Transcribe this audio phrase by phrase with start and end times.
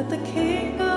[0.00, 0.89] that the king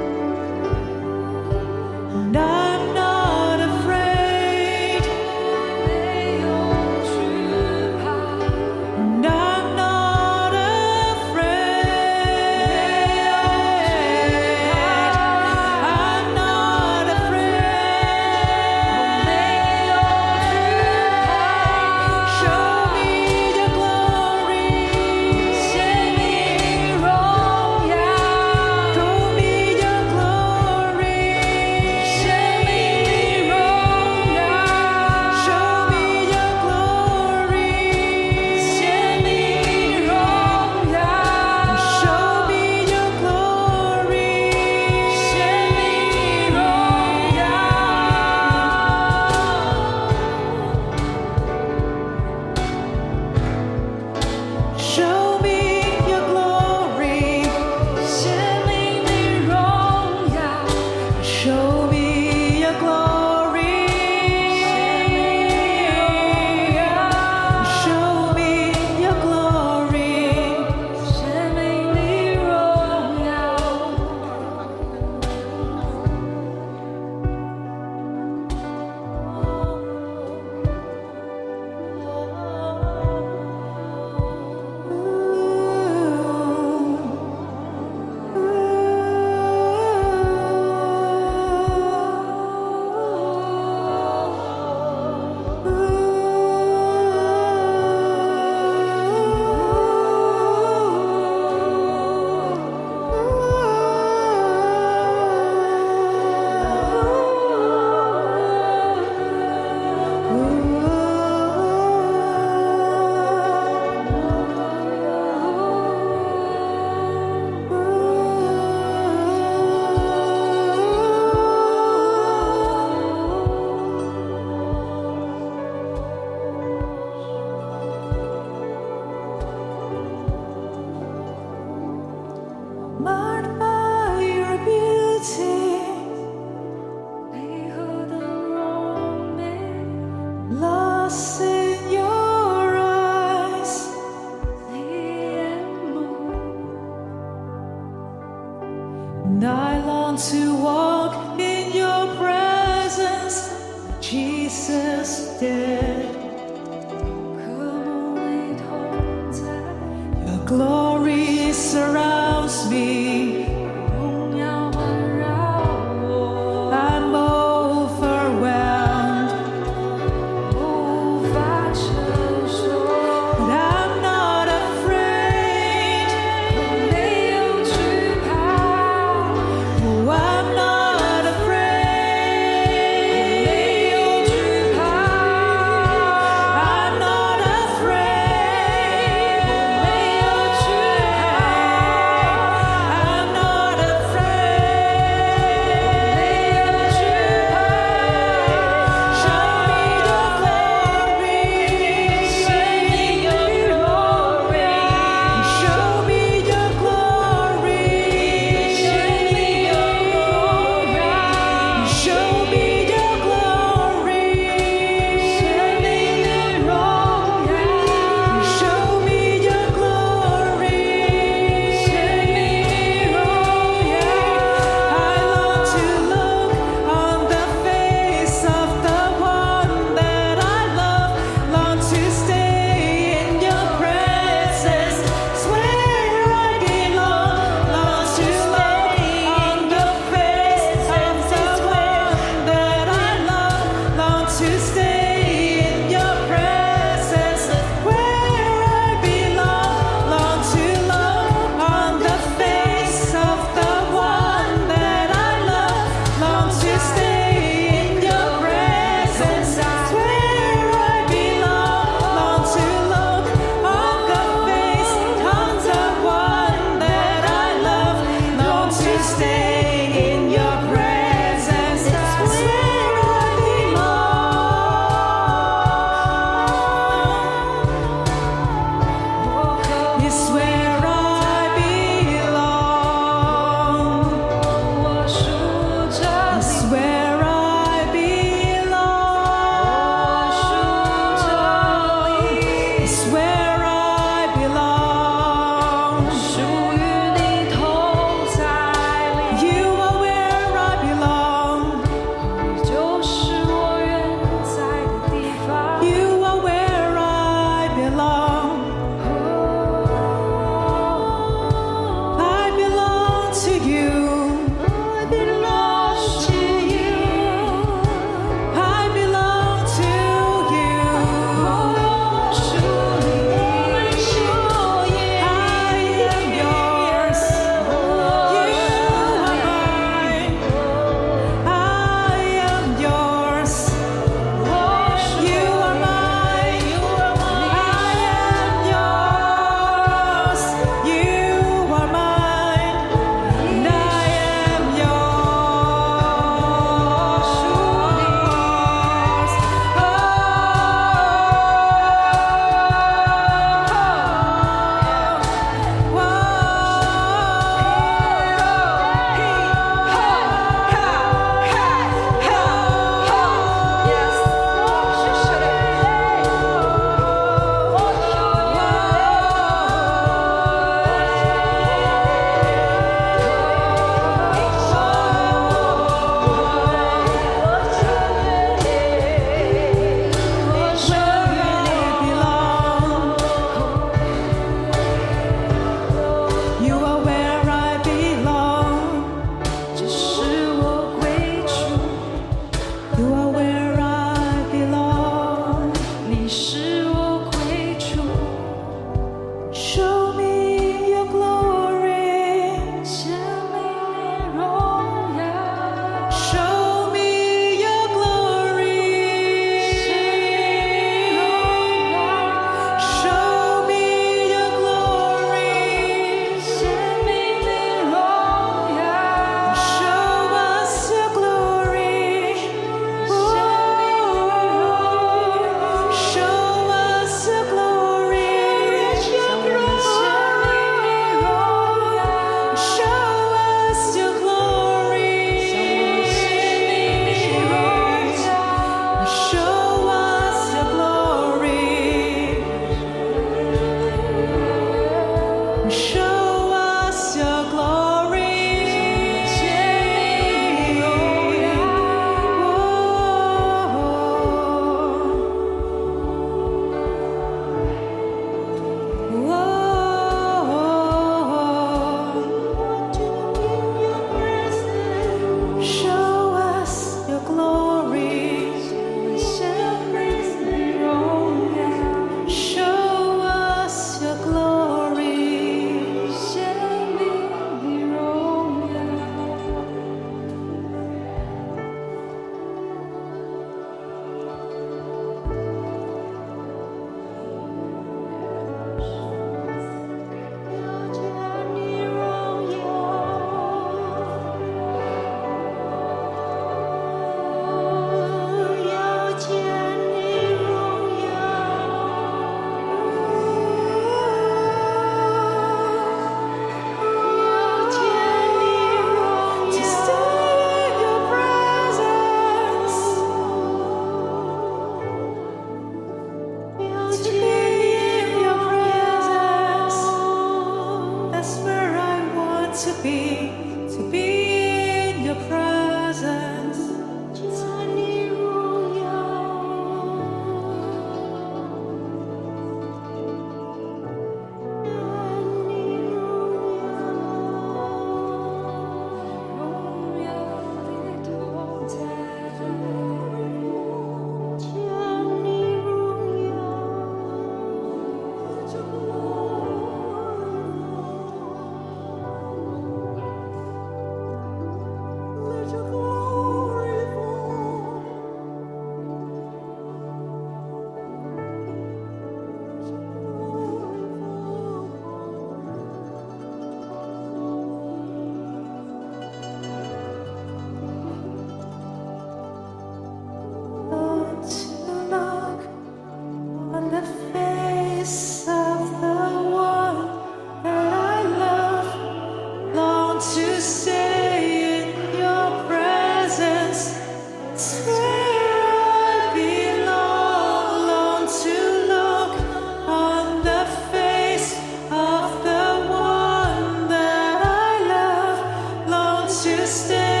[599.37, 600.00] to stay.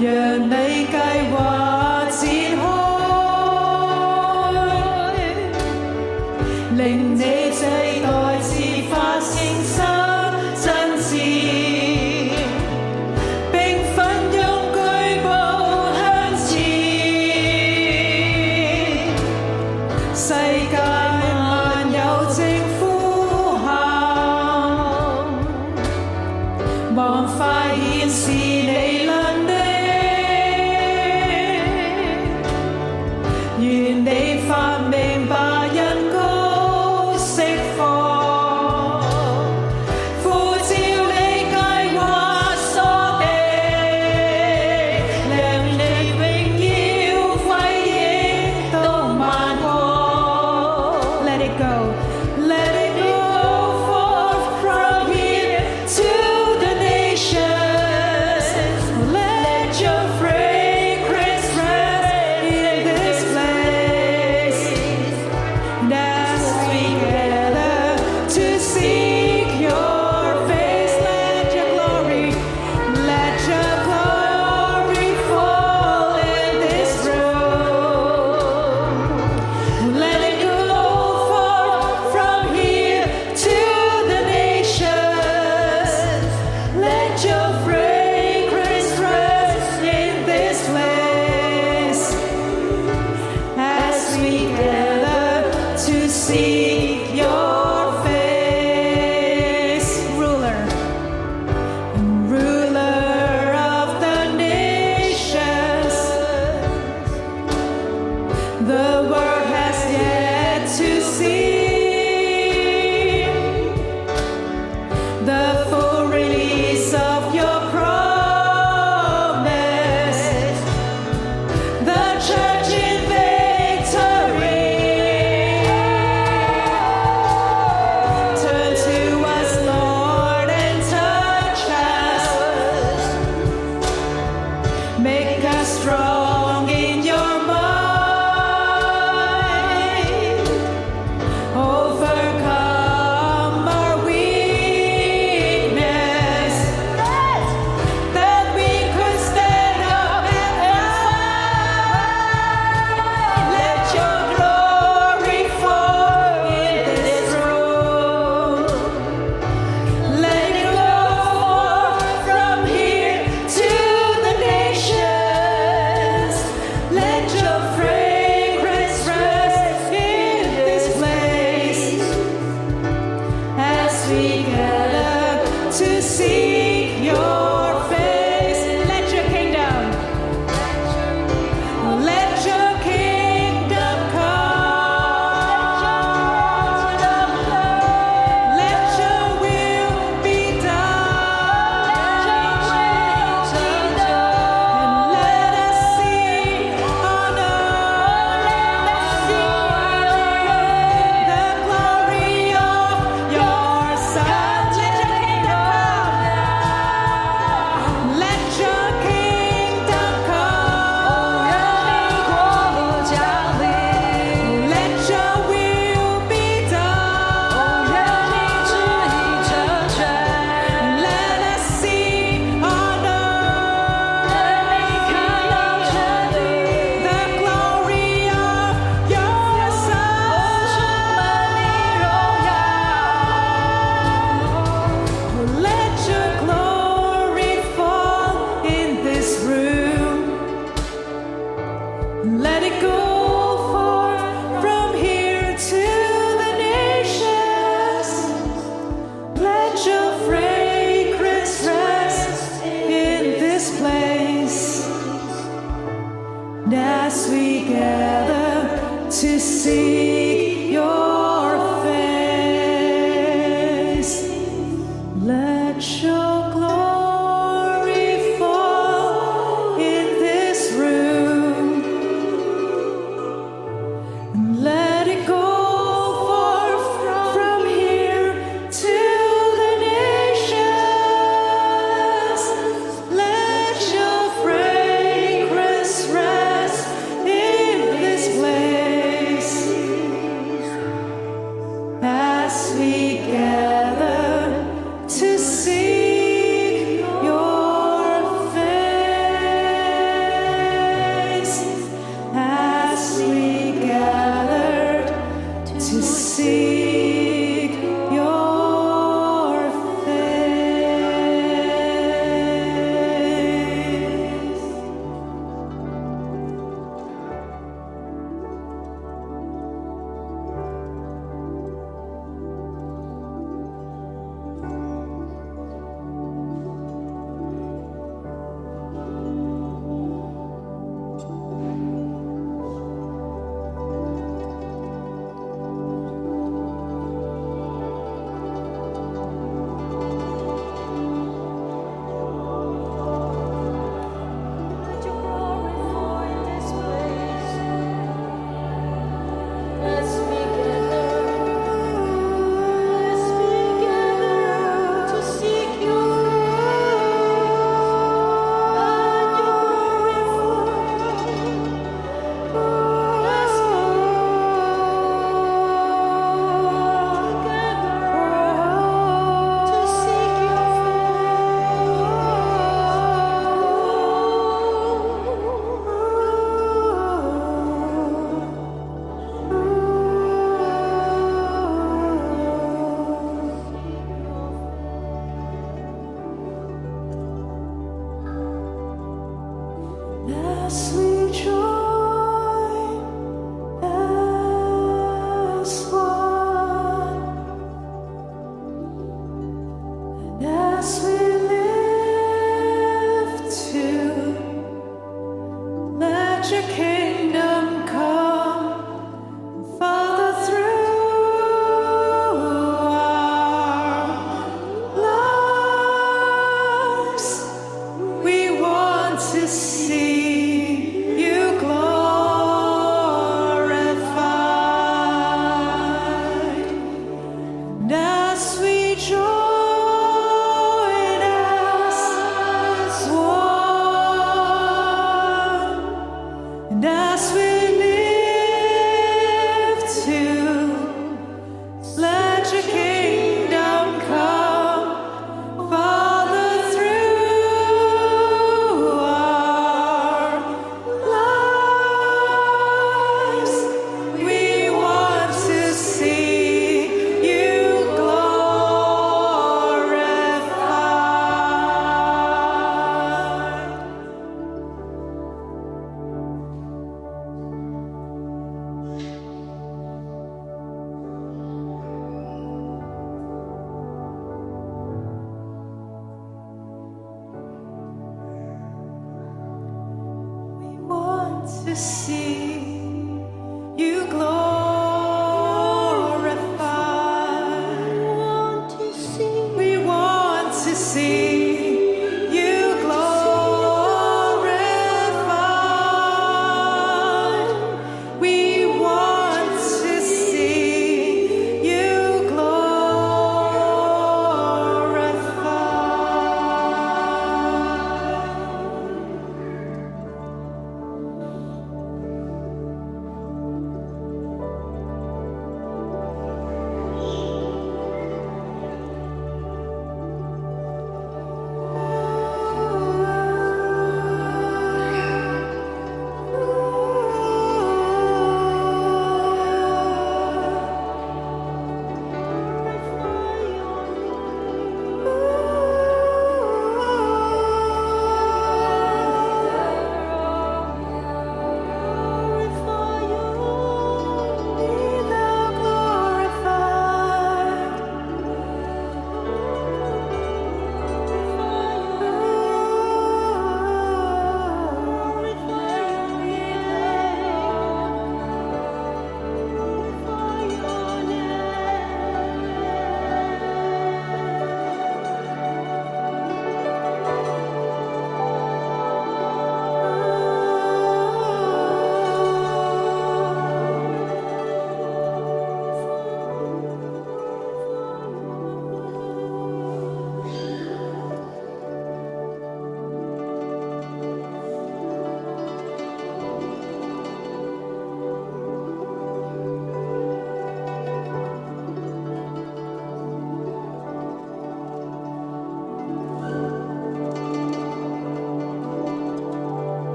[0.00, 0.96] 让你计
[1.32, 2.43] 划只。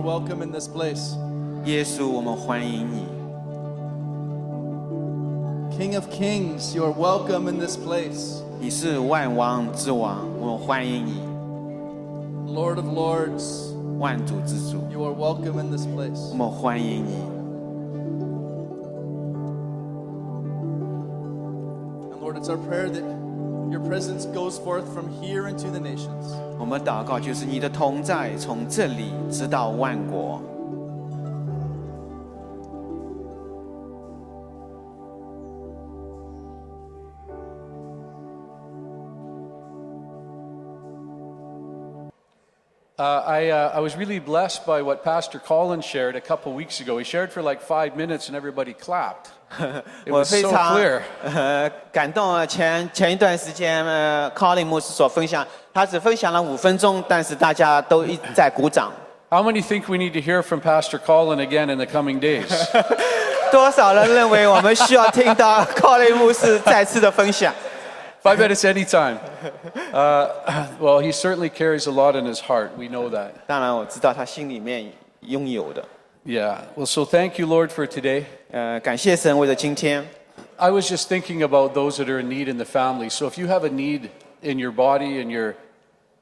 [0.00, 1.16] welcome in this place.
[1.64, 3.06] 耶稣，我们欢迎你。
[5.76, 8.42] King of kings, you are welcome in this place.
[8.60, 11.20] 你是万王之王，我们欢迎你。
[12.52, 16.30] Lord of lords, 万主之主， you are welcome in this place.
[16.30, 17.16] 我们欢迎你。
[22.12, 23.04] And Lord, it's our prayer that
[23.70, 26.19] your presence goes forth from here into the nations.
[26.70, 30.40] 我们祷告，就是你的同在从这里直到万国。
[42.98, 46.80] Uh, I, uh, I was really blessed by what Pastor Colin shared a couple weeks
[46.80, 46.96] ago.
[46.96, 49.28] He shared for like five minutes and everybody clapped.
[49.58, 51.00] It 我 was 非 so 常 clear.
[51.24, 52.44] 呃感动啊！
[52.44, 58.92] 前前一段时间，呃，Colin 牧师所分享，他只分享了五分钟，但是大家都一直在鼓掌。
[59.30, 62.46] How many think we need to hear from Pastor Colin again in the coming days?
[63.50, 67.54] 多少人认为我们需要听到 Colin 牧师再次的分享？
[68.22, 69.18] Five minutes anytime.
[69.92, 70.28] Uh,
[70.80, 72.70] well, he certainly carries a lot in his heart.
[72.76, 73.30] We know that.
[73.46, 75.84] 当然，我知道他心里面拥有的。
[76.24, 76.62] Yeah.
[76.74, 78.24] Well, so thank you, Lord, for today.
[78.50, 80.04] 呃，感谢神为了今天。
[80.56, 83.10] I was just thinking about those that are in need in the family.
[83.10, 84.08] So if you have a need
[84.42, 85.54] in your body and your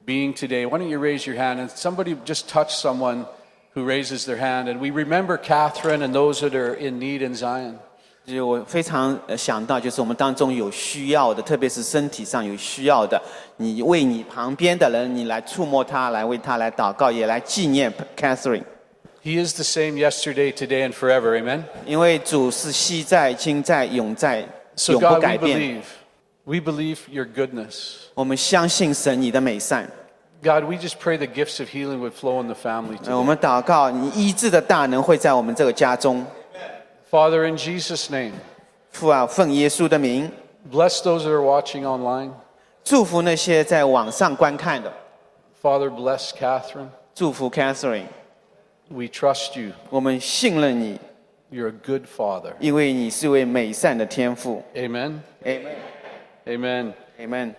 [0.05, 3.25] being today, why don't you raise your hand and somebody just touch someone
[3.73, 7.33] who raises their hand and we remember Catherine and those that are in need in
[7.33, 7.79] Zion.
[8.25, 13.21] 就是我非常呃想到，就是我们当中有需要的，特别是身体上有需要的，
[13.57, 18.63] 你为你旁边的人，你来触摸他，来为他来祷告，也来纪念 Catherine，
[19.23, 21.35] He is the same yesterday, today, and forever.
[21.35, 21.63] Amen.
[21.85, 24.45] 因为主是昔在、今在、永在，
[24.75, 25.59] So 永不 God, we 改变。
[25.59, 25.83] believe.
[26.47, 27.95] We believe your goodness.
[28.13, 29.89] 我们相信神你的美善，
[30.43, 33.25] God, we just pray the gifts of healing would flow in the family 呃，我 today.
[33.25, 36.23] 们祷告，你医治的大能会在我们这个家中。
[37.09, 38.33] Father, in Jesus' name,
[38.91, 40.29] 父啊，奉耶稣的名，
[40.71, 42.29] bless those that are watching online.
[42.83, 44.93] 祝福那些在网上观看的，
[45.63, 46.89] Father, bless Catherine.
[47.15, 48.05] 祝福 Catherine，
[48.89, 49.71] We trust you.
[49.89, 50.99] 我们信任你，
[51.51, 52.53] You're a good father.
[52.59, 54.63] 因为你是位美善的天父。
[54.75, 55.21] Amen.
[55.43, 55.75] Amen。
[56.45, 56.93] Amen.
[57.19, 57.55] Amen。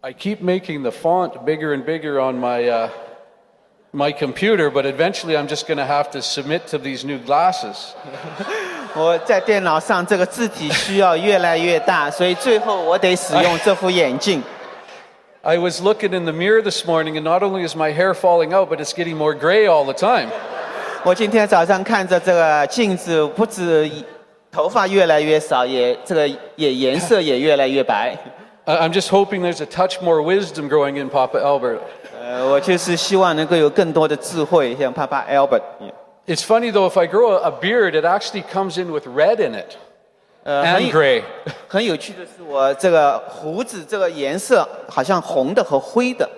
[0.00, 2.88] I keep making the font bigger and bigger on my uh,
[3.92, 7.94] my computer, but eventually I'm just going to have to submit to these new glasses.
[8.94, 14.42] 我在电脑上这个字体需要越来越大，所以最后我得使用这副眼镜。
[15.42, 18.54] I was looking in the mirror this morning, and not only is my hair falling
[18.54, 20.30] out, but it's getting more gray all the time.
[21.05, 23.89] 我今天早上看着这个镜子，不止
[24.51, 26.27] 头发越来越少，也这个
[26.57, 28.17] 也颜色也越来越白。
[28.65, 31.79] I'm just hoping there's a touch more wisdom growing in Papa Albert.
[32.21, 35.61] 呃，我就是希望能够有更多的智慧，像 Papa Albert。
[36.27, 39.77] It's funny though, if I grow a, beard, it actually comes in with red in it
[40.43, 41.23] and 有 gray.
[41.69, 46.29] 很有趣的是，我这个胡子这个颜色好像红的和灰的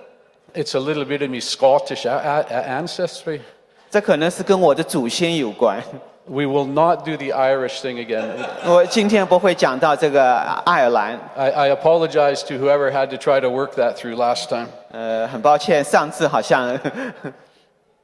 [0.53, 3.41] ，It's a little bit of me Scottish ancestry.
[3.90, 5.82] 这可能是跟我的祖先有关。
[6.28, 8.24] We will not do the Irish thing again.
[8.64, 14.66] 我今天不会讲到这个爱尔兰， I, I apologize to whoever had to try to work that through last time.
[14.90, 16.76] 呃，很抱歉，上次好像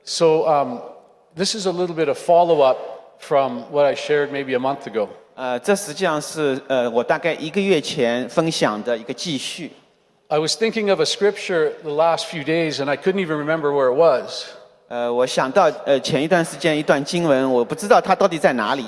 [0.04, 0.78] So, um,
[1.36, 2.78] this is a little bit of follow up
[3.18, 5.08] from what I shared maybe a month ago.
[5.34, 9.72] 呃，这实际上是呃我大概一个月前分享的一个继续。
[10.28, 13.72] I was thinking of a scripture the last few days, and I couldn't even remember
[13.72, 14.44] where it was.
[14.88, 18.84] 呃，我想到呃前一段时间一段经文，我不知道它到底在哪里。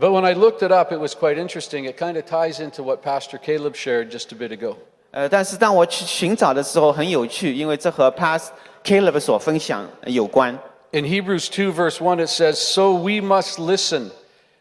[0.00, 1.84] But when I looked it up, it was quite interesting.
[1.84, 4.76] It kind of ties into what Pastor Caleb shared just a bit ago.
[5.10, 8.42] 呃，但是当我去寻找的时候很有趣，因为这和 Pas
[8.82, 10.58] Caleb 所分享呃有关。
[10.92, 14.10] In Hebrews 2, verse 1, it says, So we must listen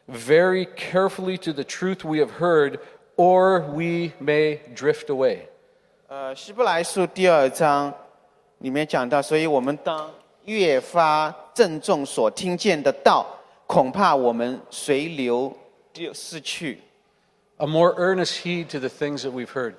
[0.10, 2.80] very carefully to the truth we have heard,
[3.16, 5.48] or we may drift away.
[6.10, 7.94] 呃，希伯来书第二章
[8.60, 10.10] 里面讲到，所以我们当
[10.47, 13.27] 越发郑重所听见的道，
[13.67, 15.55] 恐怕我们随流
[15.93, 16.81] 丢失去。
[17.59, 19.75] A more earnest heed to the things that we've heard.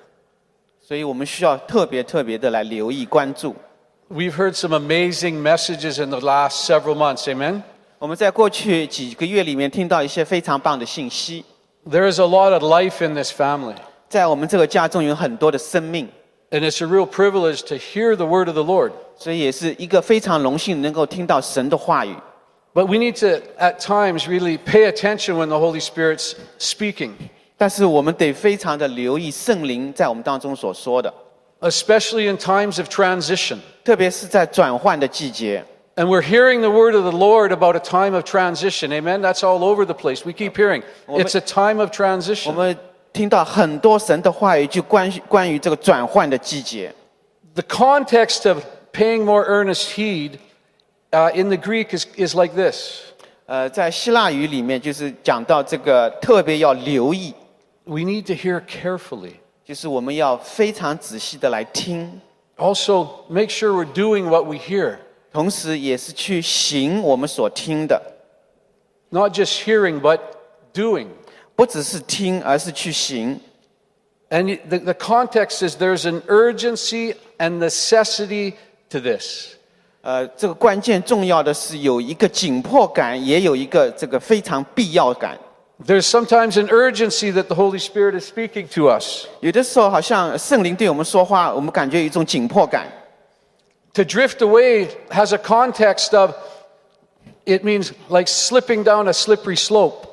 [0.80, 3.54] 所以我们需要特别特别的来留意关注。
[4.10, 7.62] We've heard some amazing messages in the last several months, amen?
[7.98, 11.44] 我们在过去几个月里面听到一些非常棒的信息
[11.86, 13.74] ，There is a lot of life in this family,
[14.08, 16.08] 在我们这个家中有很多的生命，
[16.51, 18.91] and it's a real privilege to hear the word of the Lord.
[19.15, 22.15] 所以也是一个非常荣幸能够听到神的话语。
[22.73, 27.11] But we need to, at times, really pay attention when the Holy Spirit's speaking,
[27.55, 31.13] 但是我们得非常的留意圣灵在我们当中所说的，
[31.61, 33.59] especially in times of transition.
[33.83, 35.63] 特别是在转换的季节。
[35.95, 38.91] And we're hearing the word of the Lord about a time of transition.
[38.91, 39.21] Amen.
[39.21, 40.25] That's all over the place.
[40.25, 42.53] We keep hearing it's a time of 我 transition.
[42.53, 42.75] 们
[43.17, 46.93] 听到很多神的话语，就关关于这个转换的季节。
[47.55, 50.39] The context of paying more earnest heed
[51.11, 53.01] uh, in the Greek is, is like this
[53.45, 57.33] 呃，在希腊语里面，就是讲到这个特别要留意，
[57.83, 59.33] we need to hear carefully.
[59.65, 62.19] 就是我们要非常仔细的来听，
[62.57, 64.97] Also, make sure we're doing what we hear,
[65.31, 68.01] 同时也是去行我们所听的，
[69.09, 70.19] not just hearing, but
[70.73, 71.07] doing.
[71.57, 73.39] 不只是听，而是去行。
[74.29, 78.53] And y- the, the context is there's an urgency and necessity
[78.89, 79.49] to this.
[80.01, 85.37] 呃，这个关键重要的是有一个紧迫感，也有一个这个非常必要感。
[85.85, 89.25] There's sometimes an urgency that the Holy Spirit is speaking to us.
[89.41, 92.87] 有的时候好像圣灵对我们说话，我们感觉有一种紧迫感。
[93.93, 96.31] To drift away has a context of
[97.45, 100.07] it means like slipping down a slippery slope.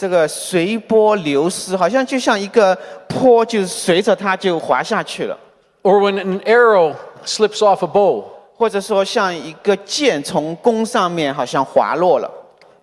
[0.00, 2.76] 这个随波流失，好像就像一个
[3.08, 5.38] 坡，就是随着它就滑下去了，
[5.82, 8.24] Or when an arrow slips off a bow.
[8.58, 12.30] 或者说像一个箭从弓上面好像滑落了。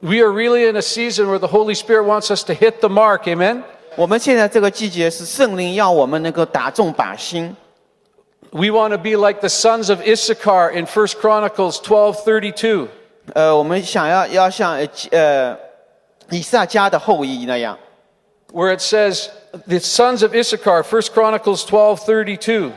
[0.02, 2.90] We are really in a season where the Holy Spirit wants us to hit the
[2.90, 3.24] mark.
[3.24, 3.64] Amen?
[3.96, 7.56] 我们现在这个季节是圣灵要我们能够打中靶心，
[8.52, 12.88] We want to be like the sons of Issachar in 1 Chronicles 12:32.
[13.34, 15.58] 呃，我们想要要像呃呃
[16.30, 17.78] 以撒家的后裔那样，
[18.52, 19.28] where it says
[19.68, 22.72] the sons of Issachar, 1 Chronicles 12:32.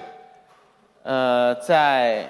[1.03, 2.27] 呃，在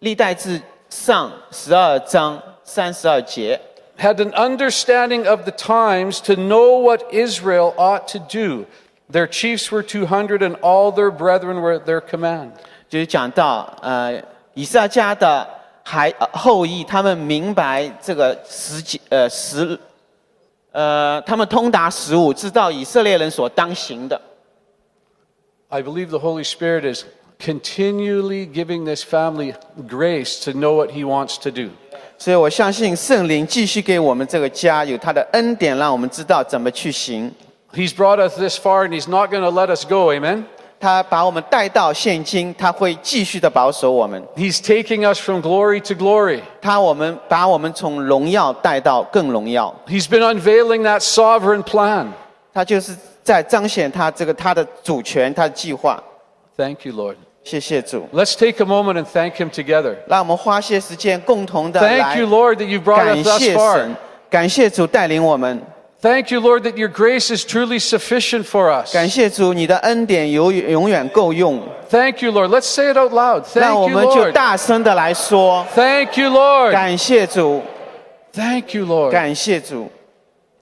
[0.00, 3.58] 历代志上十二章三十二节，
[3.98, 8.66] had an understanding of the times to know what Israel ought to do.
[9.10, 12.50] Their chiefs were 200 and all their brethren were at their command.
[12.88, 14.22] 就是讲到呃
[14.54, 15.48] 以撒家的
[15.82, 19.78] 孩呃后裔，他们明白这个十几呃十
[20.71, 24.19] 呃，他们通达十五，知道以色列人所当行的。
[25.69, 27.03] I believe the Holy Spirit is
[27.39, 29.53] continually giving this family
[29.87, 31.69] grace to know what he wants to do.
[32.17, 37.33] 所以我相信圣灵继续给我们这个家有他的恩典，让我们知道怎么去行。
[37.73, 40.13] He's brought us this far and he's not going to let us go.
[40.13, 40.45] Amen.
[40.80, 44.22] 他把我们带到现今，他会继续的保守我们。
[44.36, 46.40] He's taking us from glory to glory.
[46.60, 49.74] 他我们把我们从荣耀带到更荣耀。
[49.86, 52.08] He's been unveiling that sovereign plan.
[52.52, 56.02] 他就是在彰显他这个他的主权，他的计划。
[56.56, 57.16] Thank you, Lord.
[57.44, 59.94] 谢谢主， Let's take a moment and thank him together.
[60.08, 63.74] 让我们花些时间共同的 Thank 来 you, Lord, that you've brought 感 us thus 谢 far.
[63.76, 63.96] 神，
[64.28, 65.62] 感谢主带领我们，
[66.02, 68.92] Thank you, Lord, that your grace is truly sufficient for us.
[68.92, 71.62] 感谢主你的恩典永远永远够用。
[71.88, 72.50] Thank you, Lord.
[72.50, 73.44] Let's say it out loud.
[73.54, 74.32] 让 Thank 我 you, 们就 Lord.
[74.32, 76.72] 大声的来说， Thank you, Lord.
[76.72, 77.62] 感谢主，
[78.32, 79.10] Thank you, Lord.
[79.10, 79.90] 感谢主，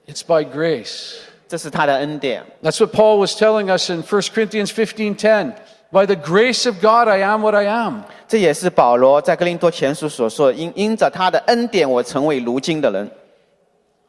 [0.07, 1.15] It's by grace.
[1.47, 2.43] 这是他的恩典。
[2.63, 5.51] That's what Paul was telling us in 1 Corinthians 15:10.
[5.91, 8.03] By the grace of God, I am what I am.
[8.27, 13.09] 这也是保罗在哥林多前书所说的，因因着他的恩典，我成为如今的人，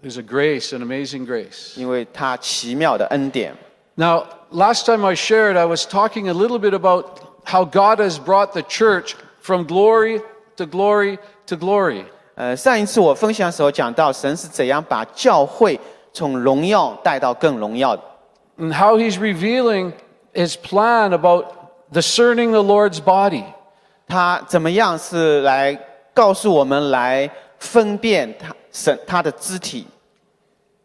[0.02, 1.78] There's a grace, an amazing grace.
[1.78, 3.54] 因为他奇妙的恩典。
[3.94, 8.18] Now, last time I shared, I was talking a little bit about how God has
[8.18, 10.20] brought the church from glory
[10.56, 12.04] to glory to glory.
[12.34, 15.80] 呃，上一次我分享的时候讲到，神是怎样把教会
[16.12, 18.02] 从荣耀带到更荣耀的，
[18.58, 19.92] and how he's revealing
[20.34, 21.46] his plan about
[21.90, 23.44] discerning the Lord's body.
[24.06, 25.78] 他怎么样是来
[26.12, 27.30] 告诉我们来
[27.60, 29.86] 分辨他神他的肢体，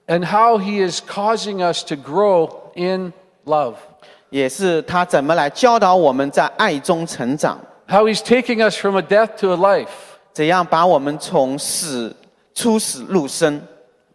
[0.07, 3.11] and how he is causing us to grow in
[3.45, 3.75] love.
[4.29, 9.89] 也是他怎么来教导我们在爱中成长， How he's taking us from a death to a life.
[10.31, 12.15] 怎样把我们从死
[12.55, 13.61] 出死入生。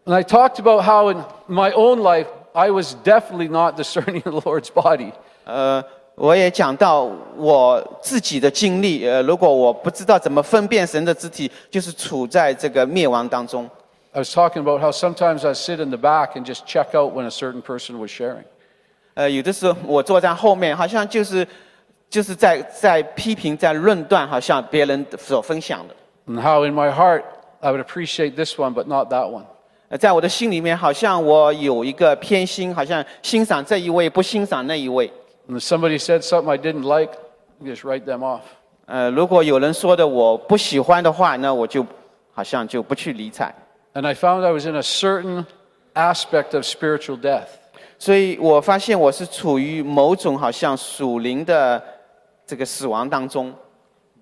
[0.06, 4.30] And I talked about how in my own life, I was definitely not discerning the
[4.30, 5.12] Lord's body.
[5.44, 5.84] 呃，
[6.15, 13.67] 我也讲到我自己的经历，呃，如果我不知道怎么分辨神的肢体，就是处在这个灭亡当中。
[14.11, 17.25] I was talking about how sometimes I sit in the back and just check out when
[17.25, 18.43] a certain person was sharing.
[19.13, 21.47] 呃，有的时候我坐在后面，好像就是
[22.09, 25.95] 就是在在批评、在论断，好像别人所分享的。
[26.27, 27.23] And how in my heart,
[27.61, 29.45] I would appreciate this one, but not that one.
[29.87, 35.11] 呃，在我的心里面，好像我有一个偏心，好像欣赏这一位，不欣赏那一位。
[35.48, 37.12] And if somebody said something I didn't like,
[37.62, 38.42] I just write them off.
[38.86, 41.84] 呃，如果有人说的我不喜欢的话，那我就
[42.32, 43.54] 好像就不去理睬。
[43.94, 45.44] And I found I was in a certain
[45.94, 47.48] aspect of spiritual death.
[47.98, 51.82] 所以我发现我是处于某种好像属灵的
[52.46, 53.54] 这个死亡当中。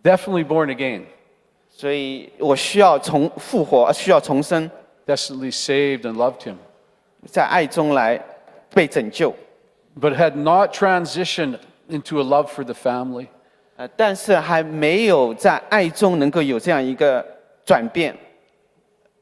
[0.03, 1.03] Definitely born again.
[1.71, 4.71] 所以我需要重复活，需要重生，
[5.07, 6.55] desperately saved and loved him,
[7.27, 8.23] 在爱中来
[8.73, 9.35] 被拯救。
[9.99, 11.59] but had not transitioned
[11.89, 13.29] into a love for the family.
[13.77, 17.25] 呃，但是还没有在爱中能够有这样一个
[17.65, 18.17] 转变，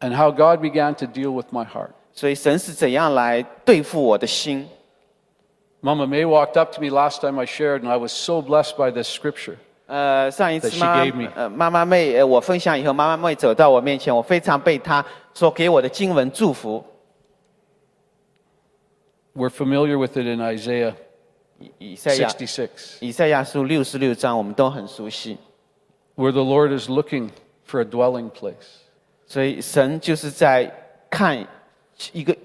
[0.01, 1.91] And how God began to deal with my heart.
[2.13, 4.69] 所以神是怎样来对付我的心？
[5.83, 8.77] Mama May walked up to me last time I shared, and I was so blessed
[8.77, 9.57] by this scripture.
[9.87, 11.29] 呃，上一次 That she 妈 gave me.
[11.35, 16.85] 呃妈妈妹，呃，我分享以后，妈妈妹走到我面前，我非常被她所给我的经文祝福。
[19.37, 20.95] We're familiar with it in Isaiah
[21.59, 22.69] 以以赛亚66,
[23.01, 25.39] 以赛亚书六十六章，我们都很熟悉。
[26.17, 27.31] where the Lord is looking
[27.67, 28.83] for a dwelling place.
[29.27, 30.71] 所以神就是在
[31.09, 31.47] 看
[32.13, 32.37] 一个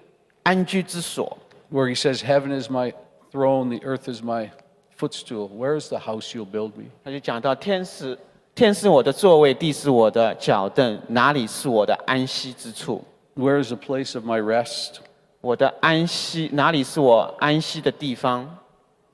[0.44, 1.38] 安居之所。
[1.72, 2.94] where he says, Heaven is my
[3.32, 4.50] throne, the earth is my
[4.96, 5.50] footstool.
[5.50, 6.86] Where is the house you'll build me?
[7.04, 8.18] 他就讲到天是
[8.56, 13.04] 天是我的座位，地是我的脚凳，哪里是我的安息之处？
[13.36, 15.00] Where is the place of my rest?
[15.42, 18.48] 我的安息哪里是我安息的地方？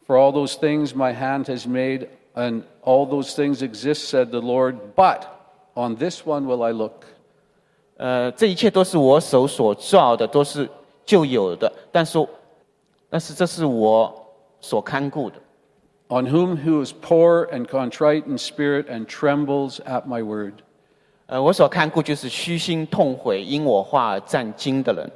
[0.07, 4.41] For all those things my hand has made, and all those things exist, said the
[4.41, 5.21] Lord, but
[5.75, 7.05] on this one will I look.
[7.97, 10.69] 呃，这一切都是我手所造的，都是
[11.05, 12.27] 就有的，但是
[13.09, 14.13] 但是这是我
[14.59, 15.35] 所看顾的。
[16.09, 20.53] On whom who is poor and contrite in spirit and trembles at my word.
[21.27, 25.09] 呃，我所看顾就是虚心痛悔，因我话而战惊的人。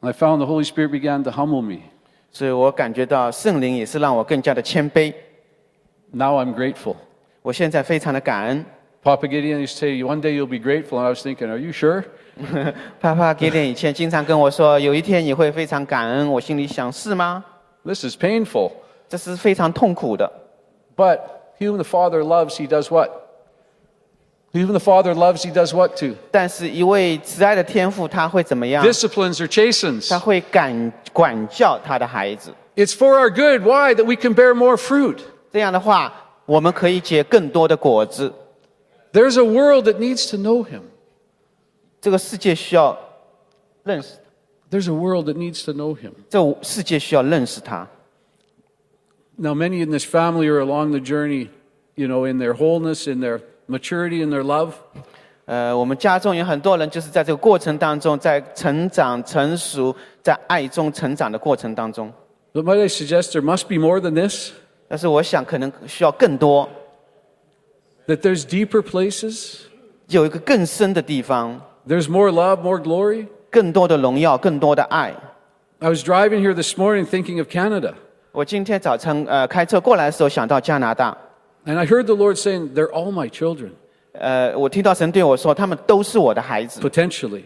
[0.00, 1.80] And I found the Holy Spirit began to humble me.
[2.30, 5.14] 所以我感觉到圣灵也是让我更加的谦卑。
[6.10, 6.96] Now I'm grateful.
[7.42, 8.64] 我现在非常的感恩。
[9.02, 10.98] Papa Gideon used to say, One day you'll be grateful.
[10.98, 12.04] And I was thinking, Are you sure?
[13.00, 16.30] 帕帕给点以前经常跟我说，有一天你会非常感恩。
[16.30, 17.44] 我心里想，是吗？
[17.84, 18.72] This is painful.
[19.08, 20.32] 这是非常痛苦的。
[20.96, 21.20] But
[21.58, 23.10] he whom the Father loves, he does what?
[24.52, 26.14] He whom the Father loves, he does what to?
[26.30, 28.86] 但是一位慈爱的天父，他会怎么样？
[28.86, 30.08] Disciplines or chastens.
[30.08, 32.54] 他会管管教他的孩子。
[32.76, 33.62] It's for our good.
[33.62, 33.94] Why?
[33.94, 35.18] That we can bear more fruit.
[35.52, 36.12] 这样的话，
[36.46, 38.32] 我们可以结更多的果子。
[39.12, 40.82] There's a world that needs to know him.
[42.00, 42.98] 这个世界需要
[43.82, 44.10] 认识，
[44.70, 46.12] There's a world that needs to know him.
[46.28, 47.88] 这个世界需要认识他。
[49.36, 51.48] Now, many in this family are along the journey,
[51.96, 54.72] you know, in their wholeness, in their maturity, in their love.
[55.46, 62.12] 呃，我们家中有很多人就是在这个过程当中，在成长、成熟，在爱中成长的过程当中。
[62.52, 64.52] But might I suggest there must be more than this?
[64.88, 66.68] 但是我想，可能需要更多，
[68.06, 69.60] That there's deeper places,
[70.08, 73.26] 有一个更深的地方， there's more love, more glory.
[73.50, 75.14] 更多的荣耀，更多的爱。
[75.78, 77.94] I was driving here this morning thinking of Canada,
[78.32, 81.16] 我今天早晨呃开车过来的时候，想到加拿大，
[81.64, 83.70] and I heard the Lord saying, They're all my children,
[84.12, 87.42] 呃，我听到神对我说，他们都是我的孩子， potentially.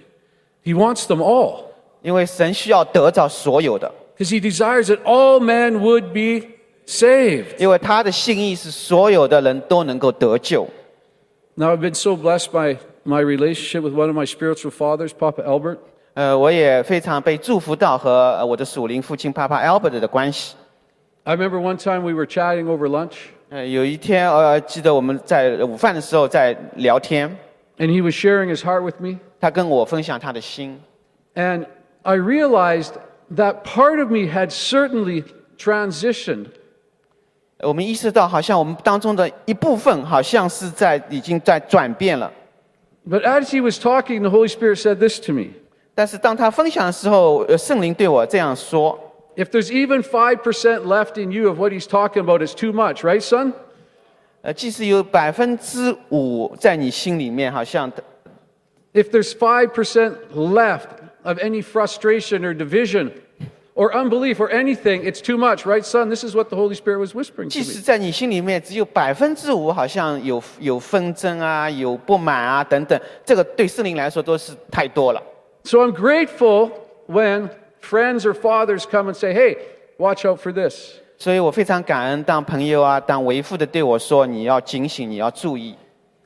[0.65, 1.65] He wants them all,
[2.03, 6.47] 因为神需要得着所有的， because He desires that all men would be
[6.87, 7.57] saved.
[7.59, 10.67] 因为他的心意是所有的人都能够得救。
[11.55, 15.43] Now, I've been so blessed by my relationship with one of my spiritual fathers, Papa
[15.43, 15.79] Albert.
[16.15, 20.57] 呃，我也非常被祝福到和呃我的属灵父亲 Papa Albert 的关系。
[21.25, 27.29] I remember one time we were chatting over lunch, 呃，有一天呃，记得我们在午饭的时候在聊天，
[27.79, 29.19] and he was sharing his heart with me.
[29.41, 30.81] 他跟我分享他的心，
[31.35, 31.67] And
[32.03, 32.93] I realized
[33.35, 35.25] that part of me had certainly
[35.57, 36.47] transitioned
[37.61, 42.31] 我们意识到好像我们当中的一部分好像是在已经在转变了。
[43.09, 45.47] But as he was talking, the Holy Spirit said this to me
[45.95, 48.99] 但是当他分享的时候，呃圣灵对我这样说：
[49.37, 53.05] If there's even 5% left in you of what he's talking about, it's too much,
[53.05, 53.53] right, son?
[54.43, 57.91] 呃，即使有百分之五在你心里面，好像
[58.93, 60.87] If there's 5% left
[61.23, 63.13] of any frustration or division
[63.75, 66.09] or unbelief or anything, it's too much, right, son?
[66.09, 67.85] This is what the Holy Spirit was whispering to 即使 me.
[67.85, 75.23] 在你心里面只有百分之五，好像有有纷争啊，有不满啊等等，这个对圣灵来说都是太多了。
[75.65, 76.71] So I'm grateful
[77.07, 77.51] when
[77.83, 79.57] friends or fathers come and say, hey,
[79.99, 80.95] watch out for this.
[81.17, 85.75] 所以我非常感恩，当朋友啊，当为父的对我说：“你要警醒，你要注意，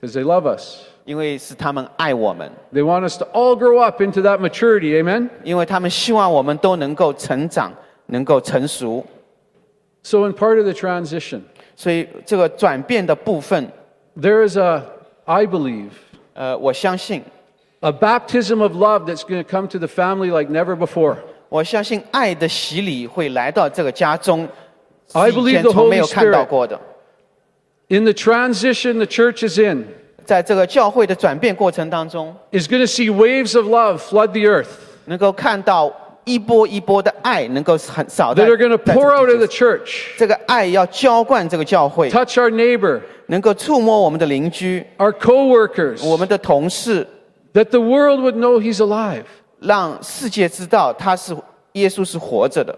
[0.00, 0.80] Because they love us.
[1.04, 5.30] 因为是他们爱我们， They want us to all grow up into that maturity, amen?
[5.42, 7.72] 因为他们希望我们都能够成长，
[8.06, 9.04] 能够成熟。
[10.02, 11.40] So, in part of the transition,
[11.74, 13.68] 所以这个转变的部分，
[14.16, 14.82] there is a,
[15.24, 15.90] I believe,
[16.34, 17.22] 呃，我相信，
[17.80, 21.16] a baptism of love that's going to come to the family like never before.
[21.48, 24.48] 我相信爱的洗礼会来到这个家中，
[25.12, 26.80] I 是以 believe 前 the 从没 Holy 有看到 Spirit 过的。
[27.88, 29.86] In the transition the church is in,
[30.24, 34.68] 在这个教会的转变过程当中， is going to see waves of love flood the earth
[35.04, 35.92] 能够看到
[36.24, 42.48] 一波一波的爱能够很少在 that are going to 在这个 pour out 地 of the 球上 church, 这个爱要浇灌这个教会， touch our
[42.50, 47.06] neighbor, 能够触摸我们的邻居、 our co-workers, 我们的同事，
[47.52, 49.24] that the world would know he's alive.
[49.60, 51.36] 让世界知道他是
[51.72, 52.76] 耶稣是活着的。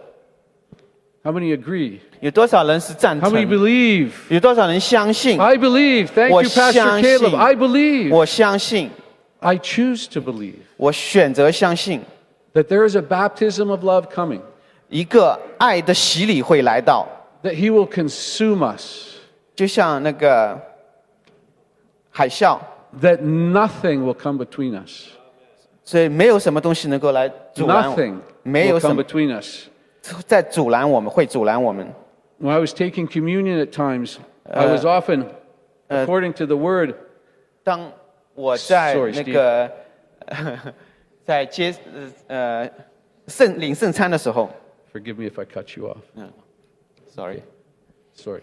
[1.22, 2.01] How many agree?
[2.20, 3.56] 有多少人是赞 How many 成？
[3.56, 4.10] believe?
[4.28, 5.40] 有多少人相信？
[5.40, 6.09] I believe.
[6.09, 7.31] Thank you, 我 Pastor 相 Caleb.
[7.31, 7.39] 信。
[7.39, 8.14] I believe.
[8.14, 8.90] 我相信，
[9.40, 12.02] I choose to believe 我选择相信，
[12.52, 14.40] that there is a baptism of love coming,
[14.90, 17.09] 一个爱的洗礼会来到，
[17.43, 19.14] that he will consume us,
[19.56, 20.60] 就像那个
[22.10, 22.59] 海啸，
[23.01, 25.09] that nothing will come between us.
[25.89, 29.66] 所以没有什么东西能够来阻拦我 Nothing 没 will 有什 come 么 between us.
[30.26, 31.86] 在阻拦我们，会阻拦我们。
[32.40, 35.26] When I was taking communion at times, I was often,
[35.89, 36.94] according to the word,
[37.62, 37.90] 当
[38.35, 39.70] 我在 Sorry, 那个
[41.24, 41.74] 在接
[42.28, 42.70] 呃呃
[43.28, 44.51] 圣领圣餐的时候
[44.93, 46.02] forgive me if I cut you off.
[47.09, 47.43] ，sorry，
[48.14, 48.43] Sorry.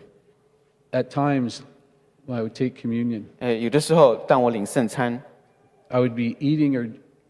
[0.91, 1.61] At times,
[2.25, 5.21] when I would take communion, 呃，有的时候当我领圣餐，
[5.89, 6.89] I would be eating or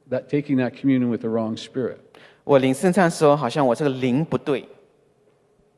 [0.10, 1.98] that, taking that communion with the wrong spirit.
[2.44, 4.68] 我领圣餐的时候，好像我这个灵不对，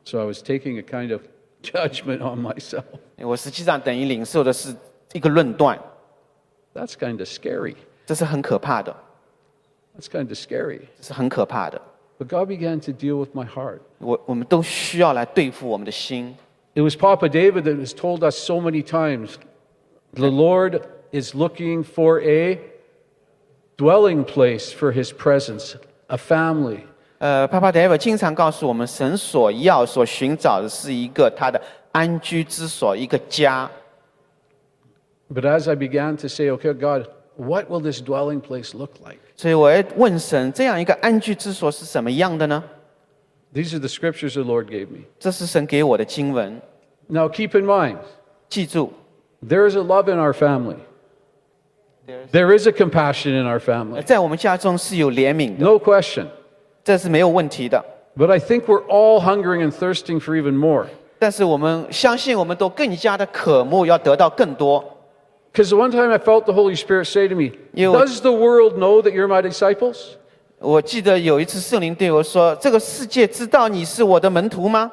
[0.06, 1.22] So I was taking a kind of
[1.62, 2.84] judgment on myself.
[3.18, 4.76] 我实际上等于领受的是
[5.14, 5.80] 一个论断，
[6.74, 7.76] That's kind of scary.
[8.06, 8.96] 这是很可怕的，
[9.98, 10.82] That's kind of scary.
[10.98, 11.82] 这是很可怕的。
[12.18, 13.80] But God began to deal with my heart.
[14.00, 16.36] 我我们都需要来对付我们的心。
[16.76, 19.36] It was Papa David that has told us so many times
[20.14, 20.82] the Lord
[21.12, 22.60] is looking for a
[23.78, 25.76] dwelling place for his presence,
[26.08, 26.82] a family.
[27.20, 31.62] 呃，帕帕 David 经常告诉我们，神所要、所寻找的是一个他的
[31.92, 33.70] 安居之所，一个家。
[35.34, 37.08] But as I began to say, okay, God,
[37.38, 39.20] what will this dwelling place look like?
[39.36, 42.64] 所以我要问神，这样一个安居之所是什么样的呢？
[43.54, 45.06] These are the scriptures the Lord gave me.
[45.20, 46.62] 这是神给我的经文，
[47.08, 47.98] Now keep in mind,
[48.50, 48.92] 记住，
[49.48, 50.78] there is a love in our family.
[52.32, 54.04] There is a compassion in our 呃 family.
[54.04, 56.26] 在我们家中是有怜悯的， No question.
[56.84, 57.84] 这是没有问题的。
[58.18, 60.88] But I think we're all hungering and thirsting for even more.
[61.18, 64.84] 但是我们相信，我们都更加的渴慕，要得到更多。
[65.54, 68.78] Because one time I felt the Holy Spirit say to me, You- Does the world
[68.78, 70.16] know that you're my disciples?
[70.60, 74.92] 我记得有一次圣灵对我说：“这个世界知道你是我的门徒吗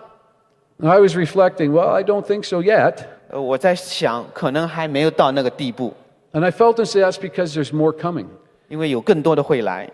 [0.81, 2.95] And I was reflecting, Well, I don't think so yet.？”
[3.31, 5.95] 呃我在想，可能还没有到那个地步，
[6.35, 8.27] And I felt him say that's because there's more coming.
[8.69, 9.91] 因为有更多的会来。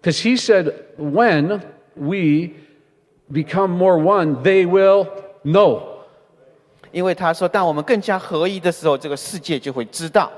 [0.00, 1.60] Because he said, When
[1.94, 2.54] we
[3.30, 5.08] become more one, they will
[5.44, 5.82] know.
[6.92, 10.30] 因为他说，当我们更加合一的时候，这个世界就会知道。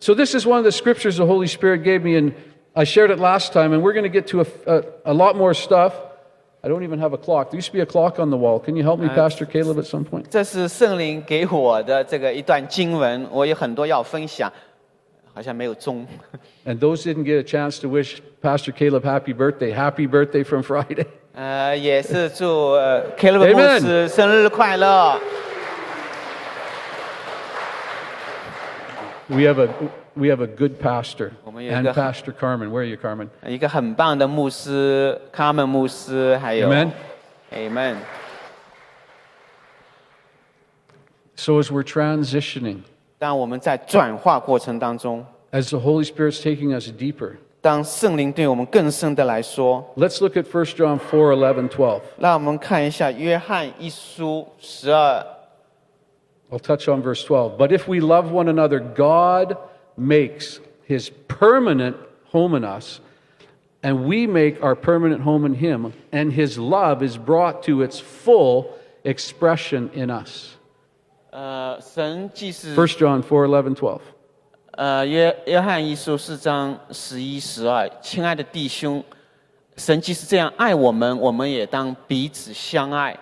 [0.00, 2.32] So this is one of the scriptures the Holy Spirit gave me, and
[2.72, 5.36] I shared it last time, and we're going to get to a, a, a lot
[5.36, 5.92] more stuff.
[6.62, 7.50] I don't even have a clock.
[7.50, 8.58] There used to be a clock on the wall.
[8.60, 10.24] Can you help me, Pastor Caleb, at some point?
[10.30, 14.52] 这是圣灵给我的这个一段经文，我有很多要分享，
[15.34, 16.06] 好 像没有钟。
[16.64, 19.72] And those didn't get a chance to wish Pastor Caleb happy birthday.
[19.72, 21.06] Happy birthday from Friday.
[21.34, 25.20] 呃，也是祝呃 Caleb Amen 牧师生日快乐。
[29.28, 29.68] We have a
[30.14, 32.68] we have a good pastor 我们有一 and 个- Pastor Carmen.
[32.70, 33.28] Where are you, Carmen?
[33.46, 36.90] 一个很棒的牧师，卡门牧师，还有 Amen.
[37.52, 37.96] Amen。
[41.36, 42.82] So as we're transitioning,
[43.18, 51.34] 当我们在转化过程当中， as the Holy Spirit's taking us deeper, 当圣灵对我们更深的来说， let's look at 1 John 4,
[51.34, 52.00] 11, 12.
[52.18, 55.26] 让我们看一下约翰一书十二
[56.50, 57.56] I'll touch on verse 12.
[57.58, 59.56] But if we love one another, God
[59.96, 60.58] makes
[60.88, 61.94] his permanent
[62.32, 63.00] home in us,
[63.82, 68.00] and we make our permanent home in him, and his love is brought to its
[68.00, 68.74] full
[69.04, 70.53] expression in us.
[71.35, 73.99] 呃，神既是 First John 4, 11, 12.
[74.71, 79.03] 呃约约翰一书四章十一十二，亲爱的弟兄，
[79.75, 83.13] 神既是这样爱我们，我们也当彼此相爱。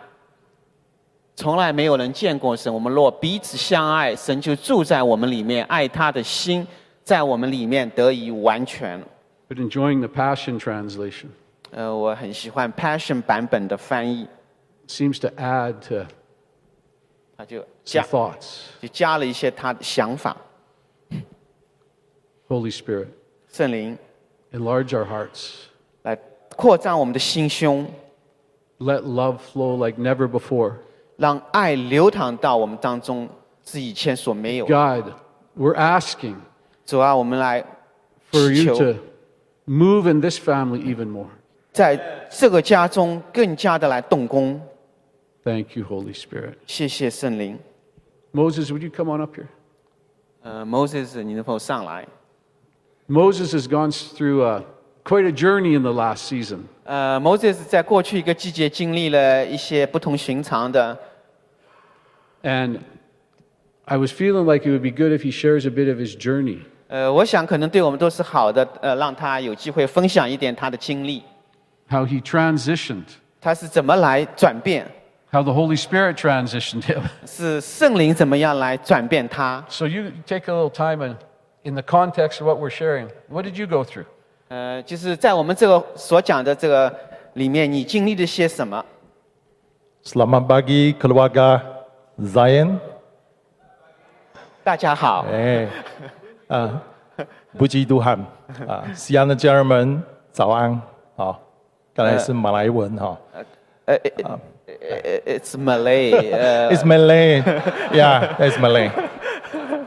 [1.36, 6.68] 从来没有人见过神，我们若彼此相爱，神就住在我们里面，爱他的心
[7.04, 9.04] 在我们里面得以完全。
[9.50, 11.30] But enjoying the Passion Translation
[11.72, 14.28] 呃，我很喜欢 Passion 版本的翻译
[14.88, 16.06] ，seems to add to
[17.43, 18.61] 他就 some 加 thoughts.
[18.81, 20.37] 就加了一些他的想法。
[22.49, 23.09] Holy Spirit,
[23.53, 23.97] 圣灵
[24.53, 25.67] enlarge our hearts.
[26.03, 26.19] 来
[26.57, 27.87] 扩张我们的心胸，
[28.79, 30.75] Let love flow like never before.
[31.17, 33.29] 让爱流淌到我们当中，
[33.65, 34.73] 是以前所没有的。
[34.73, 35.13] God,
[35.57, 36.37] we're asking
[36.87, 37.65] 主啊，我们来
[38.33, 39.01] for you 求 to
[39.67, 41.27] move in this family even more.
[41.73, 44.61] 在这个家中更加的来动工。
[45.45, 46.55] Thank you, Holy Spirit.
[46.67, 47.59] 谢谢圣灵。
[48.33, 49.47] Moses, would you come on up here?
[50.43, 52.07] 呃，Moses，你能否上来？
[53.09, 54.63] Moses has gone through uh,
[55.05, 56.65] quite a journey in the last season.
[56.85, 60.99] 呃，Moses 在过去一个季节经历了一些不同寻常的，
[62.43, 62.81] And
[63.87, 66.15] I was feeling like it would be good if he shares a bit of his
[66.15, 66.61] journey.
[66.89, 71.23] 呃，我想可能对我们都是好的，呃，让他有机会分享一点他的经历，
[71.91, 73.05] how he transitioned,
[73.41, 74.87] 他是怎么来转变，
[75.34, 77.02] how the Holy Spirit transitioned him.
[77.26, 79.66] 是圣灵怎么样来转变他。
[79.68, 81.16] So you take a little time and
[81.64, 84.06] in the context of what we're sharing, what did you go through?
[84.50, 86.96] 呃，就是在我们这个所讲的这个
[87.34, 88.86] 里面，你经历了些什么
[90.04, 91.62] ？Selamat pagi keluarga
[92.20, 92.78] Zion.
[94.64, 95.68] 大家好，Eh,
[96.48, 96.70] ah,
[97.58, 98.20] puji Tuhan.
[98.68, 100.80] Ah, siang 的家人们早安。
[101.16, 101.40] 啊，
[101.96, 103.18] 刚才是马来文哈。
[103.86, 103.98] 呃
[105.27, 107.43] ，it's Malay，呃 It's Malay.
[107.93, 108.91] yeah, it's Malay.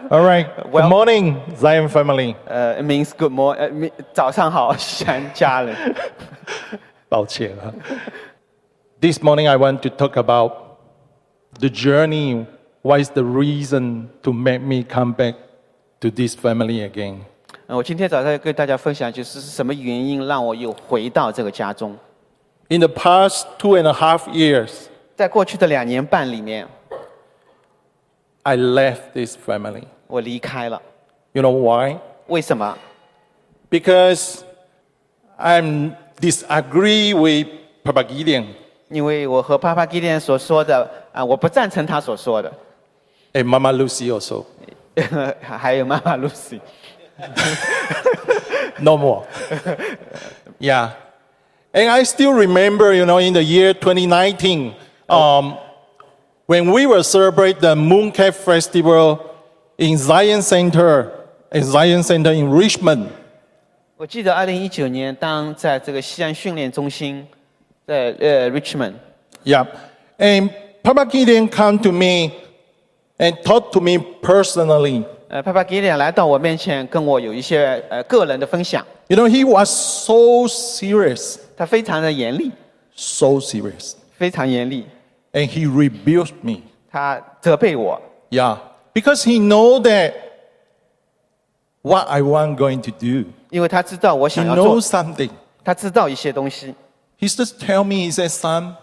[0.09, 0.47] All right.
[0.69, 2.35] Well- Good morning, Zion family.
[2.45, 5.75] 呃，it means good morning，呃，mean- 早上好，西安家人。
[7.07, 7.71] 抱歉啊。
[8.99, 10.51] This morning I want to talk about
[11.59, 12.45] the journey.
[12.83, 15.35] What is the reason to make me come back
[16.01, 17.19] to this family again?
[17.67, 21.95] 呃我今天早上跟大家分享，就是是什么原因让我又回到这个家中？
[22.69, 26.67] In the past two and a half years, 在过去的两年半里面，
[28.43, 29.83] I left this family.
[30.07, 30.81] 我离开了。
[31.33, 31.97] You know why?
[32.27, 32.77] 为什么？
[33.69, 34.39] Because
[35.37, 37.47] I'm disagree with
[37.83, 38.45] Papa Gideon
[38.89, 42.51] 因为我和帕帕基甸所说的啊、我不赞成他所说的，
[43.33, 44.45] and Mama Lucy also.
[45.41, 46.59] 还有妈妈露西。
[48.79, 49.25] No more.
[50.59, 50.89] yeah.
[51.75, 54.73] And I still remember, you know, in the year 2019,
[55.07, 55.57] um,
[56.45, 59.19] when we will celebrate the Mooncake Festival
[59.77, 61.11] in Zion Center,
[61.51, 63.07] in Zion Center in Richmond.
[63.95, 67.25] 我记得二零一九年，当在这个西安训练中心，
[67.85, 68.95] 在呃 Richmond，
[69.45, 69.67] Yeah.
[70.17, 70.49] And
[70.83, 72.31] Papa Gideon come to me
[73.17, 75.05] and talk to me personally.
[75.27, 78.85] 呃，帕帕基甸来到我面前，跟我有一些呃个人的分享。
[79.07, 82.51] You know, he was so serious, 他非常的严厉，
[82.95, 83.93] so serious.
[84.17, 84.85] 非常严厉，
[85.33, 86.61] And he rebuked me.
[86.91, 88.57] 他责备我， Yeah.
[88.93, 90.13] Because he know that
[91.81, 93.29] what I want going to do.
[93.49, 95.29] 因为他知道我 He 想要做 knows，something.
[95.63, 96.75] 他知道一些东西。
[97.19, 98.75] He just tell me, he said, son,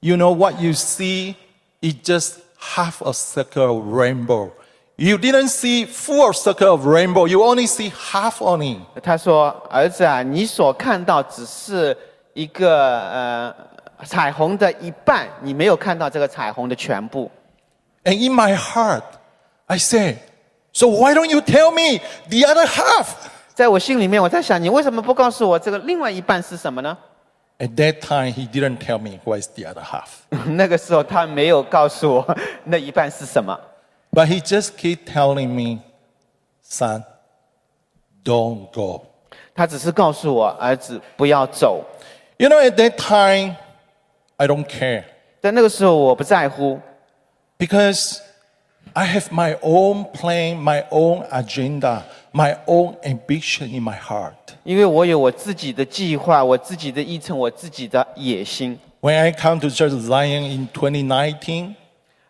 [0.00, 1.36] you know what you see
[1.80, 4.50] is just half a circle of rainbow.
[4.96, 7.26] You didn't see full circle of rainbow.
[7.26, 8.78] You only see half only.
[9.02, 11.96] 他说：“儿子啊，你所看到只是
[12.34, 13.54] 一个呃
[14.04, 17.30] 彩虹的一半，你没有看到这个彩虹的全部。
[18.04, 19.02] And in my heart,
[19.66, 20.16] I said,
[20.72, 23.06] so why don't you tell me the other half?
[23.54, 26.96] ”在我心里面，我在想，你为什么不告诉我这个另外一半是什么呢？
[27.58, 30.08] At that time, he didn't tell me what is the other half.
[30.46, 33.58] 那个时候他没有告诉我那一半是什么，
[34.16, 35.80] But he just keep telling me,
[36.62, 37.04] son,
[38.24, 39.06] don't go.
[39.54, 41.84] 他只是告诉我儿子不要走。
[42.38, 43.56] You know, at that time,
[44.36, 45.04] I don't care
[45.40, 46.80] 在那个时候我不在乎，
[47.58, 48.18] because
[48.94, 52.02] I have my own plan, my own agenda,
[52.32, 54.34] my own ambition in my heart.
[54.64, 58.78] 因为我有我自己的计划，我自己的议程，我自己的野心。
[59.00, 61.74] When I come to Church Zion in 2019,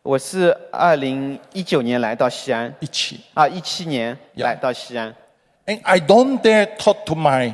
[0.07, 5.13] 我是二零一九年来到西安，Ichi, 啊，一七年来到西安。
[5.65, 7.53] and I don't dare talk to my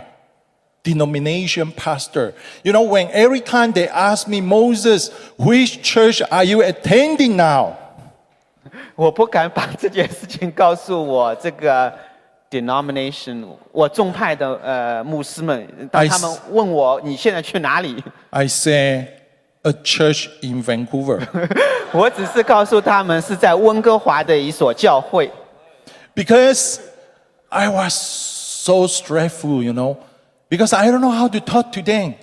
[0.83, 2.33] denomination pastor.
[2.61, 7.73] You know, when every time they ask me, Moses, which church are you attending now?
[8.93, 11.91] 我不敢把这件事情告诉我这个
[12.51, 19.07] denomination，我众派的呃牧师们，当他们问我你现在去哪里，I say,
[19.62, 21.26] a church in Vancouver.
[21.92, 25.30] 我只是告诉他们是在温哥华的一所教会，
[26.14, 26.78] because
[27.48, 29.96] I was so stressful, you know,
[30.48, 32.14] because I don't know how to talk to them.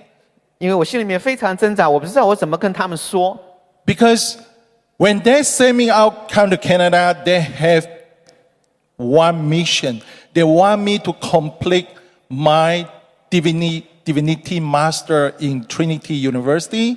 [0.58, 3.38] 因为我心里面非常挣扎，我不知道我怎么跟他们说。
[3.84, 4.36] Because
[4.96, 7.86] when they send me out, come to Canada, they have
[8.96, 10.00] one mission.
[10.32, 11.88] They want me to complete
[12.28, 12.86] my
[13.30, 16.96] divinity, divinity master in Trinity University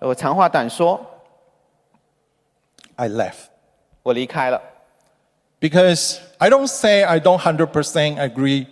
[0.00, 1.00] 我长话短说，
[2.96, 3.48] I left.
[4.02, 4.60] 我离开了。
[5.60, 8.66] Because I don't say I don't 100% agree,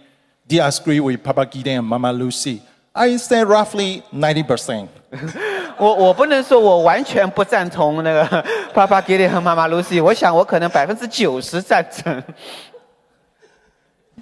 [0.47, 2.61] disagree with Papa Gideon and Mama Lucy.
[2.93, 4.87] I say roughly 90%.
[5.79, 12.23] 我我不能说我完全不赞同那个 爸爸给 i 和妈妈 Lucy，我想我可能百分之九十赞成。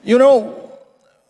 [0.03, 0.51] You know,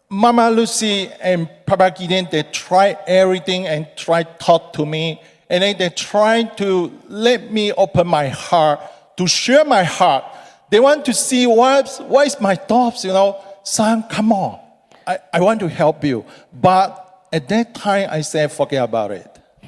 [0.09, 5.19] Mama Lucy and Papa Gideon, they try everything and try talk to me.
[5.50, 8.80] And then they try to let me open my heart,
[9.16, 10.24] to share my heart.
[10.70, 13.38] They want to see what's, what is my thoughts, you know.
[13.64, 14.60] Son, come on.
[15.06, 16.26] I, I want to help you.
[16.52, 19.26] But at that time, I said, forget about it.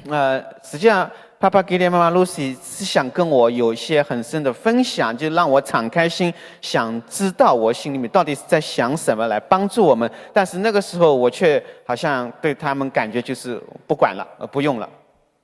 [0.09, 10.09] 呃，实际上，爸爸给 i 妈妈 Lucy 是想跟我有一些很深的分享，就让我敞开心，想知道我心里面到底是在想什么，来帮助我们。
[10.33, 14.89] 但是那个时候，我却好像对他们感觉就是不管了，呃，不用了。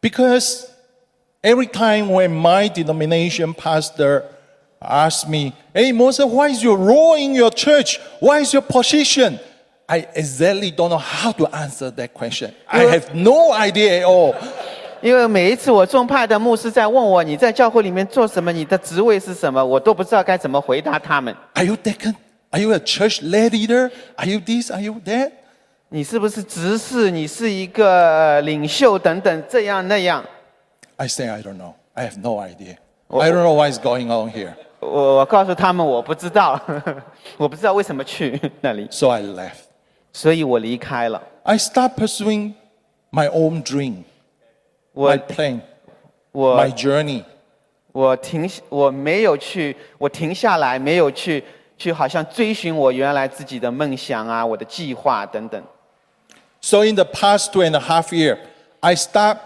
[0.05, 0.66] Because
[1.43, 4.24] every time when my denomination pastor
[4.81, 8.01] asks me, Hey, Moses, what is your role in your church?
[8.20, 9.39] What is your position?
[9.89, 12.55] I exactly don't know how to answer that question.
[12.69, 14.35] I have no idea at all.
[15.02, 21.35] 因为每一次我众派的牧师在问我你在教会里面做什么，你的职位是什么，我都不知道该怎么回答他们。
[21.55, 22.15] Are you deacon?
[22.51, 23.90] Are you a church led leader?
[24.16, 24.70] Are you this?
[24.70, 25.32] Are you that?
[25.90, 27.12] 你是不是执事？
[27.12, 30.24] 你是一个呃领袖等等，这样那样。
[30.98, 31.74] I say, I don't know.
[31.94, 32.78] I have no idea.
[33.10, 34.53] I don't know what is going on here.
[34.80, 36.60] 我我告诉他们我不知道，
[37.38, 39.66] 我不知道为什么去那里，So I left.
[40.12, 41.22] 所以我离开了。
[41.44, 42.53] I start pursuing
[43.12, 44.03] my own dream,
[44.91, 45.60] 我 my plan,
[46.32, 47.24] 我 my journey.
[47.91, 51.44] 我停，我没有去，我停下来，没有去
[51.78, 55.64] 去好像追寻我原来自己的梦想啊，我的计划等等。
[56.65, 58.39] So in the past two and a half year,
[58.81, 59.39] I start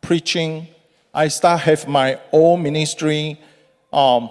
[0.00, 0.66] preaching.
[1.12, 3.36] I start have my own ministry.
[3.92, 4.30] Um,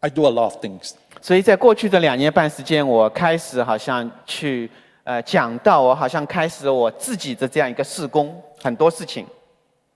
[0.00, 0.94] I do a lot of things.
[1.20, 4.70] 所以在过去的两年半时间，我开始好像去
[5.04, 9.26] 呃讲到，我好像开始了我自己的这样一个事工，很多事情。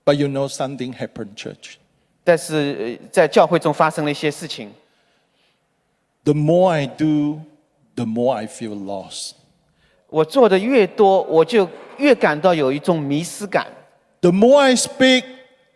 [0.03, 1.77] But you know something happened, church.
[2.23, 4.71] 但是呃在教会中发生了一些事情，
[6.23, 7.41] The more I do,
[7.95, 9.33] the more I feel lost.
[10.10, 13.66] 我做的越多，我就越感到有一种迷失感。
[14.20, 15.24] The more I speak,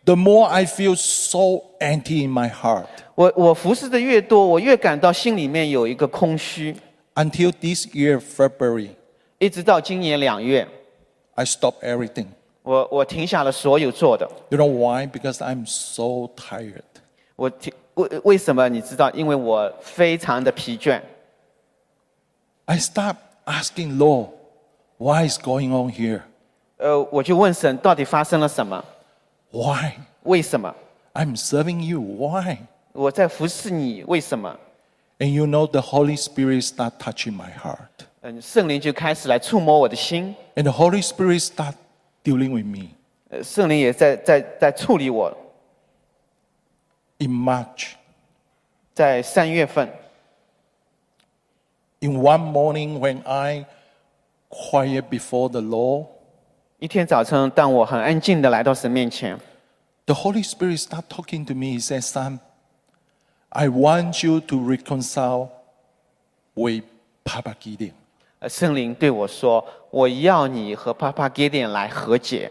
[0.04, 2.86] the more I feel so empty in my heart.
[3.14, 6.74] 我我服侍的越多，我越感到心里面有一个空虚。
[7.14, 8.90] Until this year, February,
[9.38, 10.66] 一直到今年两月
[11.36, 12.26] ，I stopped everything.
[12.62, 14.28] 我我停下了所有做的。
[14.48, 15.06] You know why?
[15.06, 16.82] Because I'm so tired.
[17.36, 18.68] 我停为为什么？
[18.68, 19.10] 你知道？
[19.12, 21.00] 因为我非常的疲倦。
[22.64, 23.14] I start
[23.45, 24.29] asking Lord,
[24.97, 26.21] what is going on here?
[26.77, 28.83] 呃，我就问神，到底发生了什么？
[29.51, 29.93] Why?
[30.23, 30.73] 为什么？
[31.13, 31.99] I'm serving you.
[31.99, 32.57] Why?
[32.93, 34.55] 我在服侍你，为什么？
[35.19, 38.05] And you know the Holy Spirit start touching my heart.
[38.21, 41.73] 嗯，圣灵就开始来触摸我的心， And the Holy Spirit start
[42.23, 42.89] dealing with me.
[43.29, 45.35] 呃，圣灵也在在在处理我。
[47.17, 47.91] In March,
[48.93, 49.89] 在三月份，
[52.03, 53.65] in one morning when I
[54.49, 56.07] quiet before the Lord,
[56.79, 59.37] 一天早晨，当我很安静的来到神面前，
[60.05, 61.77] the Holy Spirit start talking to me.
[61.77, 62.39] He says, son,
[63.49, 65.49] I want you to reconcile
[66.55, 66.83] with
[67.23, 67.93] Papa Gideon.
[68.39, 72.49] 呃，圣灵对我说：“我要你和帕帕基甸来和解，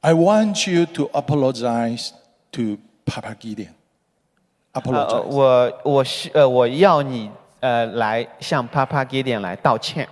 [0.00, 2.10] I want you to apologize
[2.50, 3.68] to Papa Gideon.
[4.72, 5.22] 呃， Apologize.
[5.22, 10.07] 我我需呃我要你 呃来向帕帕基点来道歉。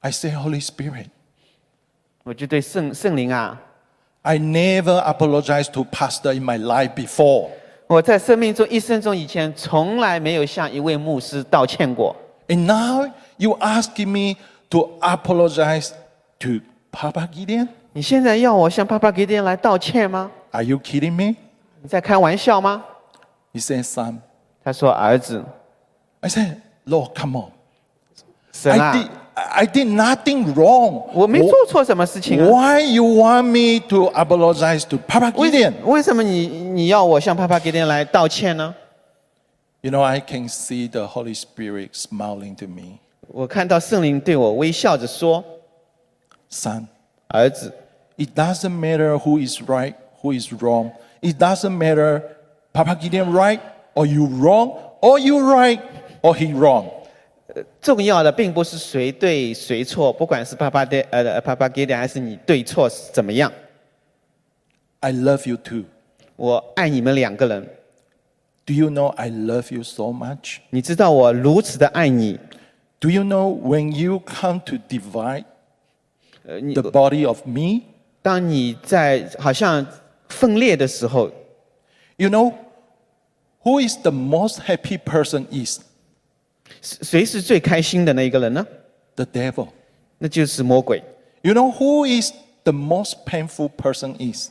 [0.00, 1.06] I say, Holy Spirit,
[2.24, 3.60] ”我就对圣圣灵啊
[4.22, 7.50] ，I never apologized to pastor in my life before.
[7.86, 12.14] 我在生命中一生中以前从来没有向一位牧师道歉过。
[12.48, 14.38] And now you asking me
[14.70, 15.90] to apologize
[16.40, 16.60] to
[16.92, 17.68] Papa Gideon?
[17.92, 21.36] 你现在要我向帕帕基甸来道歉吗？Are you kidding me?
[21.80, 22.84] 你在开玩笑吗
[23.52, 24.18] ？He said, son.
[24.62, 25.42] 他说：“儿子，
[26.21, 27.51] I said, Lord, come on.
[28.51, 31.09] 神 I 啊， did, I did nothing wrong.
[31.13, 32.47] 我没做错什么事情啊。
[32.47, 35.73] Why you want me to apologize to Papa 为 Gideon?
[35.83, 38.73] 为什么你你要我向帕帕基甸来道歉呢？
[39.81, 42.99] You know, I can see the Holy Spirit smiling to me.
[43.27, 45.43] 我看到圣灵对我微笑着说
[46.49, 46.85] Son,：“
[47.27, 47.73] 儿子，
[48.17, 50.91] it doesn't matter who is right, who is wrong.
[51.21, 52.21] It doesn't matter
[52.71, 53.59] Papa Gideon right
[53.95, 55.79] or you wrong, or you right
[56.21, 56.85] or he wrong.
[57.81, 63.51] 重要的并不是谁对谁错，不管是爸爸的呃爸爸给的还是你对错是怎么样，
[65.01, 65.83] I love you too.
[66.35, 67.69] 我爱你们两个人。
[68.65, 70.59] Do you know I love you so much?
[70.69, 72.39] 你知道我如此的爱你，
[72.99, 75.43] Do you know when you come to divide
[76.45, 77.81] 呃，你 the body of me,
[78.21, 79.85] 当你在好像
[80.29, 81.29] 分裂的时候，
[82.15, 82.53] you know
[83.63, 85.81] who is the most happy person is
[86.82, 88.66] 谁是最开心的那一个人呢
[89.16, 89.68] ？the devil.
[90.18, 91.02] 那就是魔鬼。
[91.42, 92.32] You know who is
[92.64, 94.50] the most painful person is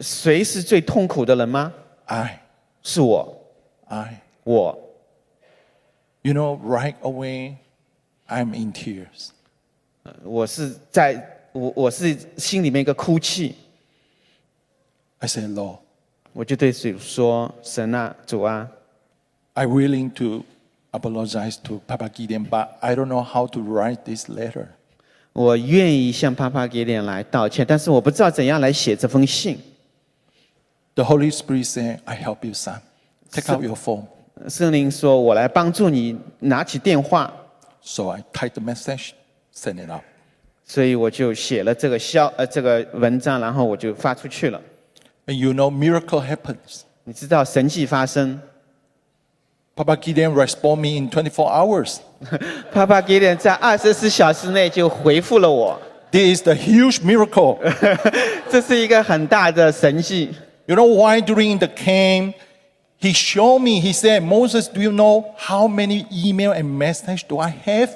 [0.00, 1.72] 谁是最痛苦的人吗
[2.04, 2.42] ？I.
[2.82, 3.36] 是我
[3.88, 4.20] ，I.
[4.44, 4.78] 我。
[6.22, 7.56] You know, right away,
[8.28, 9.30] I'm in tears.
[10.22, 13.54] 我是在我我是心里面一个哭泣
[15.18, 15.78] ，I say, Lord,
[16.32, 18.68] 我就对主说：“神啊，主啊
[19.54, 20.44] ，I'm willing to
[20.92, 24.66] apologize to Papa Gideon, but I don't know how to write this letter.
[25.32, 29.58] 我愿意向帕帕给脸来道歉，但是我不知道怎样来写这封信。
[30.94, 32.80] The Holy Spirit said, I help you, son.
[33.30, 34.04] Take out your phone.
[34.48, 37.32] 圣灵说：“我来帮助你，拿起电话。
[37.82, 39.10] So I typed the message,
[39.54, 40.02] send it out.
[40.64, 44.60] ”所以我就写了这个消呃这个文章，然后我就发出去了。
[45.26, 46.82] And you know, miracle happens.
[47.04, 48.40] 你知道神迹发生，
[49.75, 51.97] Papa Gideon respond me in 24 hours.
[52.71, 55.79] 帕帕给脸在二十四小时内就回复了我，
[56.11, 57.57] This is the huge miracle.
[58.49, 60.35] 这是一个很大的神迹。
[60.67, 62.33] you know why during the camp,
[62.99, 67.39] he showed me, he said, Moses, do you know how many email and message do
[67.39, 67.89] I have?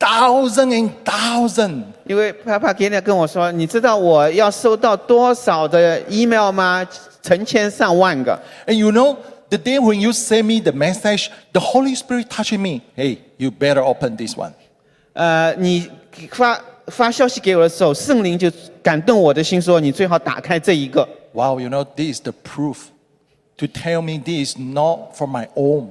[0.00, 1.84] Thousand and thousand.
[2.04, 6.84] 因为帕帕给脸跟我说：“你知道我要收到多少的 email 吗？
[7.22, 8.36] 成千上万个。
[8.66, 9.16] And you know,
[9.50, 12.82] the day when you send me the message, the Holy Spirit touching me.
[12.94, 14.52] Hey, you better open this one.
[15.14, 15.90] 呃，你
[16.30, 18.50] 发发消息给我的时候，圣灵就
[18.82, 21.08] 感动我的心，说你最好打开这一个。
[21.32, 22.88] Wow, you know, this is the proof
[23.56, 25.90] to tell me this is not from my own.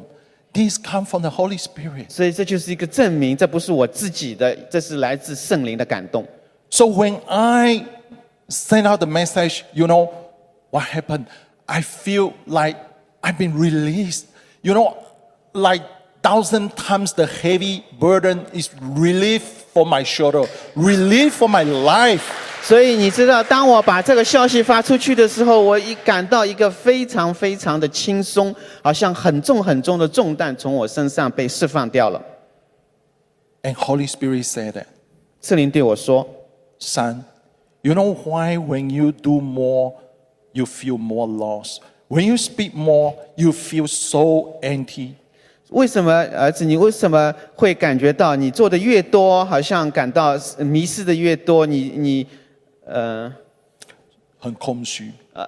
[0.54, 2.10] This come from the Holy Spirit.
[2.10, 6.28] 所以这就是一个证明，这不是我自己的，这是来自圣灵的感动。
[6.70, 7.86] So when I
[8.50, 10.10] send out the message, you know,
[10.72, 11.26] what happened?
[11.68, 12.76] I feel like
[13.26, 14.26] I've been released.
[14.62, 14.98] You know,
[15.54, 15.84] like
[16.22, 19.42] thousand times the heavy burden is relief
[19.74, 22.22] for my shoulder, relief for my life.
[22.64, 32.24] 所以你知道，当我把这个消息发出去的时候，我一感到一个非常非常的轻松，好像很重很重的重担从我身上被释放掉了。
[33.64, 34.86] And Holy Spirit said that,
[35.42, 36.28] 圣灵对我说
[36.80, 37.24] son,
[37.82, 39.94] you know why when you do more,
[40.54, 41.80] you feel more lost?
[42.08, 45.14] When you speak more, you feel so empty.：“
[45.70, 51.66] 为什么儿子，你为什么会感觉到你做的越多，好像感到迷失的越多？
[51.66, 52.28] 你你
[52.86, 53.34] 呃
[54.38, 55.12] 很空虚。
[55.34, 55.48] 呃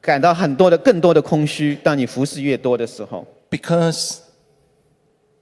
[0.00, 1.74] 感到很多的更多的空虚？
[1.82, 4.18] 当你服侍越多的时候， Because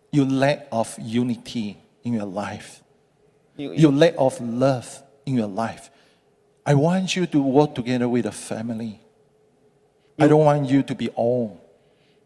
[0.08, 2.78] you lack of unity in your life.
[3.56, 4.84] 你 You lack of love
[5.24, 5.90] in your life.
[6.62, 8.94] I want you to work together with a family.
[10.19, 11.51] I don't want you to be alone.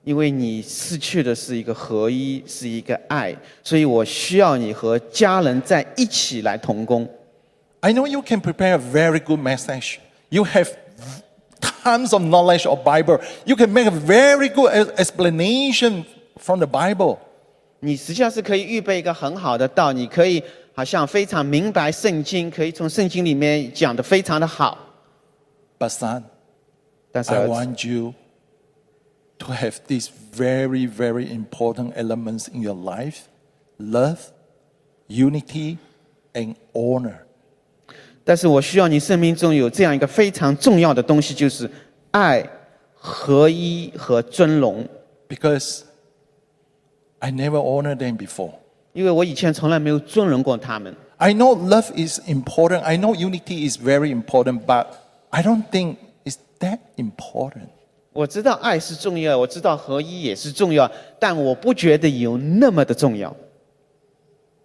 [0.03, 3.33] 因为你失去的是一个合一，是一个爱，
[3.63, 7.07] 所以我需要你和家人在一起来同工。
[7.79, 9.97] I know you can prepare a very good message.
[10.29, 10.69] You have
[11.83, 13.21] tons of knowledge of Bible.
[13.45, 16.03] You can make a very good e- explanation
[16.37, 17.17] from the Bible.
[17.79, 20.43] 你实际上是可以预备一个很好的道，你可以
[20.73, 24.77] 好像非常明白圣经，可以从圣经里面讲的非常的好。
[25.77, 26.23] But son,
[27.12, 28.14] 但是 I 儿子 want you
[29.38, 33.22] to have these very, very important elements in your life
[33.78, 34.18] love,
[35.08, 35.78] unity,
[36.34, 37.20] and honor.
[38.24, 41.70] 但是我需要你生命中有这样一个非常重要的东西，就是
[42.10, 42.46] 爱、
[42.94, 44.86] 合一和尊荣。
[45.28, 45.82] Because
[47.20, 48.52] I never honored them before.
[48.92, 50.94] 因为我以前从来没有尊荣过他们。
[51.18, 52.80] I know love is important.
[52.80, 54.86] I know unity is very important, but
[55.30, 56.01] I don't think it's
[56.62, 57.68] that important.
[58.12, 63.34] 我知道爱是重要，我知道合一也是重要，但我不觉得有那么的重要。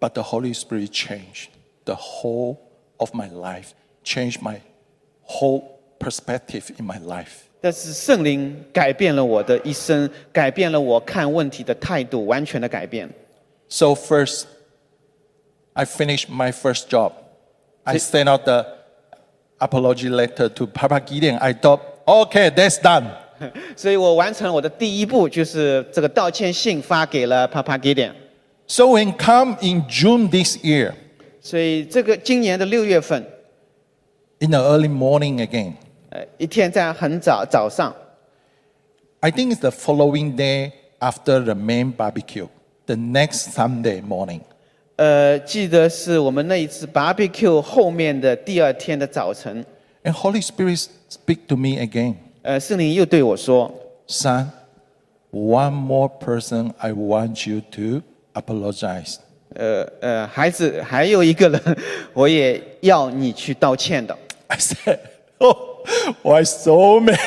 [0.00, 1.48] But the Holy Spirit changed
[1.84, 2.56] the whole
[2.96, 3.68] of my life,
[4.04, 4.58] changed my
[5.26, 5.62] whole
[5.98, 7.44] perspective in my life.
[7.60, 13.08] 但是圣灵改变了我的一生，改变了我看问题的态度，完全的改变。
[13.68, 14.44] So first,
[15.72, 17.12] I finished my first job.
[17.84, 18.66] I sent out the
[19.58, 21.38] apology letter to Papa Gideon.
[21.38, 23.04] I thought, okay, that's done.
[23.76, 28.12] 所以我完成了我的第一步，就是这个道歉信发给了 Papa Gideon。
[28.66, 30.94] So when come in June this year,
[31.40, 33.22] 所以这个今年的六月份，
[34.38, 35.74] in the early morning again,
[36.10, 37.94] 呃，一天在很早早上，
[39.20, 42.48] I think it's the following day after the main barbecue,
[42.86, 44.40] the next Sunday morning.
[44.96, 49.64] 呃，记得是我们那一次 barbecue 后面的第二天的早晨，
[50.04, 52.15] And Holy Spirit speak to me again.
[52.41, 53.73] 呃，圣灵又对我说
[54.07, 54.47] ，Son,
[55.31, 58.01] one more person I want you to
[58.33, 59.17] apologize.
[59.55, 61.77] 呃呃，孩子，还有一个人，
[62.13, 64.15] 我也要你去道歉的。
[64.47, 64.99] I said,
[65.39, 65.55] Oh,
[66.21, 67.17] why so many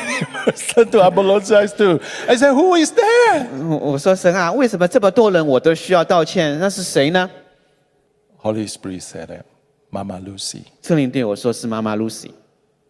[0.45, 1.99] person to apologize to?
[2.27, 3.47] I said, Who is there?
[3.67, 6.57] 我我说神啊，为什么这么多人我都需要道歉？
[6.59, 7.29] 那是谁呢
[8.41, 9.41] ？Holy Spirit said
[9.91, 10.61] Mama Lucy.
[10.81, 12.31] 圣灵对我说是妈妈 Lucy，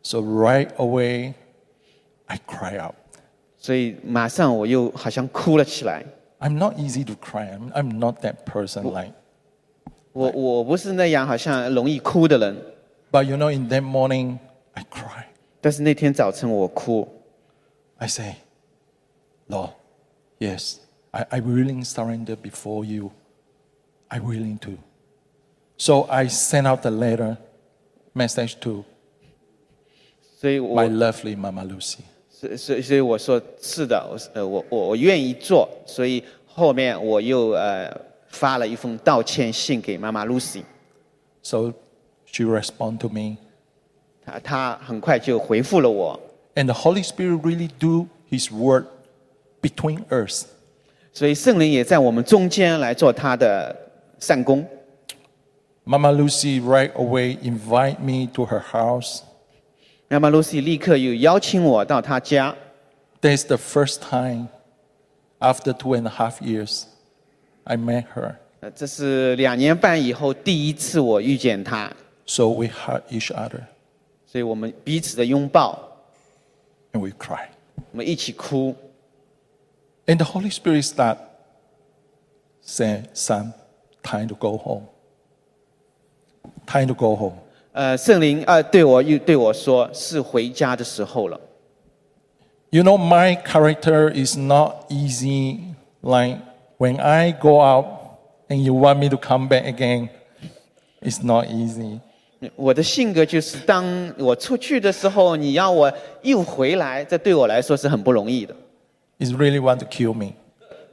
[0.02, 1.34] So right away,
[2.26, 2.94] I cry out.
[3.56, 6.04] 所以马上我又好像哭了起来。
[6.38, 7.50] I'm not easy to cry.
[7.50, 9.12] I'm, I'm not that person like.
[10.12, 12.56] 我我不是那样好像容易哭的人，
[13.10, 14.38] But you know, in that morning,
[14.72, 15.24] I cry.
[15.60, 17.08] 但是那天早晨我哭，
[17.98, 18.36] I say,
[19.48, 19.70] Lord,
[20.38, 20.76] yes,
[21.10, 23.10] I, I willing surrender before you.
[24.08, 24.78] I willing to.
[25.76, 27.36] So I sent out the letter
[28.14, 28.84] message to
[30.42, 31.98] 所以我 my lovely Mama Lucy.
[32.30, 37.90] 所所以所以我说是的，我呃我我我愿意做，所以后面我又呃
[38.28, 40.62] 发了一封道歉信给妈妈 Lucy，
[41.42, 41.72] So
[42.26, 43.38] she responded to me.
[44.24, 46.20] 她她很快就回复了我，
[46.54, 48.84] And the Holy Spirit really do his work
[49.60, 50.46] between us.
[51.12, 53.74] 所以圣灵也在我们中间来做他的
[54.20, 54.64] 善功。
[55.84, 59.22] Mama Lucy right away invite me to her house.
[60.13, 62.55] 妈妈 Lucy 立刻又邀请我到她家
[63.19, 64.49] ，That's the first time
[65.39, 66.83] after two and a half years
[67.63, 68.35] I met her.
[68.59, 71.91] 呃这是两年半以后第一次我遇见她
[72.27, 73.61] ，So we hug each other
[74.27, 75.79] 所以我们彼此的拥抱
[76.91, 77.47] ，and we cry.
[77.91, 78.75] 我们一起哭。
[80.05, 81.17] And the Holy Spirit start
[82.63, 83.53] saying, son,
[84.03, 84.87] time to go home.
[86.67, 87.42] Time to go home.
[87.73, 91.39] 呃，圣灵呃对我又对我说是回家的时候了。
[92.69, 95.59] You know, my character is not easy.
[96.01, 96.37] Like
[96.77, 97.85] when I go out
[98.47, 100.09] and you want me to come back again,
[101.01, 101.99] it's not easy.
[102.55, 105.91] 我的性格就是，当我出去的时候，你要我
[106.21, 108.53] 又回来，这对我来说是很不容易的。
[109.19, 110.33] It's really want to kill me.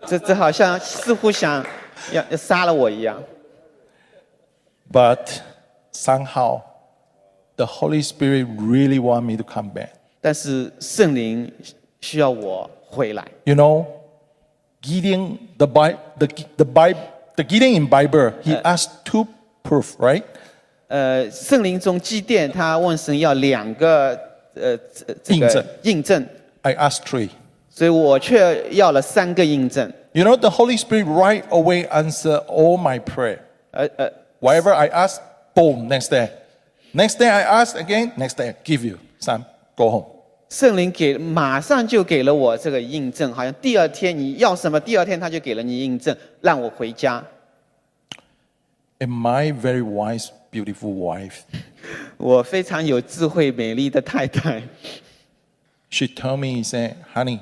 [0.06, 1.64] 这这好像似乎想
[2.12, 3.22] 要要杀了我一样。
[4.92, 5.40] But
[5.92, 6.62] somehow,
[7.59, 9.89] the Holy Spirit really want me to come back.
[10.21, 11.51] 但是圣灵
[12.01, 13.23] 需要我回来。
[13.43, 13.85] You know,
[14.81, 16.27] Gideon, the Bible, the,
[16.57, 16.99] the Bible,
[17.35, 19.27] the Gideon in Bible, he asked two
[19.63, 20.23] proof, right?
[20.87, 24.19] 呃，圣灵中基甸他问神要两个
[24.53, 26.27] 呃这这个印证印证，
[26.61, 27.29] I asked three.
[27.69, 29.91] 所以我却要了三个印证。
[30.13, 33.39] You know, the Holy Spirit right away answer all my prayer.
[33.71, 35.19] 呃呃， Whatever I ask,
[35.53, 36.29] boom, next day.
[36.92, 39.44] Next day I ask again, next day, give you, son,
[39.76, 40.06] go home.
[40.48, 47.24] 圣灵给马上就给了我这个印证，好像第二天你要什么，第二天他就给了你印证，让我回家。
[48.98, 51.42] And my very wise, beautiful wife,
[52.16, 54.60] 我非常有智慧、美丽的太太
[55.88, 57.38] ，she told me, he said, honey,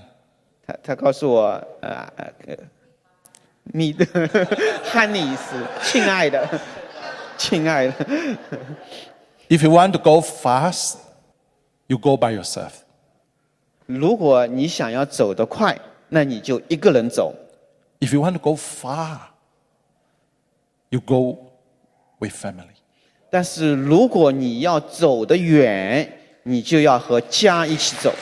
[0.66, 1.42] 她她告诉我，
[1.80, 2.56] 呃呃呃，
[3.72, 4.04] 蜜的
[4.84, 6.46] honey 是亲爱的，
[7.38, 7.94] 亲爱的。
[9.48, 10.98] If you want to go fast,
[11.86, 12.72] you go by yourself.
[13.86, 15.78] 如果你想要走得快，
[16.10, 17.34] 那你就一个人走
[18.00, 19.18] ；If you want to go far,
[20.90, 21.38] you go
[22.18, 22.76] with family.
[23.30, 28.12] 但是如果你要走得远，你就要和家一起走。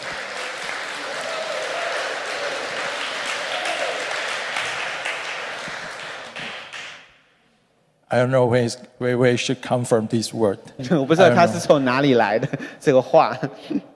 [8.07, 10.59] I don't know where, it's- where, where it should come from this word.
[10.91, 11.53] 我不知道 I don't 他 know.
[11.53, 12.47] 是从哪里来的
[12.79, 13.37] 这个话。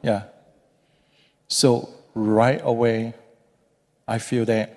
[0.02, 0.24] Yeah.
[1.50, 3.14] So right away,
[4.06, 4.70] I feel that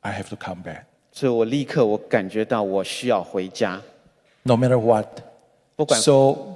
[0.00, 0.84] I have to come back.
[1.12, 3.82] 所以我立刻我感觉到我需要回家，
[4.44, 5.08] No matter what.
[5.74, 6.54] 不管 So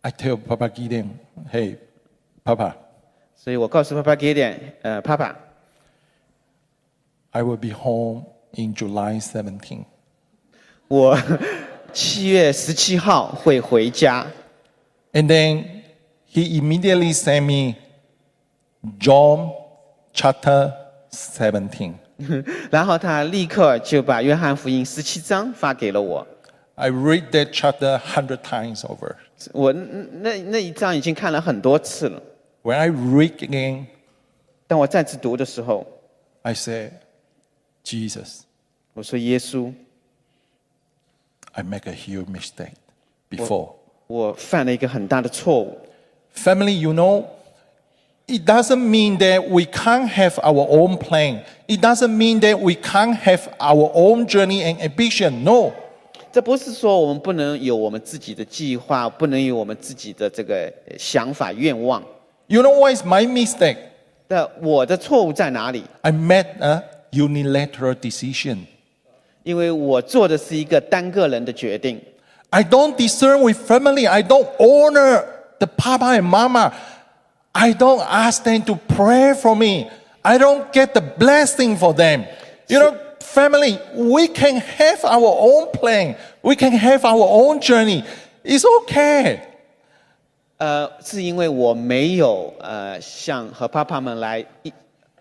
[0.00, 1.10] I tell Papa Gideon,
[1.52, 1.76] hey,
[2.44, 2.74] Papa,
[3.36, 5.36] 所以我告诉爸爸 Gideon，呃，爸爸，
[7.30, 9.84] I will be home in July 17.
[10.88, 11.18] 我
[11.92, 14.26] 七月十七号会回家。
[15.12, 15.64] And then
[16.30, 17.76] he immediately sent me
[19.00, 19.52] John
[20.12, 20.72] chapter
[21.10, 21.94] 17.
[22.70, 26.26] 然后他立刻就把约翰福音十七章发给了我。
[26.74, 29.16] I read that chapter 100 times over.
[29.52, 32.22] 我那那一章已经看了很多次了。
[32.62, 33.86] When I read again,
[34.66, 35.86] 当我再次读的时候，
[36.42, 36.90] I say,
[37.84, 38.40] Jesus,
[38.94, 39.72] 我说耶稣，
[41.52, 42.74] I make a huge mistake
[43.30, 43.72] before.
[44.06, 45.78] 我犯了一个很大的错误。
[46.34, 47.24] Family, you know,
[48.26, 51.42] it doesn't mean that we can't have our own plan.
[51.66, 55.42] It doesn't mean that we can't have our own journey and ambition.
[55.42, 55.72] No.
[56.30, 62.02] 这不是说我们不能有我们自己的计划，不能有我们自己的这个呃想法、愿望。
[62.46, 63.78] You know what is my mistake?
[64.28, 65.84] 那我的错误在哪里？
[66.02, 68.58] I made a unilateral decision.
[69.42, 72.00] 因为我做的是一个单个人的决定，
[72.50, 74.08] I don't discern with family.
[74.08, 75.24] I don't honor
[75.58, 76.72] the papa and mama.
[77.52, 79.90] I don't ask them to pray for me.
[80.22, 82.24] I don't get the blessing for them.
[82.68, 86.16] You know, family, we can have our own plan.
[86.42, 88.04] We can have our own journey.
[88.44, 89.40] It's okay.
[90.58, 94.74] 呃，是因为我没有呃像和爸爸们来一呃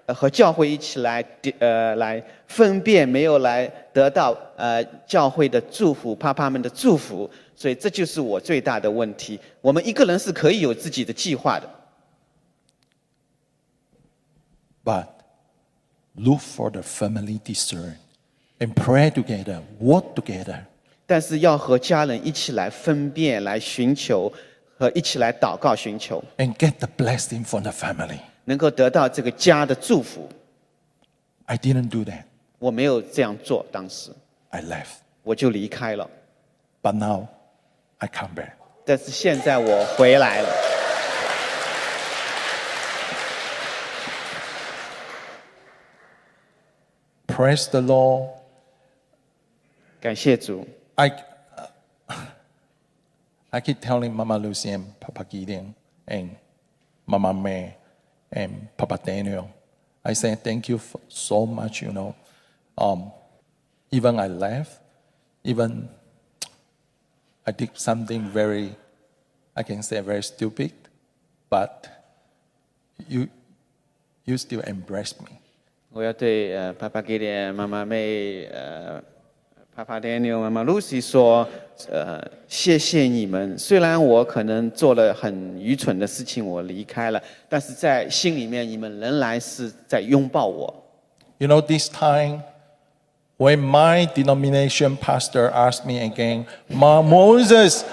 [0.07, 1.24] 和教会一起来
[1.59, 9.39] 呃来分辨，没有来得到呃教会的祝福，爸爸们的祝福，所以这就是我最大的问题。
[9.61, 11.69] 我们一个人是可以有自己的计划的
[14.85, 15.07] ，But
[16.15, 17.95] look for the family discern
[18.59, 20.65] and pray together, work together.
[21.07, 24.33] 但是要和家人一起来分辨、来寻求
[24.79, 28.19] 和一起来祷告寻求，and get the blessing from the family.
[28.44, 30.28] 能够得到这个家的祝福。
[31.47, 32.24] I didn't do that.
[32.59, 34.10] 我没有这样做，当时
[34.51, 34.98] I left.
[35.23, 36.09] 我就离开了。
[36.82, 37.28] But now
[37.98, 38.52] I come back.
[38.85, 40.48] 但是现在我回来了。
[47.27, 48.28] Praise the Lord.
[50.01, 50.66] 感谢主
[50.97, 51.10] ，I,
[53.51, 55.74] I keep telling Mama Lucy and Papa Gideon
[56.06, 56.31] and
[57.06, 57.74] Mama May
[58.33, 59.51] and Papa Daniel.
[60.05, 62.17] I said, thank you so much, you know.
[62.77, 63.13] Um,
[63.91, 64.81] even I left,
[65.45, 65.89] even
[67.47, 68.75] I did something very,
[69.55, 70.73] I can say very stupid,
[71.51, 71.87] but
[73.09, 73.29] you,
[74.25, 75.39] you still embrace me.
[79.72, 81.48] 点妈妈妹呃爸爸 Daniel 妈妈 Lucy 说，
[81.90, 83.58] 呃谢谢你们。
[83.58, 90.74] 虽然我可能做了很愚蠢的事情，我离开了，但是在心里面你们仍然是在拥抱我。
[91.40, 92.41] You know, this time
[93.38, 97.84] when my denomination pastor asked me again, Ma Moses,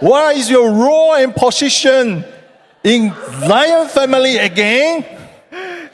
[0.00, 2.22] what is your role and position
[2.82, 3.12] in
[3.48, 5.04] Lion family again?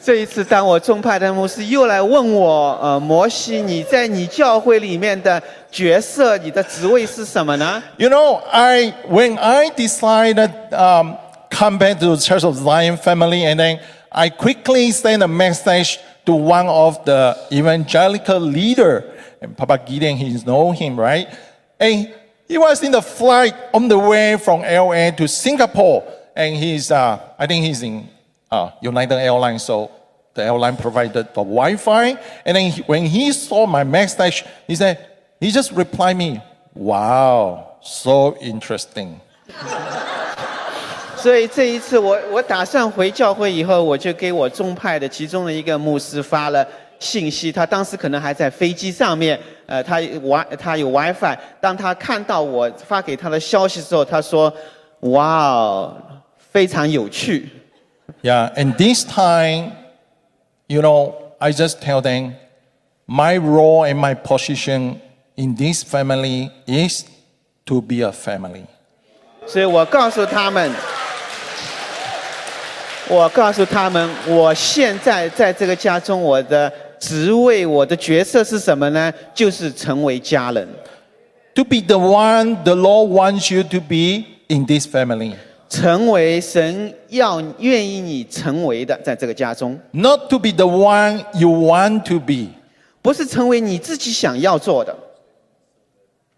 [0.03, 7.83] 这一次，当我宗派的牧师又来问我，呃，摩西，你在你教会里面的角色，你的职位是什么呢？
[7.97, 11.17] You know, I when I decided um,
[11.51, 13.79] come back to the Church of Zion family, and then
[14.11, 19.05] I quickly sent a message to one of the evangelical leader,
[19.41, 21.29] and Papa Gideon, he know him, right?
[21.81, 22.13] And
[22.47, 26.05] he was in the flight on the way from LA to Singapore,
[26.37, 28.07] and he's, uh, I think he's in
[28.52, 29.90] uh, United Airlines, so
[30.34, 32.18] the airline provided the Wi-Fi.
[32.46, 34.98] And then he- when he saw my message, he said,
[35.40, 36.42] he just replied me,
[36.76, 39.20] wow, so interesting.
[41.18, 46.66] 所以这一次我我打算回教会以后，我就给我宗派的其中的一个牧师发了
[46.98, 47.52] 信息。
[47.52, 51.38] 他当时可能还在飞机上面，呃，他 Wi 他有 WiFi。
[51.60, 54.54] 当他看到我发给他的消息之后，他说
[55.12, 55.98] ：“哇哦，
[56.38, 57.50] 非常有趣。
[58.23, 59.73] Yeah, and this time,
[60.69, 62.35] you know, I just tell them
[63.07, 65.01] my role and my position
[65.37, 67.05] in this family is
[67.67, 68.67] to be a family.
[69.47, 70.71] ”所以我告诉他们，
[73.09, 79.13] 我告诉他们，我现在在这个家中，我的职位、我的角色是什么呢？
[79.35, 80.67] 就是成为家人。
[81.55, 85.35] To be the one the Lord wants you to be in this family.
[85.69, 92.51] 成为神要愿意你成为的，在这个家中， Not to be the one you want to be,
[93.03, 94.97] 不是成为你自己想要做的，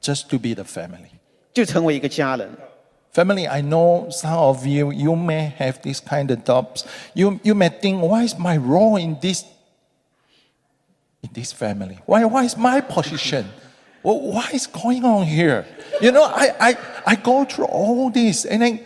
[0.01, 1.11] just to be the family.
[1.53, 2.49] 就成为一个家人。
[3.15, 6.85] Family, I know some of you, you may have this kind of doubts.
[7.15, 9.43] You, you may think, why is my role in this,
[11.23, 11.99] in this family?
[12.05, 13.47] Why, why is my position?
[14.03, 15.65] Well, what is going on here?
[16.03, 16.77] You know, I, I,
[17.07, 18.81] I go through all this and then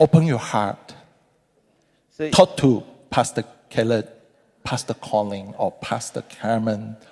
[0.00, 0.76] open your heart.
[2.10, 4.04] 所以 Talk to Pastor Caleb,
[4.64, 6.94] Pastor Colin, or Pastor Carmen,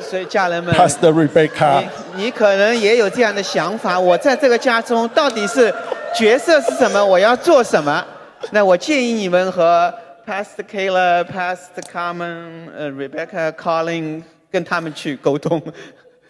[0.00, 1.88] 所以家人们， Pastor Rebecca.
[2.16, 5.72] 你你可能也有这样的想法，我在这个家中到底是
[6.14, 7.04] 角色是什么？
[7.04, 8.04] 我要做什么？
[8.50, 9.94] 那我建议你们和
[10.26, 15.62] Pastor Kayla、Pastor Carmen、呃 Rebecca、Colin 跟他们去沟通。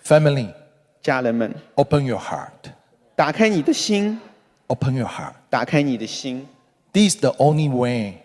[0.05, 0.53] Family,
[1.01, 2.73] 家人们， open your heart.
[3.17, 4.19] 打开你的心，
[4.69, 5.33] Open your heart.
[5.49, 6.47] 打开你的心。
[6.93, 8.23] This is the only way.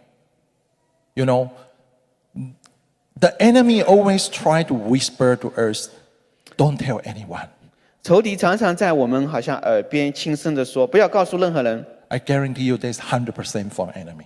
[1.14, 1.50] You know,
[3.20, 5.90] the enemy always try to whisper to us,
[6.58, 7.48] don't tell anyone.
[8.04, 11.86] 仇敌常常在我们好像耳边轻声的说：“不要告诉任何人。
[12.10, 14.26] I guarantee you there's 100% from enemy,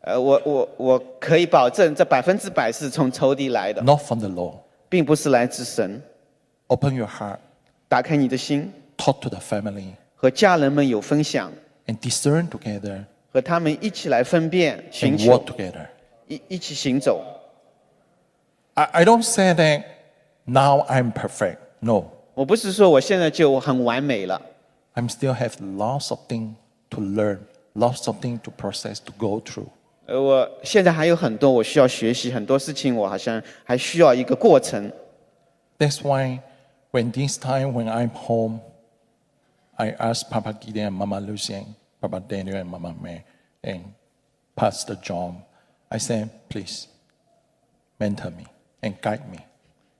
[0.00, 4.58] ”呃，我我我可以保证，这百分之百是从仇敌来的， not from the Lord.
[4.88, 6.00] 并不是来自神。
[6.68, 7.38] Open your heart.
[7.88, 11.52] 打开你的心， Talk to the family 和家人们有分享，
[11.86, 15.86] and discern together 和他们一起来分辨、寻 and 求 work，together.
[16.26, 17.24] 一一起行走。
[18.74, 19.84] I, I don't say that
[20.44, 21.58] now I'm perfect.
[21.80, 22.04] No.
[22.34, 24.40] 我不是说我现在就很完美了，
[24.94, 26.54] I'm still have lots of things
[26.90, 27.38] to learn,
[27.74, 29.68] lots of things to process, to go through.
[30.06, 34.92] 呃，我现在还有很多我需要学习，很多事情我好像还需要一个过程。
[35.78, 36.40] That's why
[36.92, 38.60] when this time when I'm home,
[39.81, 43.23] I ask Papa Gideon and Mama Lucy and Papa Daniel and Mama May
[43.63, 43.81] and
[44.55, 45.41] Pastor John,
[45.89, 46.87] I say, please
[47.99, 48.45] mentor me
[48.83, 49.39] and guide me.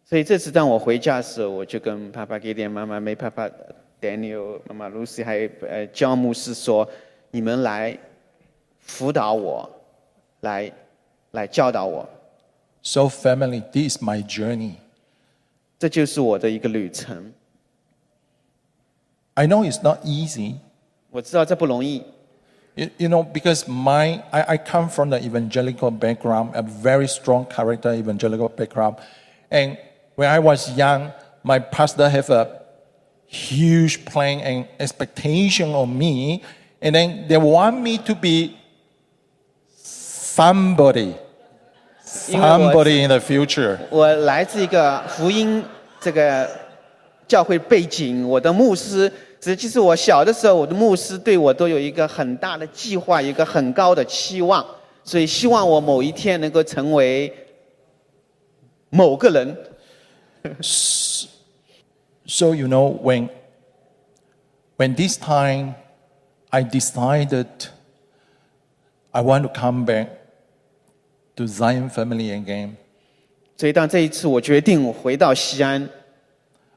[0.05, 3.49] 所以这次当我回家的时候，我就跟爸爸给点妈妈没爸爸
[3.99, 6.87] Daniel 妈妈 Lucy 还有呃教牧师说，
[7.31, 7.97] 你们来
[8.81, 9.67] 辅导我，
[10.41, 10.71] 来
[11.31, 12.07] 来教导我
[12.83, 14.75] ，So family, this is my journey.
[15.79, 17.33] 这就是我的一个旅程。
[19.40, 20.56] I know it's not easy,
[21.10, 22.04] 我知道这不容易，
[22.74, 27.46] You, you know, because my I, I come from the evangelical background, a very strong
[27.46, 28.96] character evangelical background.
[29.50, 29.78] And
[30.16, 31.12] when I was young,
[31.42, 32.60] my pastor have a
[33.26, 36.42] huge plan and expectation of me.
[36.82, 38.56] And then they want me to be
[39.74, 41.14] somebody,
[42.28, 43.78] 因为我 somebody in the future.
[43.88, 45.64] 我来自一个福音
[45.98, 46.46] 这个
[47.26, 49.10] 教会背景，我的牧师，
[49.43, 54.63] 实际是我小的时候，我的牧师对我都有一个很大的计划，一个很高的期望，
[55.03, 57.33] 所以希望我某一天能够成为
[58.91, 59.57] 某个人。
[62.25, 63.29] So you know when
[64.77, 65.73] when this time
[66.49, 67.47] I decided
[69.11, 70.07] I want to come back
[71.35, 72.75] to Zion family again,
[73.57, 75.89] 所以当这一次我决定回到西安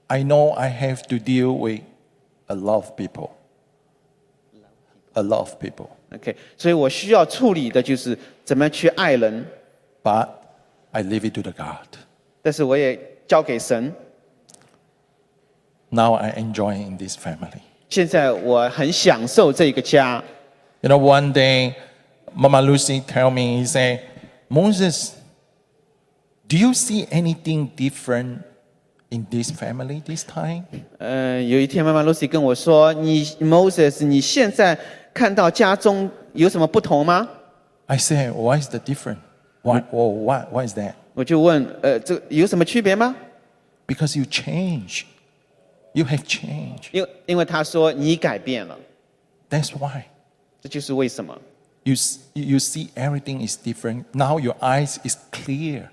[0.07, 1.83] ，I know I have to deal with
[2.48, 3.32] a lot of people.
[5.14, 5.88] A lot of people.
[6.14, 9.46] OK，所以我需要处理的就是怎么样去爱人，
[10.04, 10.30] But
[10.92, 12.00] I leave it to the God.
[12.42, 13.94] 但是我也交给神。
[15.90, 17.62] Now I enjoy in this family.
[17.90, 20.24] 现在我很享受这个家。
[20.82, 21.74] You know, one day,
[22.34, 24.02] Mama Lucy tell me, he say,
[24.48, 25.14] Moses,
[26.48, 28.44] do you see anything different
[29.14, 30.64] in this family this time?
[30.98, 34.78] 呃，有一天妈妈 Lucy 跟我说：“你 Moses，你现在
[35.14, 37.28] 看到家中有什么不同吗
[37.88, 39.18] I say, what is the difference?
[39.64, 43.16] What, oh, what, what is that?？” 我就问：“呃，这有什么区别吗
[43.88, 45.04] Because you change.
[45.94, 48.78] You have changed.？” 因为因为他说你改变了，
[49.50, 50.04] That's why.
[50.62, 51.36] 这就是为什么。
[51.84, 54.04] You, s- you see everything is different.
[54.12, 55.90] Now your eyes is clear.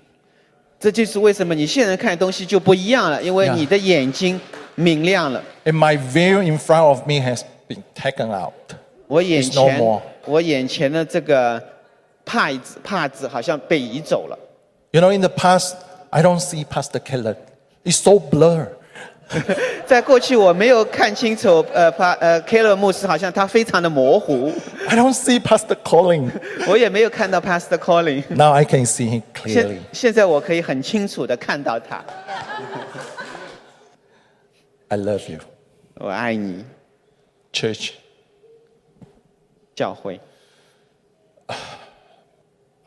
[0.82, 4.40] 这就是为什么你现在看东西就不一样了，因为你的眼睛
[4.74, 5.40] 明亮了。
[5.64, 8.52] And my veil in front of me has been taken out.
[9.06, 11.62] 我眼 It's no 前我眼前的这个
[12.24, 14.36] 帕子帕子好像被移走了。
[14.90, 15.74] You know, in the past,
[16.10, 17.36] I don't see Pastor Keller.
[17.84, 18.70] It's so blurred.
[19.85, 24.51] 在过去我没有看清楚，呃，帕呃 k e l 牧师好像他非常的模糊，
[24.87, 26.31] I don't see Pastor Colin.
[26.67, 28.23] 我也没有看到 Pastor Colin。
[28.29, 29.77] Now I can see him 现 clearly.
[29.91, 32.03] 现在我可以很清楚的看到他，
[34.87, 35.39] I love you.
[35.95, 36.63] 我爱你，
[37.51, 37.91] Church,
[39.75, 40.21] 教会。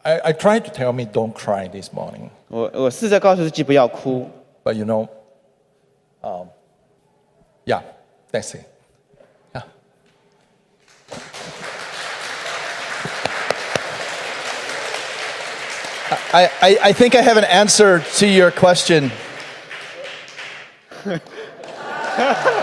[0.02, 2.30] I, I tried to tell me don't cry this morning.
[2.48, 4.26] 我我试着告诉自己不要哭，
[4.64, 5.06] But you know,
[6.25, 6.49] um,
[7.65, 7.81] Yeah,
[8.31, 8.69] that's it.
[9.53, 9.61] Yeah.
[16.33, 19.11] I, I, I think I have an answer to your question.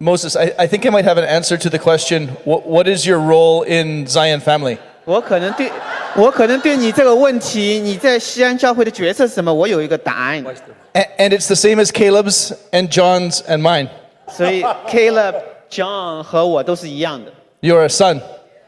[0.00, 3.06] Moses, I, I think I might have an answer to the question what, what is
[3.06, 4.78] your role in Zion family?
[5.04, 5.70] 我可能对，
[6.16, 9.52] 我可能对你这个问题，你在西安教会的角色是什么？
[9.52, 10.44] 我有一个答案。
[10.92, 13.88] A- and it's the same as Caleb's and John's and mine.
[14.28, 17.32] 所以 Caleb、John 和我都是一样的。
[17.60, 18.20] You're a son.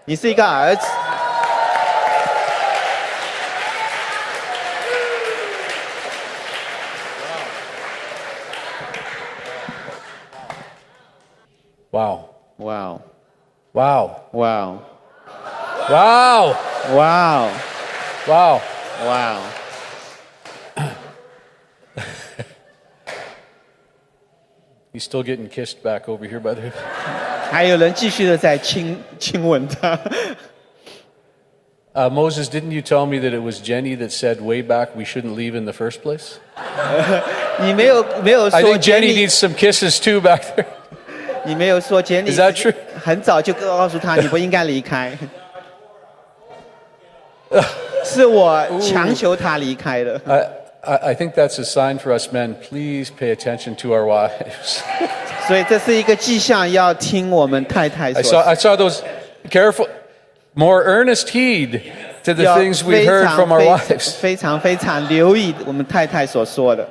[0.05, 0.87] 你是一个儿子，
[11.93, 12.21] Wow.
[12.59, 13.01] 哇哦，
[13.73, 14.11] Wow.
[14.33, 14.81] 哇哦，
[15.89, 16.55] Wow.
[16.97, 17.51] 哇哦，
[18.27, 18.61] Wow.
[19.07, 19.41] 哇哦！
[24.93, 26.73] He's still getting kissed back over here by the.
[27.51, 29.99] 还有人继续的在亲亲吻他。
[31.95, 35.05] Uh, Moses, didn't you tell me that it was Jenny that said way back we
[35.05, 36.39] shouldn't leave in the first place?
[37.61, 40.67] 你没有没有 I 说 think 简 Jenny 历， needs some kisses too back there.
[41.45, 42.75] 你没有说简历 Is that true?
[43.03, 45.17] 很早就告诉他你不应该离开，
[48.05, 50.21] 是我强求他离开的。
[50.27, 50.39] I,
[50.83, 52.55] I, I think that's a sign for us men.
[52.55, 54.81] Please pay attention to our wives.
[55.47, 59.01] 所以这是一个迹象，要听我们太太 I 所 saw, I saw those.
[59.51, 59.89] Careful.
[60.55, 61.81] More earnest heed
[62.25, 64.13] to the 要 things we 非 heard 常 from our 非 wives.
[64.19, 66.87] 非常非常留意我们太太所说的。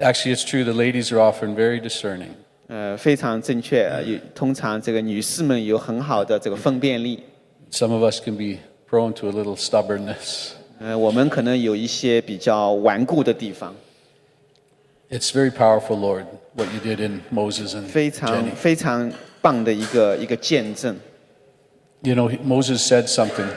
[0.00, 0.64] Actually, it's true.
[0.64, 2.34] The ladies are often very discerning.
[2.67, 3.87] 呃，非常正确。
[3.87, 7.23] 呃有通常这个女士们有很好的这个分辨力。
[7.71, 8.59] Some of us can be
[8.89, 10.51] prone to a little stubbornness.
[10.79, 13.73] 呃，我们可能有一些比较顽固的地方
[15.09, 16.25] ，It's very powerful, Lord,
[16.55, 19.11] what you did in Moses and 非常.非常
[19.41, 20.97] 棒的一个一个见证。
[22.01, 23.47] You know, Moses said something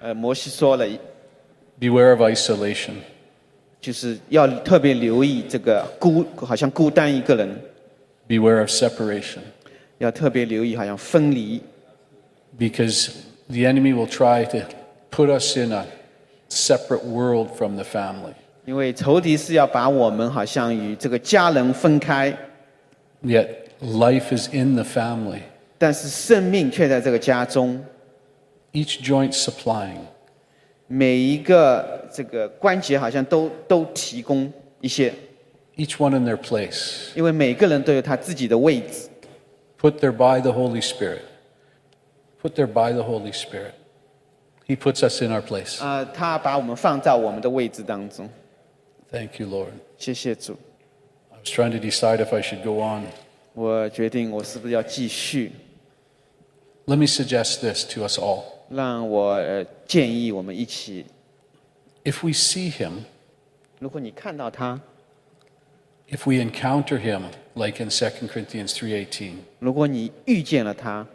[0.00, 0.86] 呃，摩西说了
[1.80, 2.92] ，beware of isolation.
[3.80, 7.60] 就是要特别留意这个孤，好像孤单一个人，
[8.27, 9.41] Beware of separation.
[9.97, 11.61] 要特别留意，好像分离，
[12.57, 13.11] Because
[13.47, 14.59] the enemy will try to
[15.11, 15.85] put us in a
[16.49, 18.33] separate world from the family.
[18.65, 22.35] 因为仇敌是要把我们好像与这个家人分开，
[23.23, 23.47] Yet
[23.81, 25.41] life is in the family,
[25.77, 27.83] 但是生命却在这个家中。
[28.73, 29.99] each joint supplying.
[30.87, 35.13] 每一个这个关节好像都都提供一些，
[35.75, 37.15] Each one in their place.
[37.15, 39.09] 因为每个人都有他自己的位置。
[39.79, 41.21] Put there by the Holy Spirit.
[42.41, 43.73] Put there by the Holy Spirit.
[44.67, 45.83] He puts us in our place.
[45.83, 48.29] 啊、他把我们放在我们的位置当中。
[49.11, 49.71] Thank you, Lord.
[49.97, 50.57] 谢谢主，
[51.29, 53.03] I was trying to decide if I should go on.
[53.53, 55.51] 我决定我是不是要继续。
[56.85, 58.43] Let me suggest this to us all.
[58.69, 61.05] 让我呃建议我们一起，
[62.03, 63.03] If we see him,
[63.79, 64.79] 如果你看到他，
[66.07, 67.23] if we encounter him
[67.55, 71.05] like in 2 Corinthians 3:18, 如果你遇见了他，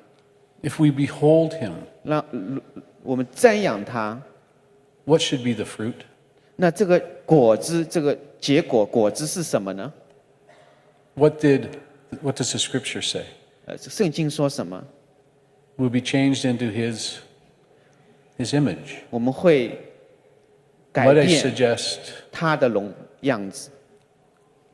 [0.63, 1.73] if we behold him,
[2.03, 2.61] 让如
[3.03, 4.21] 我们瞻仰他，
[5.05, 5.95] what should be the fruit?
[6.57, 9.93] 那这个果子，这个结果果子是什么呢？
[11.15, 11.69] What did
[12.23, 13.25] what does the scripture say?
[13.67, 14.83] 呃，圣经说什么？
[15.77, 17.17] We'll be changed into his
[18.39, 18.97] his image.
[19.11, 19.79] 我们会
[20.93, 21.99] 改 Let I 变 suggest
[22.33, 23.71] 他的容样子，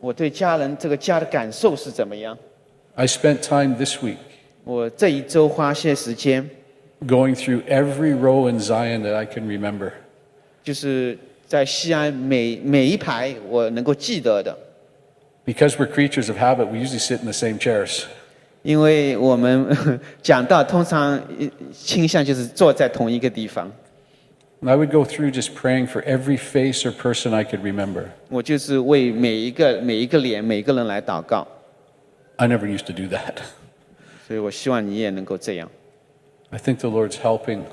[0.00, 2.36] 我对家人这个家的感受是怎么样
[2.94, 4.16] ？I spent time this week
[4.64, 6.48] 我这一周花些时间
[7.06, 9.92] ，going through every row in Zion that I can remember.
[10.62, 14.56] 就是在西安每每一排我能够记得的
[15.46, 18.04] ，Because we're creatures of habit, we usually sit in the same chairs.
[18.62, 19.66] 因为我们
[20.22, 23.72] 讲到通常呃倾向就是坐在同一个地方。
[24.61, 28.05] And I would go through just praying for every face or person I could remember.
[28.29, 31.45] 我就是为每一个每一个脸每一个人来祷告，
[32.37, 33.39] I never used to do that.
[34.25, 35.69] 所以我希望你也能够这样。
[36.49, 37.63] I think the Lord's helping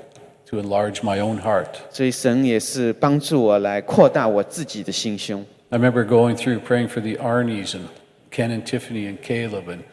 [0.47, 1.75] to enlarge my own heart.
[1.91, 5.45] 所以神也是帮助我来扩大我自己的心胸。
[5.69, 7.85] I remember going through praying for the Arnies and
[8.31, 9.83] Ken and Tiffany and Caleb and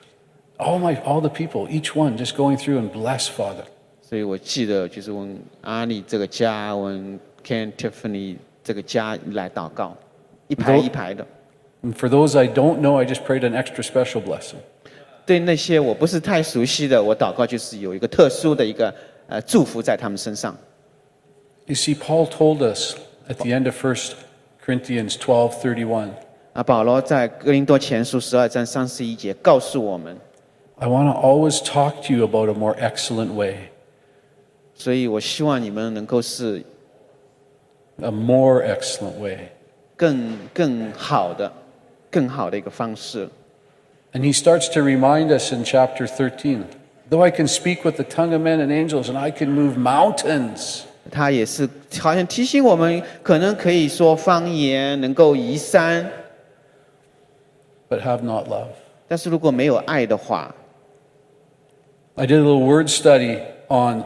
[0.59, 3.67] all my all the people, each one just going through and bless Father.
[4.13, 9.97] 所以我记得就是问阿里这个家，问 Ken Tiffany 这个家来祷告，
[10.47, 11.27] 一排一排的。
[11.83, 14.57] And for those I don't know, I just prayed an extra special blessing.
[15.27, 18.95] 对那些我不是太熟悉的，我祷告就是有一个特殊的一个
[19.29, 20.57] 呃祝福在他们身上。
[21.67, 22.95] You see, Paul told us
[23.29, 24.15] at the end of 1
[24.65, 26.09] Corinthians 12:31,
[26.55, 30.17] 啊，保罗在哥林多前书十二章三十一节告诉我们，
[30.77, 33.69] I want to always talk to you about a more excellent way,
[34.83, 36.63] 所以我希望你们能够是
[38.01, 39.49] a more excellent way.
[39.97, 41.53] 更更好的、
[42.11, 43.29] 更好的一个方式。
[44.13, 46.65] And he starts to remind us in chapter 13
[47.11, 49.77] though I can speak with the tongue of men and angels and I can move
[49.77, 51.69] mountains, 他也是
[52.01, 56.09] 好像提醒我们，可能可以说方言，能够移山，
[57.89, 58.69] but have not love.
[59.09, 60.55] 但是如果没有爱的话，
[62.15, 64.05] I did a little word study on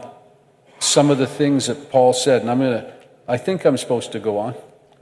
[0.79, 2.85] some of the things that Paul said, and I'm going to,
[3.27, 4.53] I think I'm supposed to go on.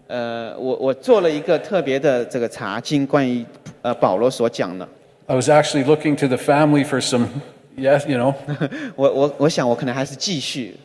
[0.07, 3.45] 呃，我我做了一个特别的这个查经，关于
[3.81, 4.87] 呃保罗所讲的。
[5.27, 7.27] I was actually looking to the family for some,
[7.77, 8.33] yes, you know,
[8.95, 10.75] 我我我想我可能还是继续，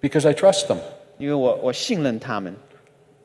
[0.00, 0.78] because I trust them.
[1.18, 2.54] 因为我我信任他们。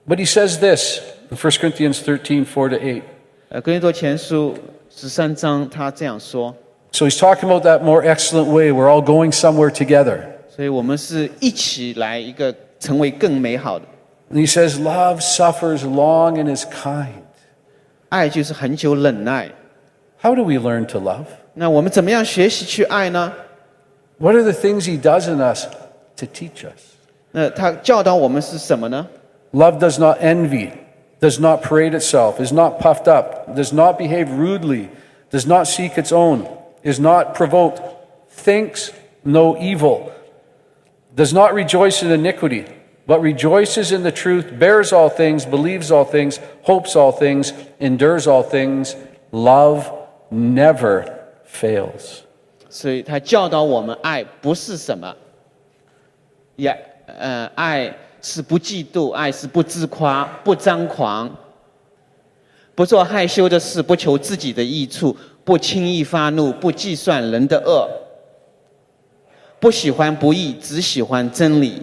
[0.07, 0.99] But he says this
[1.31, 3.01] in 1 Corinthians 13 4 to 8.
[3.49, 4.55] 呃，哥林多前书
[4.89, 6.55] 十三章他这样说，
[6.91, 8.71] So he's talking about that more excellent way.
[8.71, 10.25] We're all going somewhere together.
[10.57, 13.85] 所以我们是一起来一个成为更美好的。
[14.31, 17.23] And he says, Love suffers long and is kind.
[18.09, 19.49] 爱就是很久忍耐。
[20.21, 21.25] How do we learn to love?
[21.53, 23.33] 那我们怎么样学习去爱呢？
[24.17, 25.65] What are the things he does in us
[26.17, 26.93] to teach us?
[27.31, 29.07] 那他教导我们是什么呢？
[29.51, 30.71] Love does not envy,
[31.19, 34.87] does not parade itself, is not puffed up, does not behave rudely,
[35.31, 36.45] does not seek its own,
[36.83, 37.81] is not provoked,
[38.35, 38.89] thinks
[39.23, 40.11] no evil,
[41.18, 42.64] does not rejoice in iniquity,
[43.04, 48.28] but rejoices in the truth, bears all things, believes all things, hopes all things, endures
[48.28, 48.94] all things.
[49.32, 49.90] Love
[50.30, 51.04] never
[51.44, 52.20] fails.
[52.70, 55.12] 所以他教导我们，爱不是什么，
[56.54, 56.70] 也
[57.06, 57.92] 呃，爱
[58.22, 61.34] 是不嫉妒，爱是不自夸，不张狂，
[62.76, 67.88] 不做害羞的事，不求自己的益处，不轻易发怒，不计算人的恶，
[69.60, 71.82] 不喜欢不义，只喜欢真理。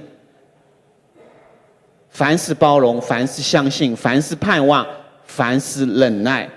[2.09, 4.87] 凡事包容，凡事相信，凡事盼望，
[5.25, 6.49] 凡事忍耐。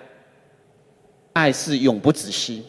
[1.33, 2.65] 爱是永不止息。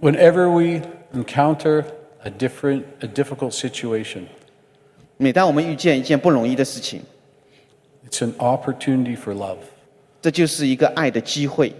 [0.00, 0.82] Whenever we
[1.14, 1.84] encounter
[2.22, 4.24] a different, a difficult situation,
[5.16, 7.02] 每当我们遇见一件不容易的事情
[8.06, 9.56] ，it's an opportunity for love.
[10.20, 11.72] 这就是一个爱的机会。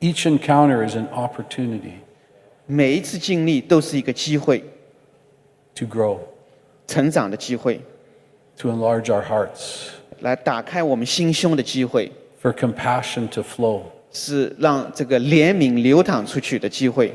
[0.00, 2.00] Each encounter is an opportunity
[2.67, 4.63] 每一次经历都是一个机会，
[5.75, 6.17] to grow,
[6.87, 7.81] 成长的机会，
[8.57, 9.89] to enlarge our hearts,
[10.19, 12.11] 来打开我们心胸的机会，
[12.41, 13.81] for compassion to flow.
[14.11, 17.13] 是让这个怜悯流淌出去的机会。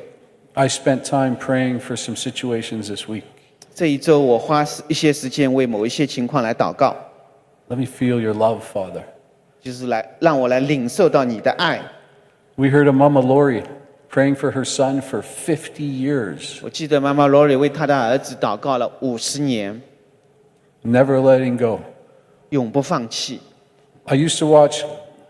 [0.55, 3.23] I spent time praying for some situations this week.
[3.73, 6.97] 这一周，我花一些时间为某一些情况来祷告，
[7.69, 9.03] Let me feel your love, Father.
[9.61, 11.81] 就是来让我来领受到你的爱。
[12.57, 13.63] We heard of Mama Lori
[14.13, 19.81] praying for her son for 50 years, 我记得妈妈 Lori 为她的儿子祷告了五十年，
[20.85, 21.81] never letting go.
[22.51, 23.41] 永不放弃。
[24.07, 24.83] I used to watch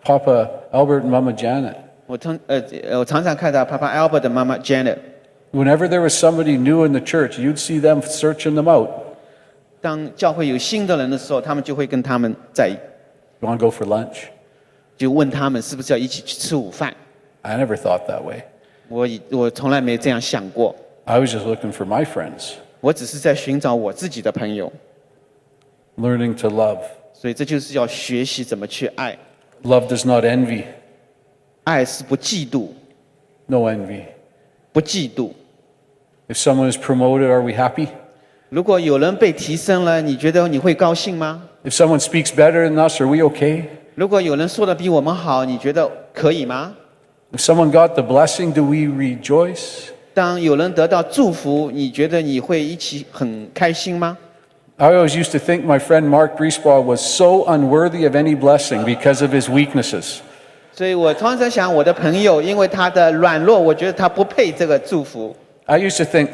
[0.04, 1.74] Papa Albert and Mama Janet.
[2.06, 4.98] 我常呃呃，我常常看到 Papa Albert 的妈妈 Janet，
[5.52, 8.88] Whenever there was somebody new in the church, you'd see them searching them out.
[9.80, 12.68] 当教会有新的人的时候，他们就会跟他们在，
[13.40, 14.24] You want to go for lunch?
[14.96, 16.94] 就问他们是不是要一起去吃午饭。
[17.42, 18.42] I never thought that way.
[18.93, 20.75] 我以我从来没这样想过
[21.05, 24.71] ，I was just looking for my friends, 我只是在寻找我自己的朋友
[25.97, 26.77] ，learning to love.
[27.11, 29.17] 所以这就是要学习怎么去爱。
[29.63, 30.65] Love does not envy,
[31.63, 32.67] 爱是不嫉妒
[33.47, 34.03] ，no envy.
[34.71, 35.31] 不嫉妒。
[36.27, 37.87] If someone is promoted, are we happy?
[38.49, 43.63] 如果有人被提升了，你觉得你会高兴吗？If someone speaks better than us, are we okay?
[43.95, 46.75] 如果有人说的比我们好，你觉得可以吗？
[47.32, 49.90] If someone got the blessing, do we rejoice?
[50.14, 54.16] 当有人得到祝福，你觉得你会一起很开心吗？
[54.76, 58.84] I always used to think my friend Mark Griesbaugh was so unworthy of any blessing
[58.84, 60.20] because of his weaknesses.
[60.72, 65.36] 所以我通常在想，我的朋友因为他的软弱，我觉得他不配这个祝福。
[65.66, 66.28] I used to think,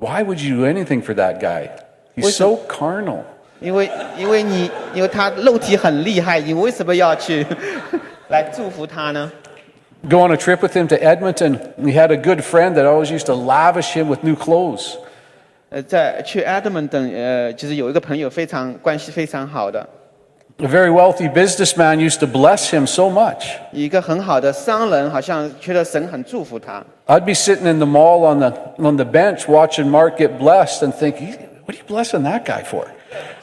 [0.00, 1.68] why would you do anything for that guy?
[2.16, 3.20] He's What's so carnal.
[3.60, 7.46] 因为因为你因为他肉体很厉害，你为什么要去
[8.28, 9.30] 来祝福他呢？
[10.08, 11.58] Go on a trip with him to Edmonton.
[11.78, 14.96] He had a good friend that always used to lavish him with new clothes.
[15.70, 19.86] 呃，在去 Edmonton，呃，就是有一个朋友非常关系非常好的，
[20.58, 23.50] A very wealthy businessman used to bless him so much.
[23.72, 26.82] 一个很好的商人，好像觉得神很祝福他。
[27.06, 30.82] I'd be sitting in the mall on the, on the bench watching Mark get blessed
[30.82, 31.36] and think, "He-
[31.66, 32.84] what are you blessing that guy for?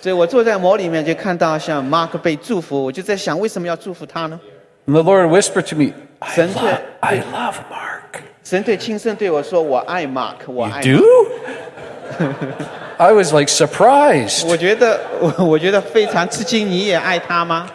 [0.02, 4.40] 所以我坐在魔里面就看到像 Mark 被祝福，我就在想为什么要祝福他呢？
[4.88, 6.82] And the Lord whispered to me, I Send love, it.
[7.02, 8.22] I love Mark.
[8.44, 11.04] 神对亲身对我说：“我爱 Mark，我 You 爱。” do?
[12.98, 14.48] I was like surprised.
[14.48, 17.68] 我觉得我我觉得非常吃惊，你也爱他吗？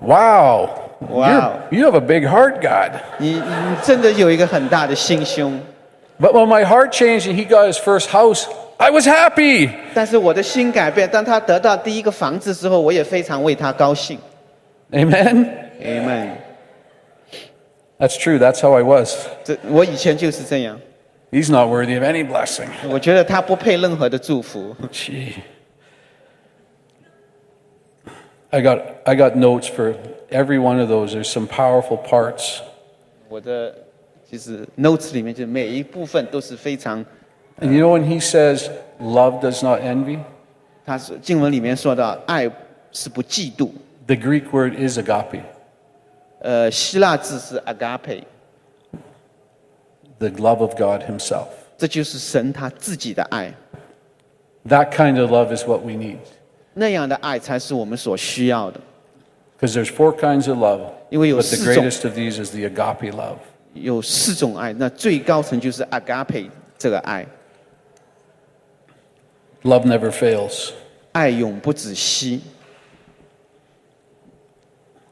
[0.00, 0.70] Wow.
[1.08, 1.28] Wow.
[1.28, 3.00] You're, you have a big heart, God.
[3.18, 5.60] 你你真的有一个很大的心胸。
[6.20, 8.46] But when my heart changed and he got his first house,
[8.78, 9.70] I was happy.
[9.94, 14.18] 但是我的心改变，当他得到第一个房子之后，我也非常为他高兴。
[14.90, 15.46] Amen.
[15.80, 16.38] Amen。
[17.98, 18.38] That's true.
[18.38, 19.16] That's how I was.
[19.44, 20.80] 这我以前就是这样，
[21.30, 22.68] He's not worthy of any blessing.
[22.88, 24.76] 我觉得他不配任何的祝福。
[24.92, 25.34] Gee.
[28.50, 29.94] I got, I got notes for
[30.30, 31.12] every one of those.
[31.12, 32.60] There's some powerful parts.
[33.28, 33.74] 我的
[34.30, 37.04] 就是 notes 里面，就每一部分都是非常，
[37.60, 40.20] And you know when he says, love does not envy?
[40.86, 42.50] 他是经文里面说到，爱
[42.90, 43.70] 是不嫉妒。
[44.06, 45.42] The Greek word is agape,
[46.42, 48.22] 呃，希腊字是 agape，
[50.18, 51.48] the love of God himself.
[51.76, 53.52] 这就是神他自己的爱。
[54.68, 56.18] That kind of love is what we need.
[56.74, 58.80] 那样的爱才是我们所需要的。
[59.58, 62.68] Because there's four kinds of love, 因为有 but the 四种 greatest of these is the
[62.68, 63.38] agape love.
[63.74, 67.26] 有四种爱，那最高层就是 agape 这个爱，
[69.62, 70.70] Love never fails.
[71.12, 72.40] 爱永不止息。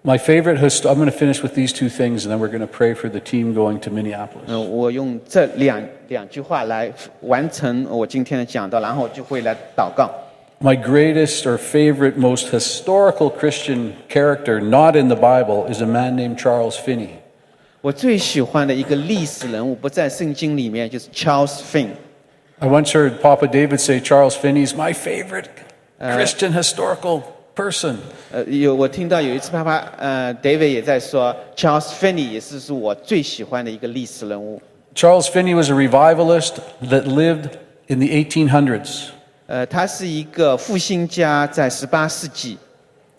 [0.03, 2.61] My favorite, hist- I'm going to finish with these two things, and then we're going
[2.61, 4.45] to pray for the team going to Minneapolis.
[4.47, 6.93] 嗯、我用这两两句话来
[7.23, 10.09] 完成我今天的讲道，然后就会来祷告。
[10.61, 16.15] My greatest or favorite, most historical Christian character not in the Bible is a man
[16.15, 17.09] named Charles Finney.
[17.81, 21.89] 我最喜欢的一个历史人物不在圣经里面，就是 Charles Finn。
[22.61, 25.49] I once heard Papa David say Charles Finney's my favorite
[25.99, 27.23] Christian historical
[27.61, 27.97] person.
[28.31, 34.61] 呃，有我听到有一次爸爸呃 David 也在说，Charles Finney 也是是我最喜欢的一个历史人物。
[34.95, 37.51] Charles Finney was a revivalist that lived
[37.87, 39.09] in the 1800s.
[39.47, 42.59] 呃，他是一个复兴家，在十八世纪。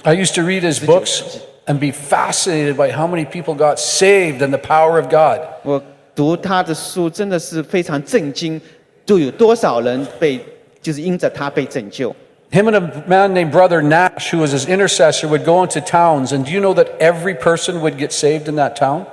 [0.04, 1.22] I used to read his books
[1.66, 5.40] and be fascinated by how many people got saved and the power of God.
[5.64, 5.82] 我
[6.14, 8.60] 读他的书真的是非常震惊，
[9.06, 10.40] 就有多少人被
[10.82, 12.16] 就是因着他被拯救。
[12.52, 16.32] Him and a man named Brother Nash, who was his intercessor, would go into towns.
[16.32, 19.06] And do you know that every person would get saved in that town?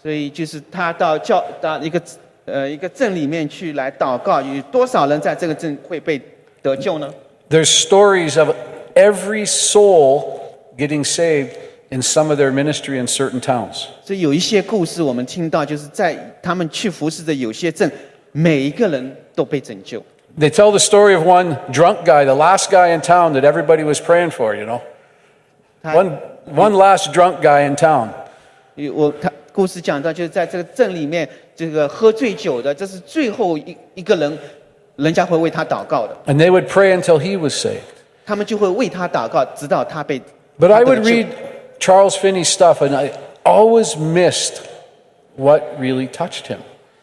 [0.00, 2.00] 所以就是他到教到一个
[2.44, 6.20] 呃一个镇里面去来祷告，有多少人在这个镇会被
[6.62, 7.12] 得救呢？
[7.50, 8.54] There's stories of
[8.94, 10.40] every soul
[10.78, 11.56] getting saved
[11.90, 13.86] in some of their ministry in certain towns.
[14.04, 17.90] 所以有一些故事我们听到，就是在他们去服侍的有些镇，
[18.30, 20.00] 每一个人都被拯救。
[20.38, 23.82] They tell the story of one drunk guy, the last guy in town that everybody
[23.82, 24.80] was praying for, you know.
[25.82, 26.18] 他 One,
[26.54, 28.10] one last drunk guy in town.
[28.76, 34.38] 有我他故事讲到，就是在这个镇里面，这个喝醉酒的，这是最后一一个人，
[34.96, 37.80] 人家会为他祷告的， And they would pray until he was saved.
[38.24, 40.20] 他们就会为他祷告，直到他被。
[40.58, 41.26] But 他 I 得 would 救 read
[41.80, 43.10] Charles Finney's stuff and I
[43.44, 44.60] always missed
[45.36, 46.58] what really touched him.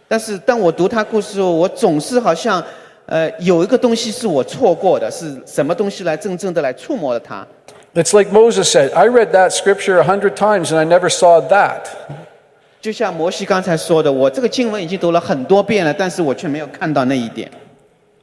[0.07, 2.63] 但是当我读他故事的时候，我总是好像，
[3.11, 7.47] 呃，有一个东西是我错过的，是什么东西来真正的来触摸了他？
[7.95, 11.41] It's like Moses said, I read that scripture a hundred times and I never saw
[11.47, 11.85] that.
[12.79, 17.49] 就像摩西刚才说的，我这个经文已经读了很多遍了，但是我却没有看到那一点。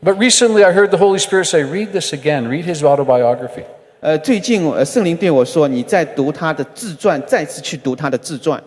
[0.04, 3.64] But recently I heard the Holy Spirit say, read this again, read his autobiography.
[4.00, 8.62] 呃，最近呃圣灵对我说，你在读他的自传，再次去读他的自传。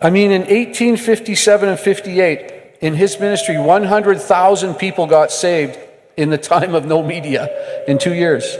[0.00, 2.38] I mean, in 1857 and 58,
[2.80, 5.76] in his ministry, 100,000 people got saved
[6.16, 7.48] in the time of no media
[7.86, 8.58] in two years.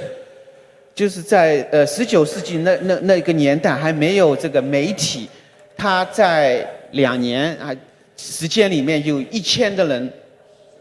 [0.94, 5.28] 就是在呃十九世纪那那那个年代还没有这个媒体，
[5.76, 7.74] 他在两年啊
[8.16, 10.12] 时间里面有一千的人，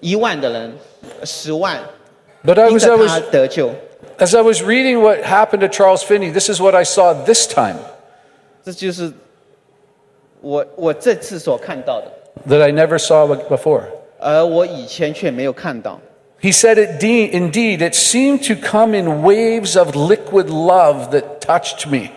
[0.02, 0.74] 一万的人，
[1.24, 1.80] 十万，
[2.44, 3.72] But I 因 was, I 着 was, 他得救。
[4.20, 7.48] as I was reading what happened to Charles Finney, this is what I saw this
[7.48, 7.78] time.
[8.64, 9.12] 这就是
[10.42, 12.12] 我我这次所看到的，
[12.48, 13.84] that I never saw before.
[14.20, 16.00] 而我以前却没有看到。
[16.42, 21.40] He said, it de- Indeed, it seemed to come in waves of liquid love that
[21.40, 22.10] touched me.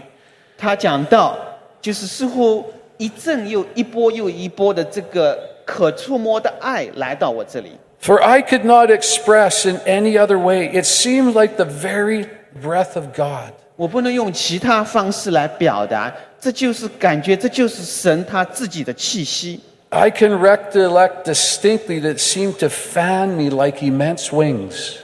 [0.57, 1.37] 他讲到，
[1.83, 2.65] 就是似乎
[2.97, 10.69] 一阵又一波又一波的这个可触摸的爱来到我这里， For I could not express in any other way.
[10.69, 12.27] It seemed like the very
[12.63, 13.53] breath of God.
[13.77, 19.61] 我不能用其他方式来表达，这就是感觉，这就是神他自己的气息。
[19.91, 24.97] I can recollect distinctly that it seemed to fan me like immense wings.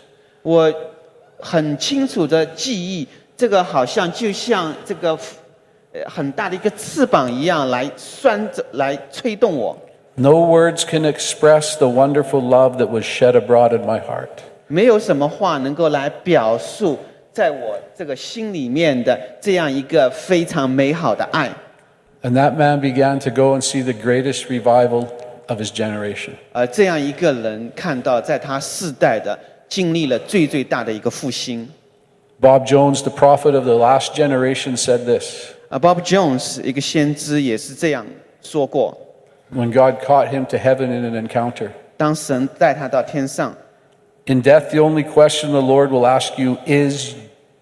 [0.42, 0.72] 我
[1.38, 3.06] 很清楚的记忆，
[3.36, 5.16] 这个好像就像这个
[5.92, 9.78] 呃很大的一个翅膀一样来拴着，来吹动我。
[10.16, 14.28] No words can express the wonderful love that was shed abroad in my heart.
[14.66, 16.98] 没有什么话能够来表述
[17.32, 21.48] 在我这个心里面的这样一个非常美好的爱。
[22.24, 25.08] And that man began to go and see the greatest revival
[25.48, 26.34] of his generation.
[26.52, 29.38] 而这样一个人看到，在他世代的
[29.68, 31.68] 经历了最最大的一个复兴。
[32.40, 38.06] Bob Jones, the prophet of the last generation, said this 啊，Bob Jones 一个先知也是这样
[38.42, 38.96] 说过：
[39.54, 41.70] when God caught him to heaven in an encounter.
[41.96, 43.54] 当神带他到天上，
[44.26, 47.14] In death, the only question the Lord will ask you is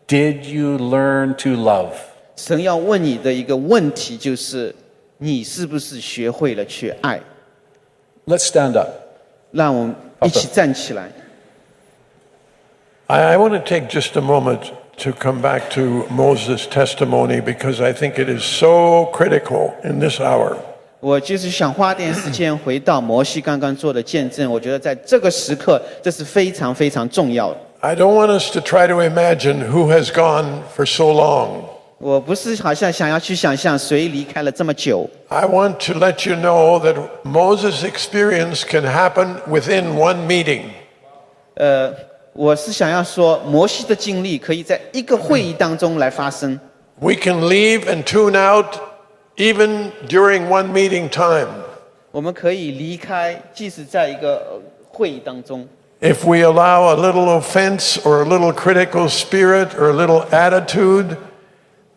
[0.09, 1.93] Did you learn to love?
[2.36, 4.74] 神要问你的一个问题就是：
[5.18, 7.20] 你是不是学会了去爱
[8.26, 8.90] ？Let's stand up.
[9.52, 11.12] 让我们一起站起来。
[13.06, 18.14] I, want to take just a moment to come back to Moses' testimony because I think
[18.18, 20.56] it is so critical in this hour.
[21.00, 27.58] 我就是想花点时间回到摩西刚刚做的见证，我觉得在这个时刻，这是非常非常重要的。
[27.82, 31.66] I don't want us to try to imagine who has gone for so long.
[32.03, 40.63] 我不是好像想要去想象谁离开了这么久， I want to let you know that Moses' experience can happen within one meeting.
[41.55, 41.93] 呃，
[42.35, 46.61] 我是想要说，摩西的经历可以在一个会议当中来发生。
[47.01, 48.77] We can leave and tune out
[49.37, 51.49] even during one meeting time.
[52.13, 55.67] 我们可以离开，即使在一个呃会议当中，
[56.01, 61.17] If we allow a little offense or a little critical spirit or a little attitude,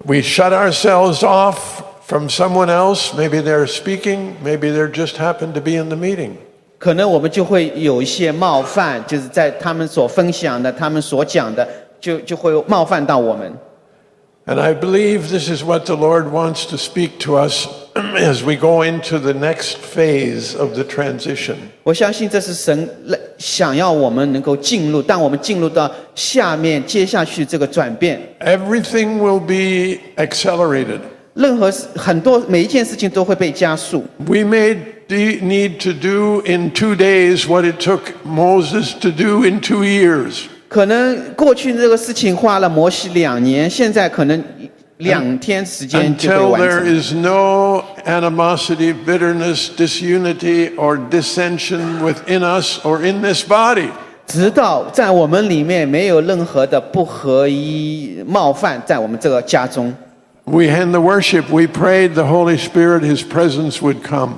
[0.06, 3.14] we shut ourselves off from someone else.
[3.16, 6.38] Maybe they're speaking, maybe they just happen to be in the meeting.
[6.78, 11.68] 可能我们就会有一些冒犯，就是在他们所分享的、他们所讲的，
[12.00, 13.54] 就就会冒犯到我们。
[14.48, 17.68] And I believe this is what the Lord wants to speak to us
[18.16, 21.56] as we go into the next phase of the transition.
[21.84, 31.00] 我相信这是神来想要我们能够进入，当我们进入到下面接下去这个转变， Everything will be accelerated.
[31.34, 34.04] 任何事很多每一件事情都会被加速。
[34.28, 34.76] We may
[35.08, 39.84] de- need to do in two days what it took Moses to do in two
[39.84, 40.44] years.
[40.68, 44.42] 可能过去这个事情花了摩西两年，现在可能
[44.98, 47.00] 两天时间就会 Until 完 there 成。
[47.00, 53.90] is no animosity, bitterness, disunity, or dissension within us or in this body.
[54.28, 59.94] 直到在我们里面没有任何的不合一、冒犯，在我们这个家中，
[60.46, 64.34] We in the worship, we prayed the Holy Spirit, His presence would come.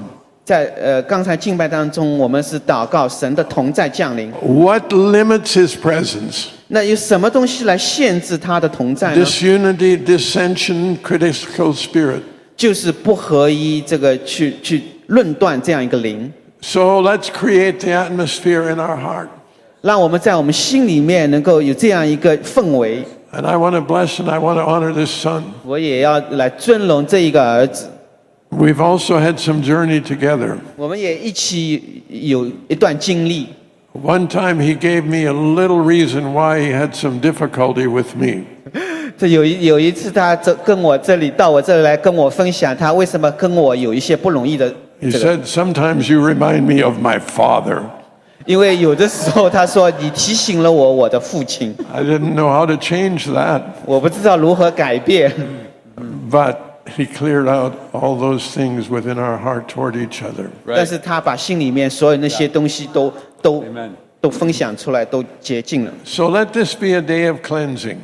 [0.45, 4.31] 在呃刚才敬拜当中，我们是祷告神的同在降临。
[4.41, 6.47] What limits His presence?
[6.68, 12.20] 那有什么东西来限制他的同在呢？Disunity, dissension, critical spirit.
[12.56, 16.30] 就是不合一，这个去去论断这样一个灵
[16.60, 19.28] ，So let's create the atmosphere in our heart.
[19.80, 23.04] 让我们在我们心里面能够有这样一个氛围。
[23.32, 25.44] And I want to bless and I want to honor this son.
[25.64, 27.88] 我也要来尊荣这一个儿子。
[28.50, 30.56] We've also had some journey together.
[30.76, 33.46] 我们也一起有一段经历。
[33.93, 38.45] One time he gave me a little reason why he had some difficulty with me.
[39.17, 44.67] 这有一有一次，他这跟我这里到我这里来跟我分享，他为什么跟我有一些不容易的
[44.99, 45.37] He 这个。
[45.37, 47.81] said, Sometimes you remind me of my father.
[48.45, 55.31] 因为有的时候他说你提醒了我我的父亲， I didn't know how to change that, 我不知道如何改变，
[56.29, 56.55] but
[56.97, 60.47] he cleared out all those things wwithin our heart toward each other.
[60.65, 63.91] 但是他把心里面所有那些东西都 都 Amen.
[64.21, 65.91] 都分享出来，都洁净了。
[66.05, 67.97] So let this be a day of cleansing.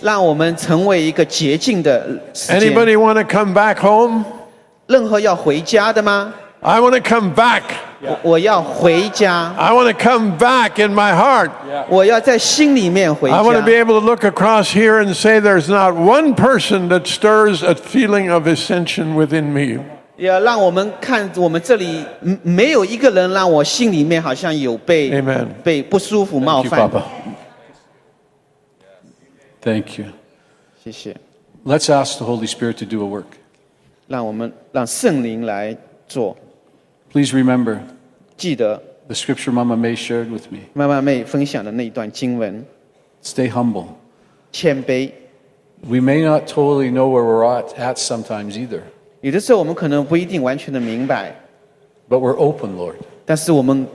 [0.00, 2.72] 让我们成为一个洁净的时间。
[2.72, 4.24] Anybody want to come back home?
[4.86, 6.32] 任何要回家的吗？
[6.60, 7.62] I want to come back.
[8.00, 11.50] 我我要回家， I want to come back in my heart.
[11.88, 13.84] 我要在心里面回 I want to be 家。
[13.84, 18.32] able to look across here and say there's not one person that stirs a feeling
[18.32, 19.78] of ascension within me.
[20.20, 25.46] 要让我们看我们这里嗯没有一个人让我心里面好像有被 Amen.
[25.62, 26.80] 被不舒服冒 Thank you, 犯。
[26.90, 27.02] Papa.
[29.62, 30.06] Thank you.
[30.82, 31.16] 谢谢，
[31.64, 33.26] Let's ask the Holy Spirit to do a work.
[34.06, 36.36] 让我们让圣灵来做。
[37.12, 37.80] Please remember
[38.36, 40.60] 记得 the scripture Mama May shared with me.
[40.74, 42.64] 妈妈妹分享的那一段经文，
[43.24, 43.86] Stay humble.
[44.52, 45.10] 谦卑。
[45.82, 48.82] We may not totally know where we're at, at sometimes either,
[49.20, 51.34] 有的时候我们可能不一定完全的明白，
[52.08, 52.94] but we're open, Lord.
[53.24, 53.86] 但是我们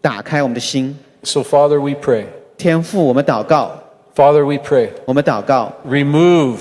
[0.00, 2.26] 打开我们的心， So, Father, we pray.
[2.58, 3.72] 天父，我们祷告，
[4.14, 4.90] Father, we pray.
[5.04, 6.58] 我们祷告， Remove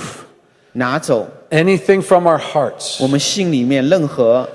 [0.73, 4.47] 拿走 anything from our hearts 我们心里面任何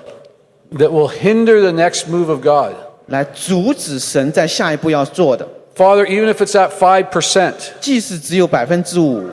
[0.73, 2.73] that will hinder the next move of God.
[3.07, 5.47] 来阻止神在下一步要做的，
[5.77, 9.29] Father, even if it's at 5%, 即使只有百分之五，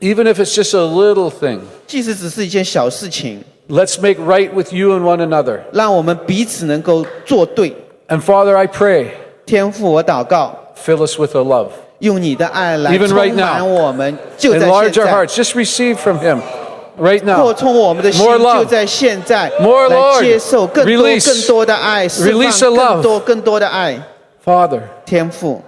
[0.00, 5.26] even if it's just a little thing, 即使只是一件小事情， let's make right with you and one
[5.26, 5.60] another.
[5.72, 7.74] 让我们彼此能够做对。
[8.08, 9.08] And Father, I pray,
[9.46, 11.68] 天父，我祷告， fill us with a love.
[12.00, 13.66] 用你的爱来 Even 充 right 满 now.
[13.66, 15.12] 我们，就在 Enlarge 现 our 在。
[15.12, 15.34] hearts.
[15.34, 16.40] Just receive from Him
[16.98, 17.54] right 扩 now.
[17.54, 18.58] 充我们的心， More love.
[18.58, 20.20] 就在现在 More 来 Lord.
[20.20, 21.26] 接受更多 Release.
[21.26, 22.92] 更多的爱，释 Release 放 a love.
[22.94, 23.98] 更多更多的爱。
[24.44, 25.62] Father, 天父，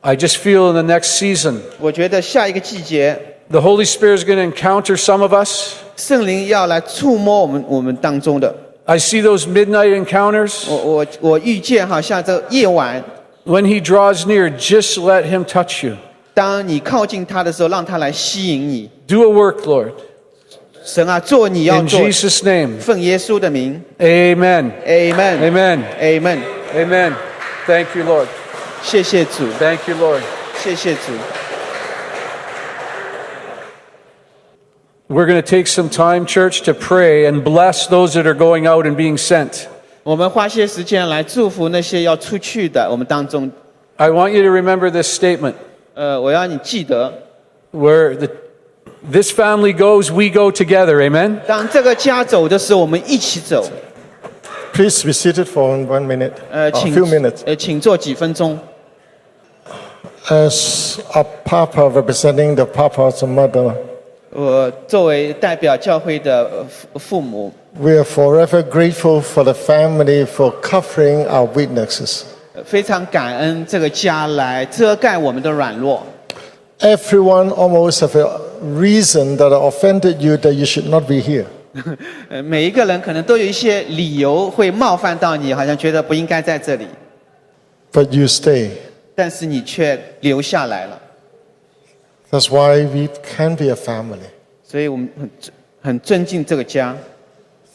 [0.00, 3.16] I just feel in the next season, 我觉得下一个季节，
[3.50, 5.74] the Holy Spirit is going to encounter some of us.
[5.96, 8.54] 圣灵要来触摸我们我们当中的。
[8.86, 10.64] I see those midnight encounters.
[10.68, 13.02] 我我我遇见，好像这夜晚，
[13.46, 15.96] When He draws near, just let Him touch you.
[16.34, 18.90] 当你靠近他的时候，让他来吸引你。
[19.06, 19.92] Do a work, Lord.
[20.84, 22.78] 神啊，做你要 In 做， Jesus' name.
[22.78, 24.72] 奉耶稣的名 Amen.
[24.86, 25.38] ，Amen。
[25.38, 25.82] Amen.
[25.98, 26.38] Amen。
[26.74, 27.12] Amen.
[27.66, 28.26] Thank you, Lord.
[28.82, 30.20] 谢谢主， Thank you, Lord.
[30.62, 31.12] 谢谢主。
[35.08, 38.66] We're going to take some time, church, to pray and bless those that are going
[38.66, 39.66] out and being sent.
[40.02, 43.50] 我们花些时间来祝福那些要出去的，我们当中，
[43.96, 45.54] I want you to remember this statement
[45.94, 47.12] 呃，我要你记得，
[47.72, 48.28] where the,
[49.10, 51.00] this family goes, we go together.
[51.00, 51.38] Amen.
[51.46, 53.64] 当这个家走的时候，我们一起走。
[54.72, 57.42] Please be seated for one minute, 呃， a 请 few minutes.
[57.46, 58.58] 呃，请坐几分钟。
[60.28, 63.74] As a papa representing the papa's mother,
[64.31, 72.21] 我作为代表教会的呃父父母，we are forever grateful for the family for covering our weaknesses.
[72.53, 76.05] 呃非常感恩这个家来遮盖我们的软弱。
[76.79, 81.45] Everyone almost have a reason that offended you that you should not be here.
[82.29, 86.87] 呃，每一个人可能都有一些理由会冒犯到你，好像觉得不应该在这里
[87.91, 88.69] ，But you stay.
[89.15, 90.99] 但是你却留下来了。
[92.30, 94.30] That's why we can be a family.
[94.66, 96.96] 所以我们很尊很尊敬这个家。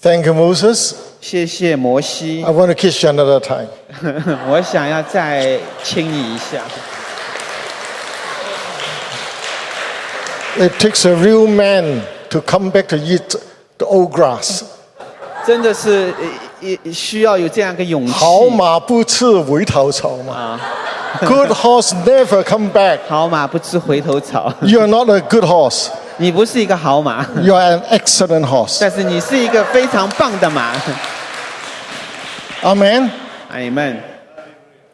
[0.01, 0.93] Thank you, Moses.
[1.21, 3.67] 谢谢摩西 I，want to kiss you another time.
[4.49, 6.63] 我想要再亲你一下。
[10.57, 12.01] It takes a real man
[12.31, 13.35] to come back to eat
[13.77, 14.63] the old grass.
[15.45, 18.11] 真的是呃也需要有这样一个勇气。
[18.11, 20.59] 好马不吃回头草嘛。
[21.21, 22.99] Good horse never come back.
[23.07, 25.87] 好马不吃回头草， You are not a good horse.
[26.17, 28.77] 你不是一个好马， You are an excellent horse.
[28.79, 30.71] 但是你是一个非常棒的马。
[32.61, 33.09] Amen.
[33.51, 33.97] Amen。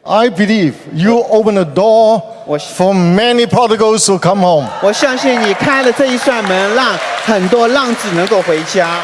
[0.03, 4.68] I believe you open the door 我 for many prodigals to come home.
[4.82, 6.95] 我相信你开了这一扇门，让
[7.26, 8.99] 很多浪子能够回家。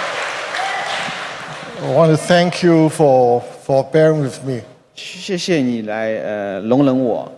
[1.83, 4.61] I want to thank you for, for bearing with me.
[4.95, 7.31] 谢谢你来呃容忍我。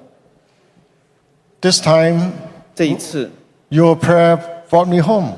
[1.61, 2.31] This time,
[2.75, 3.31] 这一次
[3.69, 5.33] your prayer brought me home.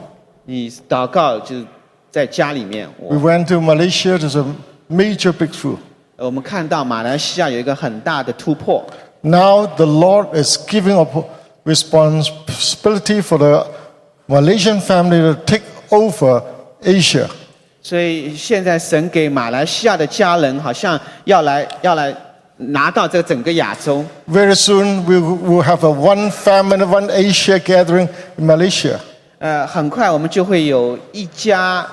[0.46, 1.66] 你祷告就是
[2.10, 4.18] 在家里面， We 我 went to Malaysia.
[4.18, 4.46] There's a
[4.90, 5.78] major breakthrough.
[6.18, 8.86] 我们看到马来西亚有一个很大的突破。
[9.22, 11.14] Now the Lord is giving up
[11.66, 13.68] responsibility for the
[14.28, 16.42] Malaysian family to take over
[16.82, 17.28] Asia.
[17.82, 22.16] 所以现在神给马来西亚的家人好像要来要来
[22.58, 24.04] 拿到这整个亚洲。
[24.28, 28.08] Very soon we will have a one family, one Asia gathering
[28.38, 28.98] in Malaysia.
[29.40, 31.86] 呃，很快我们就会有一家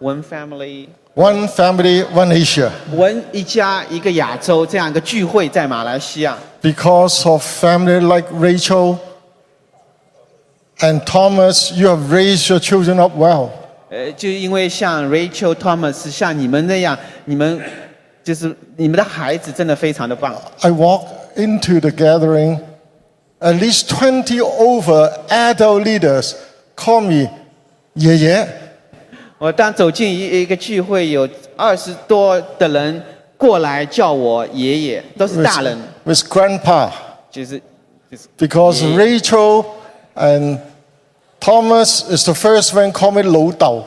[0.00, 2.70] one family One family, one Asia.
[2.94, 6.36] one 一家一个亚洲这样一个聚会在马来西亚。
[6.60, 8.98] Because of family like Rachel
[10.80, 13.50] and Thomas, you have raised your children up well.
[13.90, 17.60] 呃，就因为像 Rachel Thomas 像你们那样，你们
[18.24, 20.34] 就是你们的孩子真的非常的棒。
[20.60, 21.04] I walk
[21.36, 22.58] into the gathering,
[23.40, 26.34] at least 20 over adult leaders
[26.76, 27.30] call me
[27.94, 28.48] 爷爷。
[29.38, 33.02] 我当走进一一个聚会，有二十多的人
[33.36, 36.90] 过来叫我爷爷，都是大人， with grandpa
[37.30, 37.60] 就是
[38.10, 38.96] 就是 because Yeah.
[38.96, 39.64] Rachel
[40.14, 40.58] and
[41.40, 43.84] Thomas is the first one call me 老豆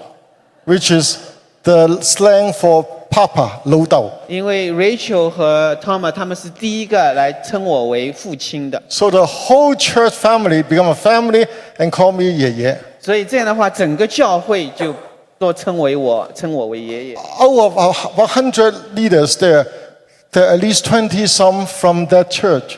[0.66, 1.18] which is
[1.64, 10.90] the slang for papa 老豆因为 Rachel 和 Tom 他们是第一个来称我为父亲的， So the whole church family become
[10.90, 11.48] a family
[11.78, 12.80] and call me 爷爷。
[13.02, 14.94] 所以这样的话，整个教会就
[15.38, 17.16] 都称为我称我为爷爷。
[17.16, 17.92] Out of a
[18.26, 19.66] 100 leaders there,
[20.32, 22.78] there are at least 20 some from that church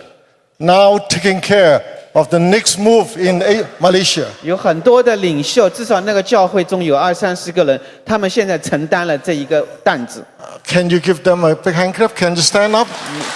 [0.58, 1.82] now taking care
[2.16, 4.26] of the next move in A- Malaysia.
[4.44, 10.24] 有很多的领袖，至少那个教会中有二三十个人，他们现在承担了这一个担子，
[10.66, 12.10] Can you give them a big hand clap?
[12.16, 12.88] Can you stand up?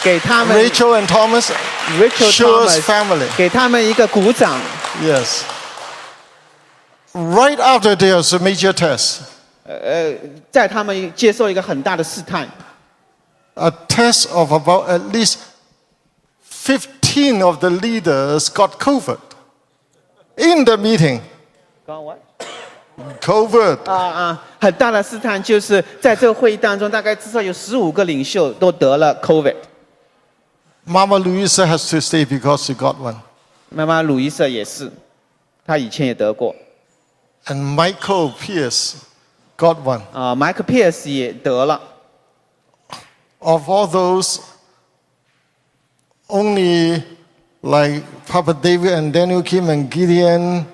[0.03, 1.51] 给他们 Rachel and Thomas,
[1.99, 3.27] Rachel Shua's Thomas family.
[3.37, 4.59] 给他们一个鼓掌。
[5.01, 5.41] Yes.
[7.13, 9.19] Right after there's a major test,
[9.65, 10.13] 呃，
[10.51, 12.45] 在他们接受一个很大的试探，
[13.53, 15.35] a test of about at least
[17.09, 19.17] 15 of the leaders got COVID
[20.37, 21.21] in the meeting.
[23.21, 23.89] COVID.
[23.89, 29.55] 啊啊，很大的试探就是在这个会议当中，大概至少有十五个领袖都得了 COVID。
[30.87, 33.17] Mama Louisa has to stay because she got one.
[33.69, 34.91] 妈妈鲁伊瑟也是，
[35.65, 36.55] 她以前也得过
[37.47, 38.95] And Michael Pierce
[39.57, 40.01] got one.
[40.13, 41.81] 啊，麦克皮尔斯也得了。
[43.39, 44.39] Of all those,
[46.29, 47.03] only
[47.61, 50.65] like Papa David and Daniel Kim and Gideon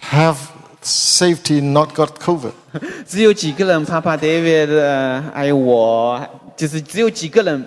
[0.00, 0.36] have
[0.82, 2.52] safety, not got COVID.
[3.06, 6.20] 只有几个人，Papa David，呃还有我，
[6.56, 7.64] 就是只有几个人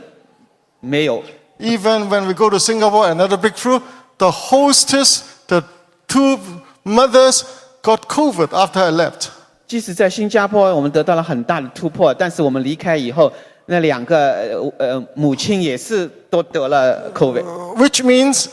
[0.79, 1.23] 没有。
[1.59, 3.81] Even when we go to Singapore, another breakthrough,
[4.17, 5.63] the hostess, the
[6.07, 6.39] two
[6.83, 7.43] mothers
[7.81, 9.27] got COVID after I left.
[9.67, 13.31] 即使在新加坡，我们得到了很大的突破，但是我们离开以后，
[13.67, 17.43] 那两个呃呃母亲也是都得了 COVID。
[17.77, 18.47] Which means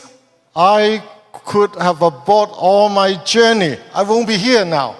[0.53, 1.01] I
[1.45, 3.77] could have aborted all my journey.
[3.93, 4.93] I won't be here now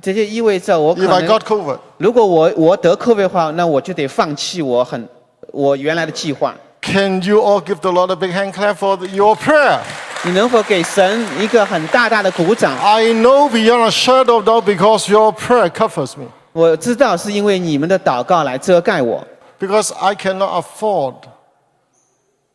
[0.00, 1.78] 这就意味着我可 if I 能 got COVID.
[1.98, 5.08] 如果我我得 COVID 的话，那我就得放弃我很
[5.52, 6.54] 我原来的计划。
[6.80, 9.78] Can you all give the Lord a big hand clap for the- your prayer?
[10.24, 12.76] 你能否给神一个很大大的鼓掌？
[12.78, 16.26] I know beyond a shadow of doubt because your prayer covers me.
[16.52, 19.24] 我知道是因为你们的祷告来遮盖我，
[19.58, 21.28] Because I cannot afford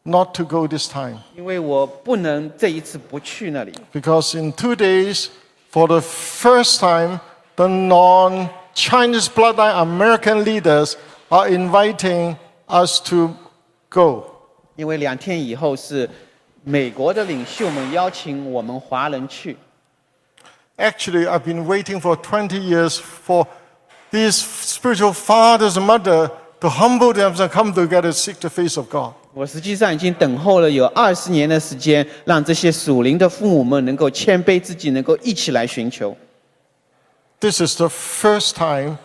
[0.03, 1.19] not to go this time.
[1.35, 3.73] 因为我不能这一次不去那里。
[3.93, 5.27] Because in two days,
[5.71, 7.19] for the first time,
[7.55, 10.95] the non Chinese bloodline American leaders
[11.29, 12.37] are inviting
[12.67, 13.35] us to
[13.89, 14.23] go.
[14.75, 16.09] 因为两天以后是
[16.63, 19.57] 美国的领袖们邀请我们华人去。
[20.77, 23.47] Actually, I've been waiting for 20 years for
[24.11, 26.29] these spiritual fathers and mothers
[26.61, 29.13] to humble themselves and come together to seek the face of God.
[29.33, 36.17] 我实际上已经等候了有二十年的时间，让这些属灵的父母们能够谦卑自己，能够一起来寻求。
[37.39, 38.97] This is the first time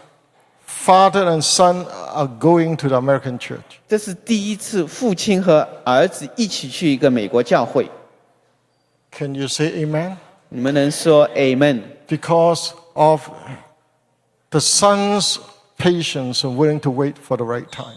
[0.67, 1.85] father and son
[2.15, 3.61] are going to the American church.
[3.87, 7.91] 这是第一次父亲和儿子一起去一个美国教会。
[9.11, 10.17] Can you say amen?
[10.49, 11.83] 你们能说 Amen？
[12.09, 13.29] Because of
[14.49, 15.37] the son's
[15.79, 17.97] patience and willing to wait for the right time.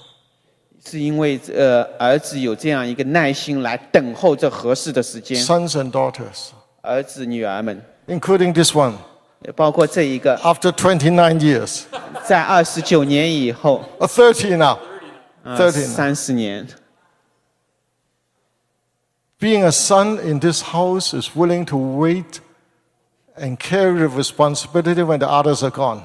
[0.87, 5.43] 是因为呃儿子有这样一个耐心来等候这合适的时间。
[5.43, 6.49] Sons and daughters,
[6.81, 8.93] 儿子女儿们， including this one,
[9.55, 11.83] 包括这一个， after 29 years,
[12.23, 14.77] 在二十九年以后， or 30 now,
[15.43, 16.67] 呃 30三十年，
[19.39, 22.39] being a son in this house is willing to wait
[23.37, 26.01] and carry the responsibility when the others are gone.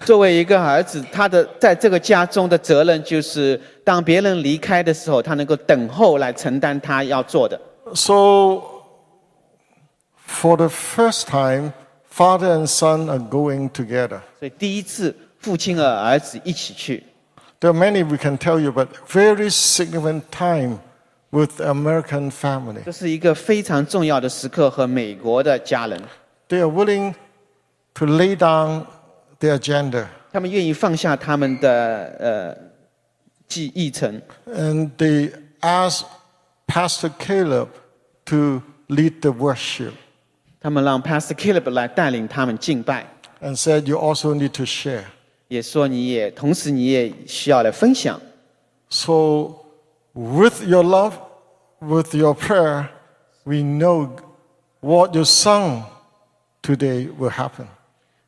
[0.00, 7.58] 作为一个儿子，他的在这个家中的责任就是，当别人离开的时候，他能够等候来承担他要做的。
[7.94, 8.62] So,
[10.26, 11.72] for the first time,
[12.10, 14.20] father and son are going together.
[14.38, 17.04] 所以第一次，父亲和儿子一起去。
[17.60, 20.80] There are many we can tell you, but very significant time
[21.30, 22.82] with American family.
[22.84, 25.98] 这是一个非常重要的时刻，和美国的家人
[26.48, 27.14] ，They are willing
[27.94, 28.84] to lay down
[29.43, 32.57] their agenda 他们愿意放下他们的呃
[33.47, 35.31] 记议程， and they
[35.61, 36.03] ask
[36.67, 37.69] Pastor Caleb
[38.25, 39.93] to lead the worship
[40.61, 43.07] 他们让 Pastor Caleb 来带领他们敬拜，
[43.41, 45.05] and said, You also need to share.
[45.47, 48.21] 也说你也同时你也需要来分享。
[48.89, 49.55] So,
[50.13, 51.13] with your love,
[51.79, 52.89] with your prayer,
[53.45, 54.11] we know
[54.81, 55.83] what you sung
[56.61, 57.65] today will happen.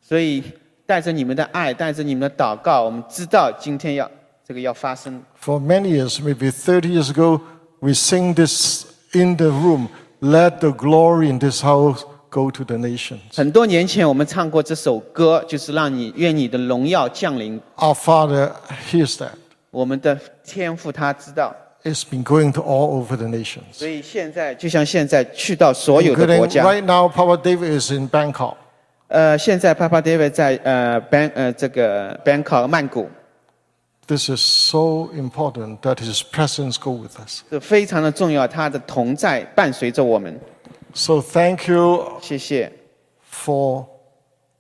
[0.02, 0.44] 所以
[0.86, 4.10] 带着你们的爱，带着你们的祷告，我们知道今天要
[4.46, 5.22] 这个要发生。
[5.42, 7.42] For many years, maybe 30 years ago,
[7.80, 9.88] we sing this in the room
[10.24, 13.18] Let the glory in this house go to the nations.
[13.34, 17.60] 很多年前我们唱过这首歌，就是让你愿你的荣耀降临。
[17.78, 18.52] Our Father
[18.92, 19.32] hears that.
[19.72, 23.64] 我们的天父他知道， It's been going to all over the nations.
[23.72, 26.64] 所以现在就像现在去到所有的国 Including 家。
[26.64, 28.58] right now, Papa David is in Bangkok.
[29.08, 33.10] 呃，现在 Papa David 在呃 Bang 呃这个 Bangkok 曼谷，
[34.08, 37.42] This is so important that His presence go with us.
[37.50, 40.40] 这非常的重要，他的同在伴随着我们。
[40.94, 42.72] So thank you 谢谢，
[43.32, 43.86] for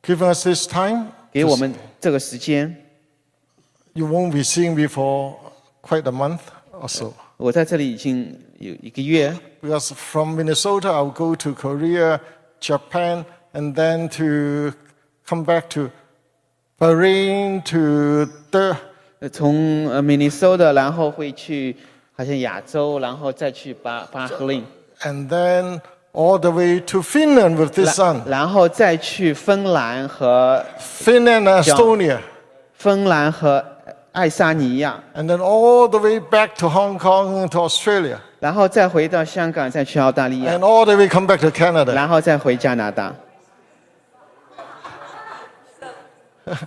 [0.03, 1.07] giving us this time.
[1.31, 2.75] 给我们这个时间。
[3.93, 5.35] You won't be seeing me for
[5.81, 6.39] quite a month
[6.71, 7.13] or so.
[7.37, 12.19] 我在这里已经有一个月， Because from Minnesota, I'll go to Korea,
[12.61, 13.25] Japan,
[13.56, 14.74] and then to
[15.26, 15.90] come back to
[16.78, 18.76] Bahrain to the
[19.32, 21.74] 从 Minnesota，然后会去
[22.14, 24.62] 好像亚洲，然后再去巴巴赫林
[25.00, 25.80] ，and then
[26.12, 28.20] all the way to Finland with this son.
[28.26, 32.18] 然后再去芬兰和 Finland, Estonia,
[32.74, 33.64] 芬兰和
[34.12, 41.26] 爱沙尼亚，and then all the way back to Hong Kong and to Australia, 然后再回到香港，再去澳大利亚，and，all the way come
[41.26, 41.94] back to Canada.
[41.94, 43.14] 然后再回加拿大。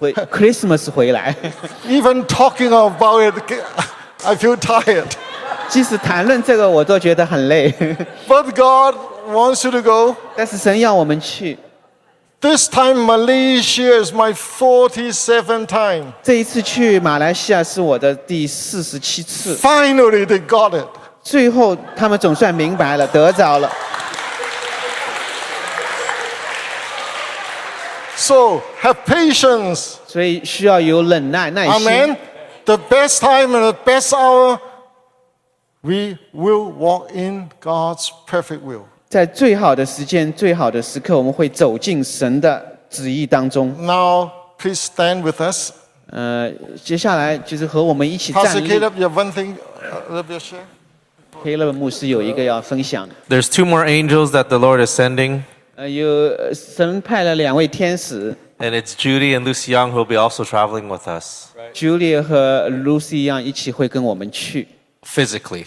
[0.00, 1.34] 回 Christmas 回来，
[1.88, 3.34] Even talking about it,
[4.24, 5.10] I feel tired.
[5.68, 7.72] 即使谈论这个，我都觉得很累。
[8.28, 8.94] But God
[9.28, 10.16] wants you to go.
[10.36, 11.58] 但是神要我们去，
[12.40, 16.12] This time, Malaysia is my 47th time.
[16.22, 19.56] 这一次去马来西亚是我的第四十七次。
[19.56, 20.86] Finally, they got it.
[21.22, 23.72] 最后他们总算明白了，得着了。
[28.18, 29.96] So have patience.
[30.06, 31.88] 所以需要有忍耐、耐心。
[31.88, 32.16] Amen.
[32.64, 34.58] The best time and the best hour,
[35.82, 38.82] we will walk in God's perfect will.
[39.08, 43.74] 在最好的时间、最好的时刻，我们会走进神的旨意当中。
[43.78, 45.72] Now, please stand with us.
[46.10, 46.50] 呃，
[46.82, 48.68] 接下来就是和我们一起 Pastor 站立。
[48.68, 49.56] Caleb, you have one thing
[50.10, 50.58] uh, that you share?
[51.42, 55.42] 黑勒牧师有一个要分享的， There's two more angels that the Lord is sending,
[55.78, 62.22] 呃，有呃神派了两位天使 and it's Judy and Lucy Young who will be also traveling with us ，Julie
[62.22, 64.68] 和 Lucy 一样，一起会跟我们去，
[65.04, 65.64] physically.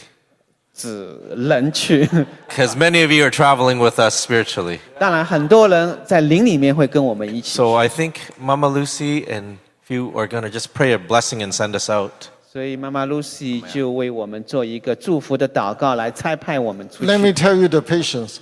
[0.74, 2.08] 只人去。
[2.48, 4.80] Because many of you are traveling with us spiritually.
[5.00, 9.58] 当然，很多人在灵里面会跟我们一起， So I think Mama Lucy and
[9.88, 12.12] you are going to just pray a blessing and send us out.
[12.54, 17.44] 所以妈妈 Lucy 就为我们做一个祝福的祷告，来差派我们出 Let me 去。
[17.44, 18.38] tell you the patience.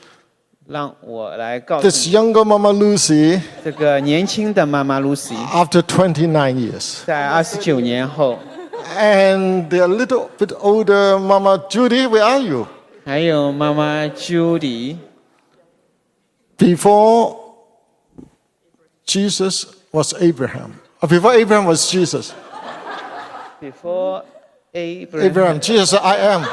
[0.67, 8.39] 让我来告 This 诉你， younger Mama Lucy, 这个年轻的妈妈 Lucy， after 29 years, 在二十九年后，
[8.97, 12.65] and the little bit older Mama Judy, where are you?
[13.05, 14.97] 还有妈妈 Judy，
[16.57, 17.35] Before
[19.05, 20.79] Jesus was Abraham.
[21.01, 22.33] Or before Abraham was Jesus.
[23.61, 24.23] before
[24.73, 26.43] Abraham， Abraham, Jesus said, I am.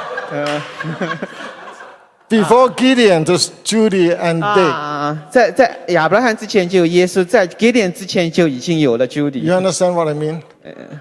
[2.29, 4.71] Before Gideon, there's Judy and Dave.
[4.71, 9.41] 啊，在在亚伯拉罕之前就有耶稣，在基甸之前就已经有了 Judy。
[9.41, 10.41] You understand what I mean?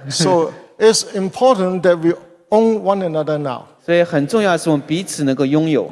[0.10, 2.14] so it's important that we
[2.50, 3.64] own one another now.
[3.86, 5.90] 所以很重要的是我们彼此能够拥有。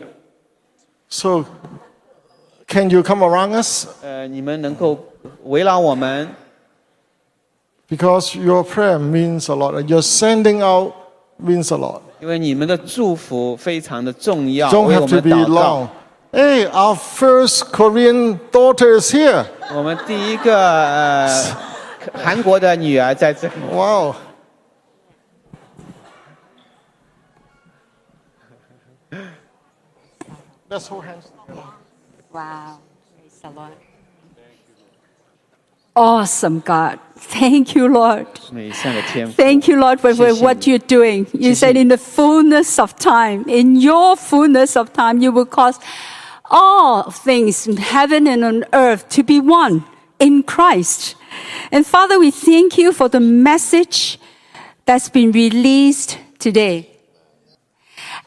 [1.08, 1.46] So
[2.68, 3.88] can you come around us?
[4.04, 5.00] 呃，你们能够
[5.46, 6.28] 围绕我们，
[7.90, 9.74] Because your prayer means a lot.
[9.76, 10.94] and Your sending out
[11.42, 12.02] means a lot.
[12.25, 15.89] 因为你们的祝福非常的重要，Don't 为我 have to 们 be 祷告 long.。
[16.33, 19.45] Hey, our first Korean daughter is here.
[19.75, 21.29] 我们第一个呃
[22.15, 24.15] 韩国的女儿在这里，Wow.
[30.71, 31.29] Let's hold hands.
[32.33, 32.79] Wow.
[33.21, 33.75] Praise the Lord.
[35.95, 37.01] Awesome, God.
[37.17, 38.27] Thank you, Lord.
[39.33, 41.27] Thank you, Lord, for, what you're doing.
[41.33, 45.79] You said in the fullness of time, in your fullness of time, you will cause
[46.51, 49.85] all things in heaven and on earth to be one
[50.19, 51.15] in Christ.
[51.71, 54.19] And Father, we thank you for the message
[54.85, 56.91] that's been released today.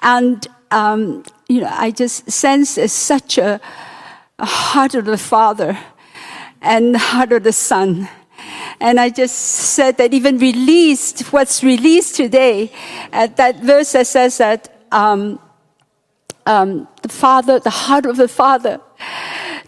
[0.01, 3.59] And, um, you know, I just sense such a,
[4.39, 5.77] a heart of the Father
[6.61, 8.09] and heart of the Son
[8.79, 12.71] and I just said that even released, what's released today,
[13.11, 15.39] uh, that verse that says that um,
[16.45, 18.79] um, the Father, the heart of the Father,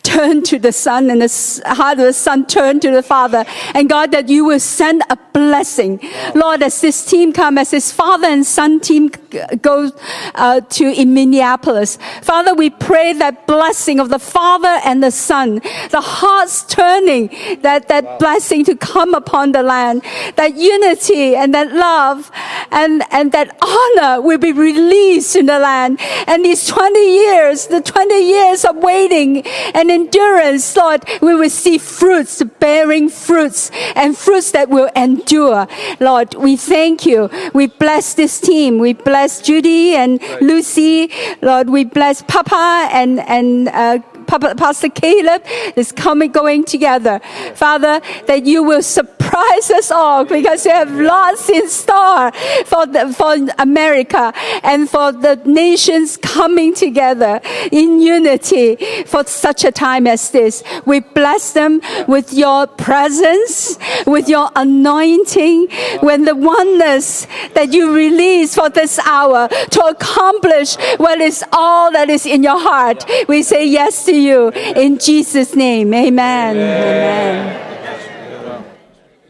[0.10, 3.46] turn to the Son, and the heart of the Son turn to the Father.
[3.74, 6.00] And God, that you will send a blessing,
[6.36, 9.92] Lord, as this team come, as this Father and Son team g- go
[10.36, 11.98] uh, to in Minneapolis.
[12.22, 15.56] Father, we pray that blessing of the Father and the Son,
[15.92, 17.28] the hearts turning,
[17.62, 20.02] that that blessing to come upon the land,
[20.36, 22.32] that unity and that love
[22.72, 26.00] and and that honor will be released in the land.
[26.28, 31.78] And these 20 years, the 20 years of waiting and endurance, Lord, we will see
[31.78, 35.68] fruits, bearing fruits and fruits that will endure.
[36.00, 37.30] Lord, we thank you.
[37.54, 38.80] We bless this team.
[38.80, 41.12] We bless Judy and Lucy.
[41.42, 44.00] Lord, we bless Papa and, and, uh,
[44.30, 45.44] Pastor Caleb
[45.76, 47.20] is coming, going together.
[47.56, 52.32] Father, that you will surprise us all because you have lots in store
[52.66, 54.32] for, the, for America
[54.64, 57.42] and for the nations coming together
[57.72, 58.76] in unity
[59.06, 60.64] for such a time as this.
[60.86, 65.70] We bless them with your presence, with your anointing,
[66.02, 72.10] when the oneness that you release for this hour to accomplish what is all that
[72.10, 73.06] is in your heart.
[73.28, 75.94] We say yes to you you in Jesus' name.
[75.94, 76.58] Amen.
[76.58, 77.66] Amen.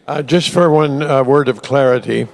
[0.07, 2.27] Uh, just for one uh, word of clarity,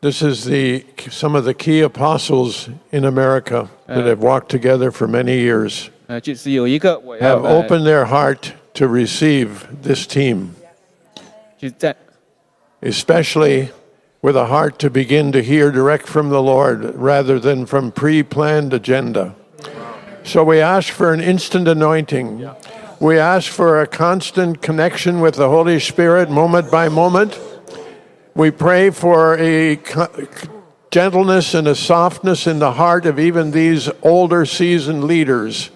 [0.00, 5.06] this is the some of the key apostles in America that have walked together for
[5.06, 10.54] many years have opened their heart to receive this team,
[12.82, 13.70] especially
[14.22, 18.22] with a heart to begin to hear direct from the Lord rather than from pre
[18.22, 19.34] planned agenda.
[20.26, 22.50] So we ask for an instant anointing.
[22.98, 27.38] We ask for a constant connection with the Holy Spirit moment by moment.
[28.34, 29.78] We pray for a
[30.90, 35.70] gentleness and a softness in the heart of even these older seasoned leaders.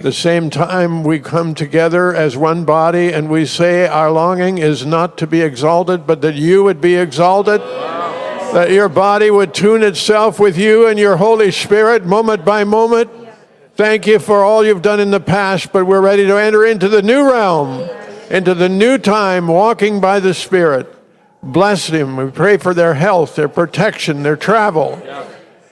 [0.00, 4.84] The same time, we come together as one body and we say our longing is
[4.84, 7.60] not to be exalted, but that you would be exalted.
[7.60, 13.19] That your body would tune itself with you and your Holy Spirit moment by moment.
[13.80, 16.86] Thank you for all you've done in the past, but we're ready to enter into
[16.86, 17.88] the new realm,
[18.28, 20.86] into the new time, walking by the Spirit.
[21.42, 22.18] Bless them.
[22.18, 25.00] We pray for their health, their protection, their travel,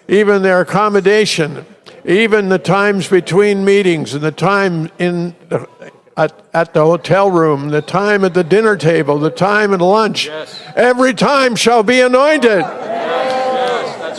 [0.08, 1.66] even their accommodation,
[2.06, 5.68] even the times between meetings and the time in the,
[6.16, 10.30] at, at the hotel room, the time at the dinner table, the time at lunch.
[10.74, 12.64] Every time shall be anointed.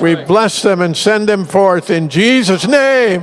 [0.01, 3.23] we bless them and send them forth in Jesus' name.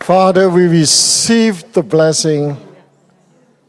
[0.00, 2.56] Father, we receive the blessing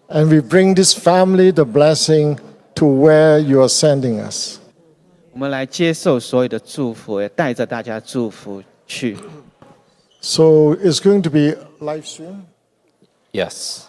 [0.09, 2.39] and we bring this family the blessing
[2.75, 4.59] to where you are sending us.
[5.31, 9.17] 我们来接受所有的祝福，也带着大家祝福去。
[10.22, 12.45] So it's going to be live stream.
[13.31, 13.88] Yes.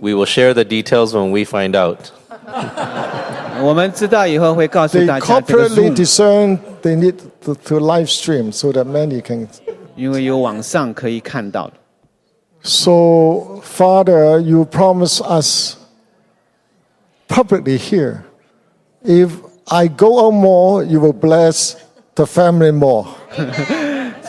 [0.00, 2.10] We will share the details when we find out.
[3.62, 9.20] 我们知道以后会告诉 They 大家这个 corporately Zoom， discern they need to, to live stream so that many
[9.20, 9.48] can.
[9.96, 11.74] 因为有网上可以看到的。
[12.62, 15.76] So, Father, you promise us
[17.28, 18.24] publicly here
[19.04, 19.30] if
[19.66, 21.76] I go out more, you will bless
[22.16, 23.06] the family more.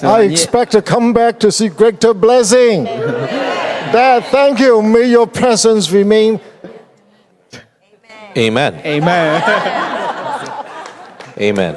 [0.01, 2.83] I expect to come back to see greater blessing.
[3.93, 4.81] Dad, thank you.
[4.81, 6.39] May your presence remain.
[8.37, 8.81] Amen.
[8.85, 9.41] Amen.
[11.39, 11.75] Amen.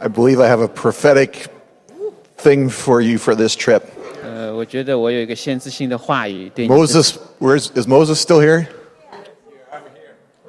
[0.00, 1.48] I believe I have a prophetic
[2.36, 3.82] thing for you for this trip.
[4.22, 8.66] 呃，我觉得我有一个先知性的话语对你的 Moses, where's is Moses still here?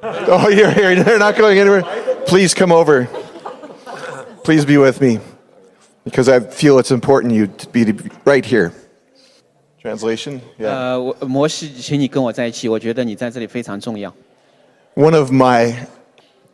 [0.02, 0.96] Oh, you're here.
[1.02, 1.84] They're not going anywhere.
[2.26, 3.06] Please come over.
[4.42, 5.20] Please be with me,
[6.04, 7.92] because I feel it's important you to be
[8.24, 8.72] right here.
[9.80, 10.40] Translation.
[10.58, 10.70] Yeah.
[10.70, 14.12] 呃，我摩西，请你跟我在一起，我觉得你在这里非常重要。
[14.96, 15.74] One of my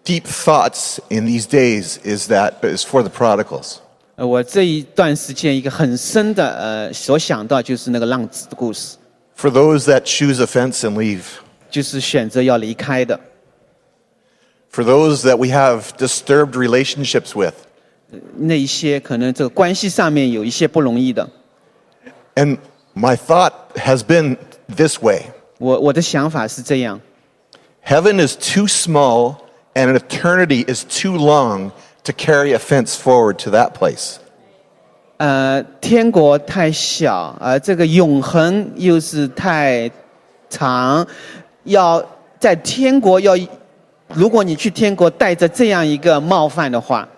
[0.04, 3.78] deep thoughts in these days is that is for the prodigals.
[4.16, 8.96] 呃，我这一段时间一个很深的呃所想到就是那个浪子的故事，
[9.36, 11.22] For those that choose offense and leave.
[11.70, 13.20] 就是选择要离开的，
[14.72, 17.54] For those that we have disturbed relationships with.
[18.36, 21.28] 那一些可能这个关系上面有一些不容易的。
[22.34, 22.58] And
[22.94, 24.38] my thought has been
[24.74, 25.26] this way
[25.58, 27.00] 我我的想法是这样，
[27.92, 29.36] Heaven is too small,
[29.74, 31.72] and an eternity is too long
[32.04, 34.16] to carry offense forward to that place.
[35.18, 39.90] 呃，天国太小，而、这个永恒又是太
[40.48, 41.06] 长，
[41.64, 42.04] 要
[42.38, 43.36] 在天国要，
[44.14, 47.08] 如果你去天国带着这样一个冒犯的话，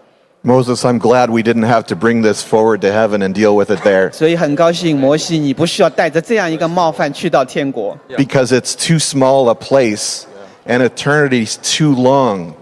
[0.42, 3.70] Moses, I'm glad we didn't have to bring this forward to heaven and deal with
[3.70, 10.22] it there 所以很高兴摩西你不需要带着这样一个冒犯去到天国， because it's too small a place
[10.66, 12.52] and eternity's too long.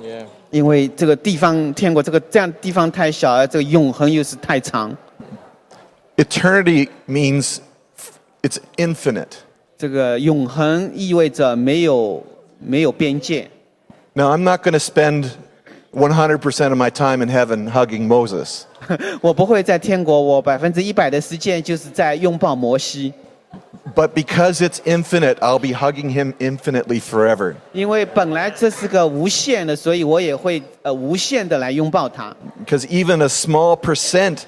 [0.50, 4.96] 因为这个地方天国这个这样地方太小，而这个永恒又是太长。
[6.16, 7.58] Eternity means
[8.42, 9.36] it's infinite.
[9.76, 12.24] 这个永恒意味着没有
[12.58, 13.48] 没有边界。
[14.14, 15.30] Now, I'm not going to spend
[15.92, 18.62] 100% of my time in heaven hugging Moses.
[19.20, 23.12] 我不会在天国，我百分之一百的时间就是在拥抱摩西，
[23.94, 27.56] But because it's infinite, I'll be hugging him infinitely forever.
[27.72, 32.36] 因为本来这是个无限的，所以我也会呃无限的来拥抱他。
[32.64, 34.42] Because even a small percent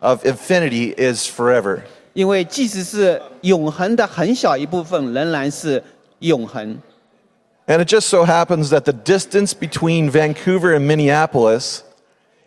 [0.00, 1.82] of infinity is forever.
[2.14, 5.82] 因为即使是永恒的很小一部分，仍然是
[6.18, 6.78] 永恒。
[7.66, 11.82] And it just so happens that the distance between Vancouver and Minneapolis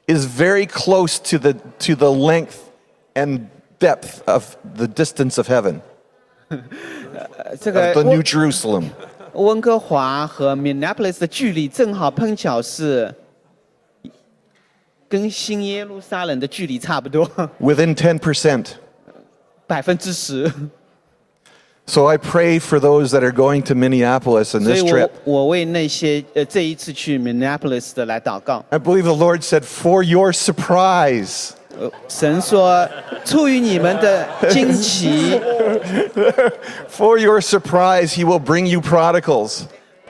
[0.08, 2.58] is very close to the, to the length
[3.16, 3.48] and
[3.80, 5.82] depth of the distance of heaven,
[6.50, 8.84] 呃 这个 of the New 温 Jerusalem.
[9.34, 13.14] 温哥华和 Minneapolis 的距离正好碰巧是
[15.10, 17.30] 跟新耶路撒冷的距离差不多，
[17.60, 18.66] within 10%.
[19.68, 20.52] 百分之十。
[21.88, 25.10] So I pray for those that are going to Minneapolis in 所以 this 我 trip.
[25.24, 28.64] 我为那些呃这一次去 Minneapolis 的来祷告。
[28.70, 31.52] I believe the Lord said, for your surprise.
[31.80, 32.88] 呃神说，
[33.26, 35.40] 出于你们的惊奇，
[36.90, 39.64] For your surprise, He will bring you prodigals.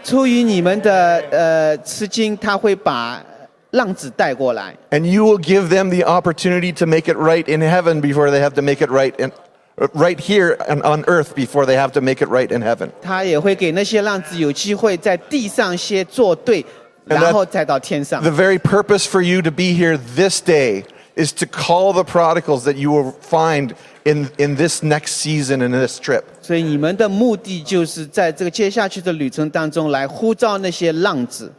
[0.03, 3.23] 出于你们的呃吃惊，他会把
[3.71, 8.39] 浪子带过来， And you will give them the opportunity to make it right in heaven before they
[8.39, 9.31] have to make it right in,
[9.77, 12.89] uh, right here and on earth before they have to make it right in heaven.
[13.01, 16.63] 他也会给那些浪子有机会在地上先做对，
[17.07, 20.83] And that- 然后再到天上 The。very purpose for you to be here this day
[21.19, 25.73] is to call the prodigals that you will find in, in this next season and
[25.73, 26.23] this trip.
[26.41, 31.51] 所以你们的目的就是在这个接下去的旅程当中来呼召那些浪子。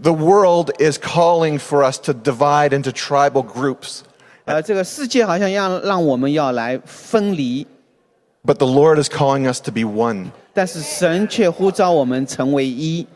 [0.00, 4.00] The world is calling for us to divide into tribal groups,
[4.44, 7.66] 呃，这个世界好像要让我们要来分离，
[8.44, 10.32] but the Lord is calling us to be one.
[10.52, 13.06] 但是神却呼召我们成为一。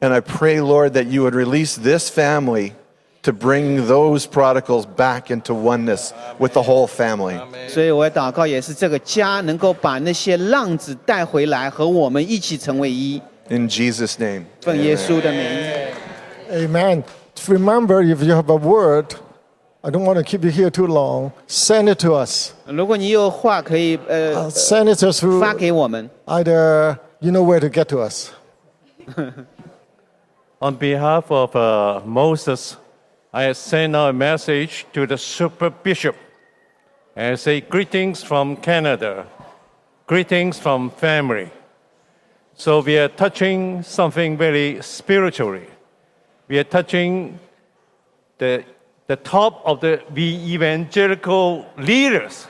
[0.00, 2.72] And I pray, Lord, that you would release this family
[3.24, 7.38] to bring those prodigals back into oneness with the whole family.
[7.68, 13.20] 所以我祷告也是这个家能够把那些浪子带回来，和我们一起成为一。
[13.48, 14.44] In Jesus' name.
[14.62, 15.42] 奉耶稣的名。
[16.50, 17.04] Amen.
[17.46, 19.14] Remember, if you have a word,
[19.82, 21.32] I don't want to keep you here too long.
[21.48, 22.52] Send it to us.
[22.66, 28.30] 如果你有话可以呃 Send it to us through 发给我们， either you know where to get to us.
[30.60, 32.76] On behalf of uh, Moses,
[33.35, 36.15] I send a message to the super bishop
[37.17, 39.27] and say greetings from Canada,
[40.07, 41.51] greetings from family.
[42.53, 45.67] So we are touching something very spiritually.
[46.47, 47.37] We are touching
[48.37, 48.63] the,
[49.07, 52.47] the top of the we evangelical leaders.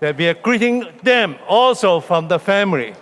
[0.00, 2.92] That we are greeting them also from the family,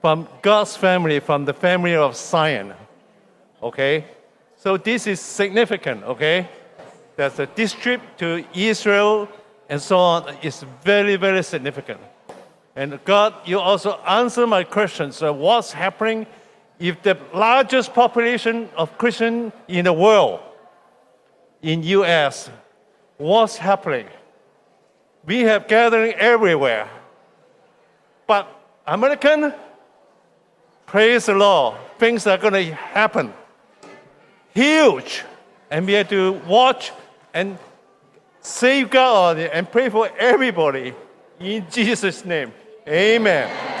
[0.00, 2.74] from God's family, from the family of Zion.
[3.60, 4.04] Okay?
[4.60, 6.46] So this is significant, okay?
[7.16, 9.26] That the district to Israel
[9.70, 11.98] and so on is very, very significant.
[12.76, 15.12] And God, you also answer my question.
[15.12, 16.26] So what's happening
[16.78, 20.40] if the largest population of Christian in the world,
[21.62, 22.50] in US,
[23.16, 24.08] what's happening?
[25.24, 26.86] We have gathering everywhere.
[28.26, 28.46] But
[28.86, 29.54] American,
[30.84, 33.32] praise the Lord, things are going to happen.
[34.54, 35.24] Huge.
[35.70, 36.92] And we have to watch
[37.32, 37.58] and
[38.40, 40.94] safeguard it and pray for everybody
[41.38, 42.52] in Jesus' name.
[42.88, 43.79] Amen.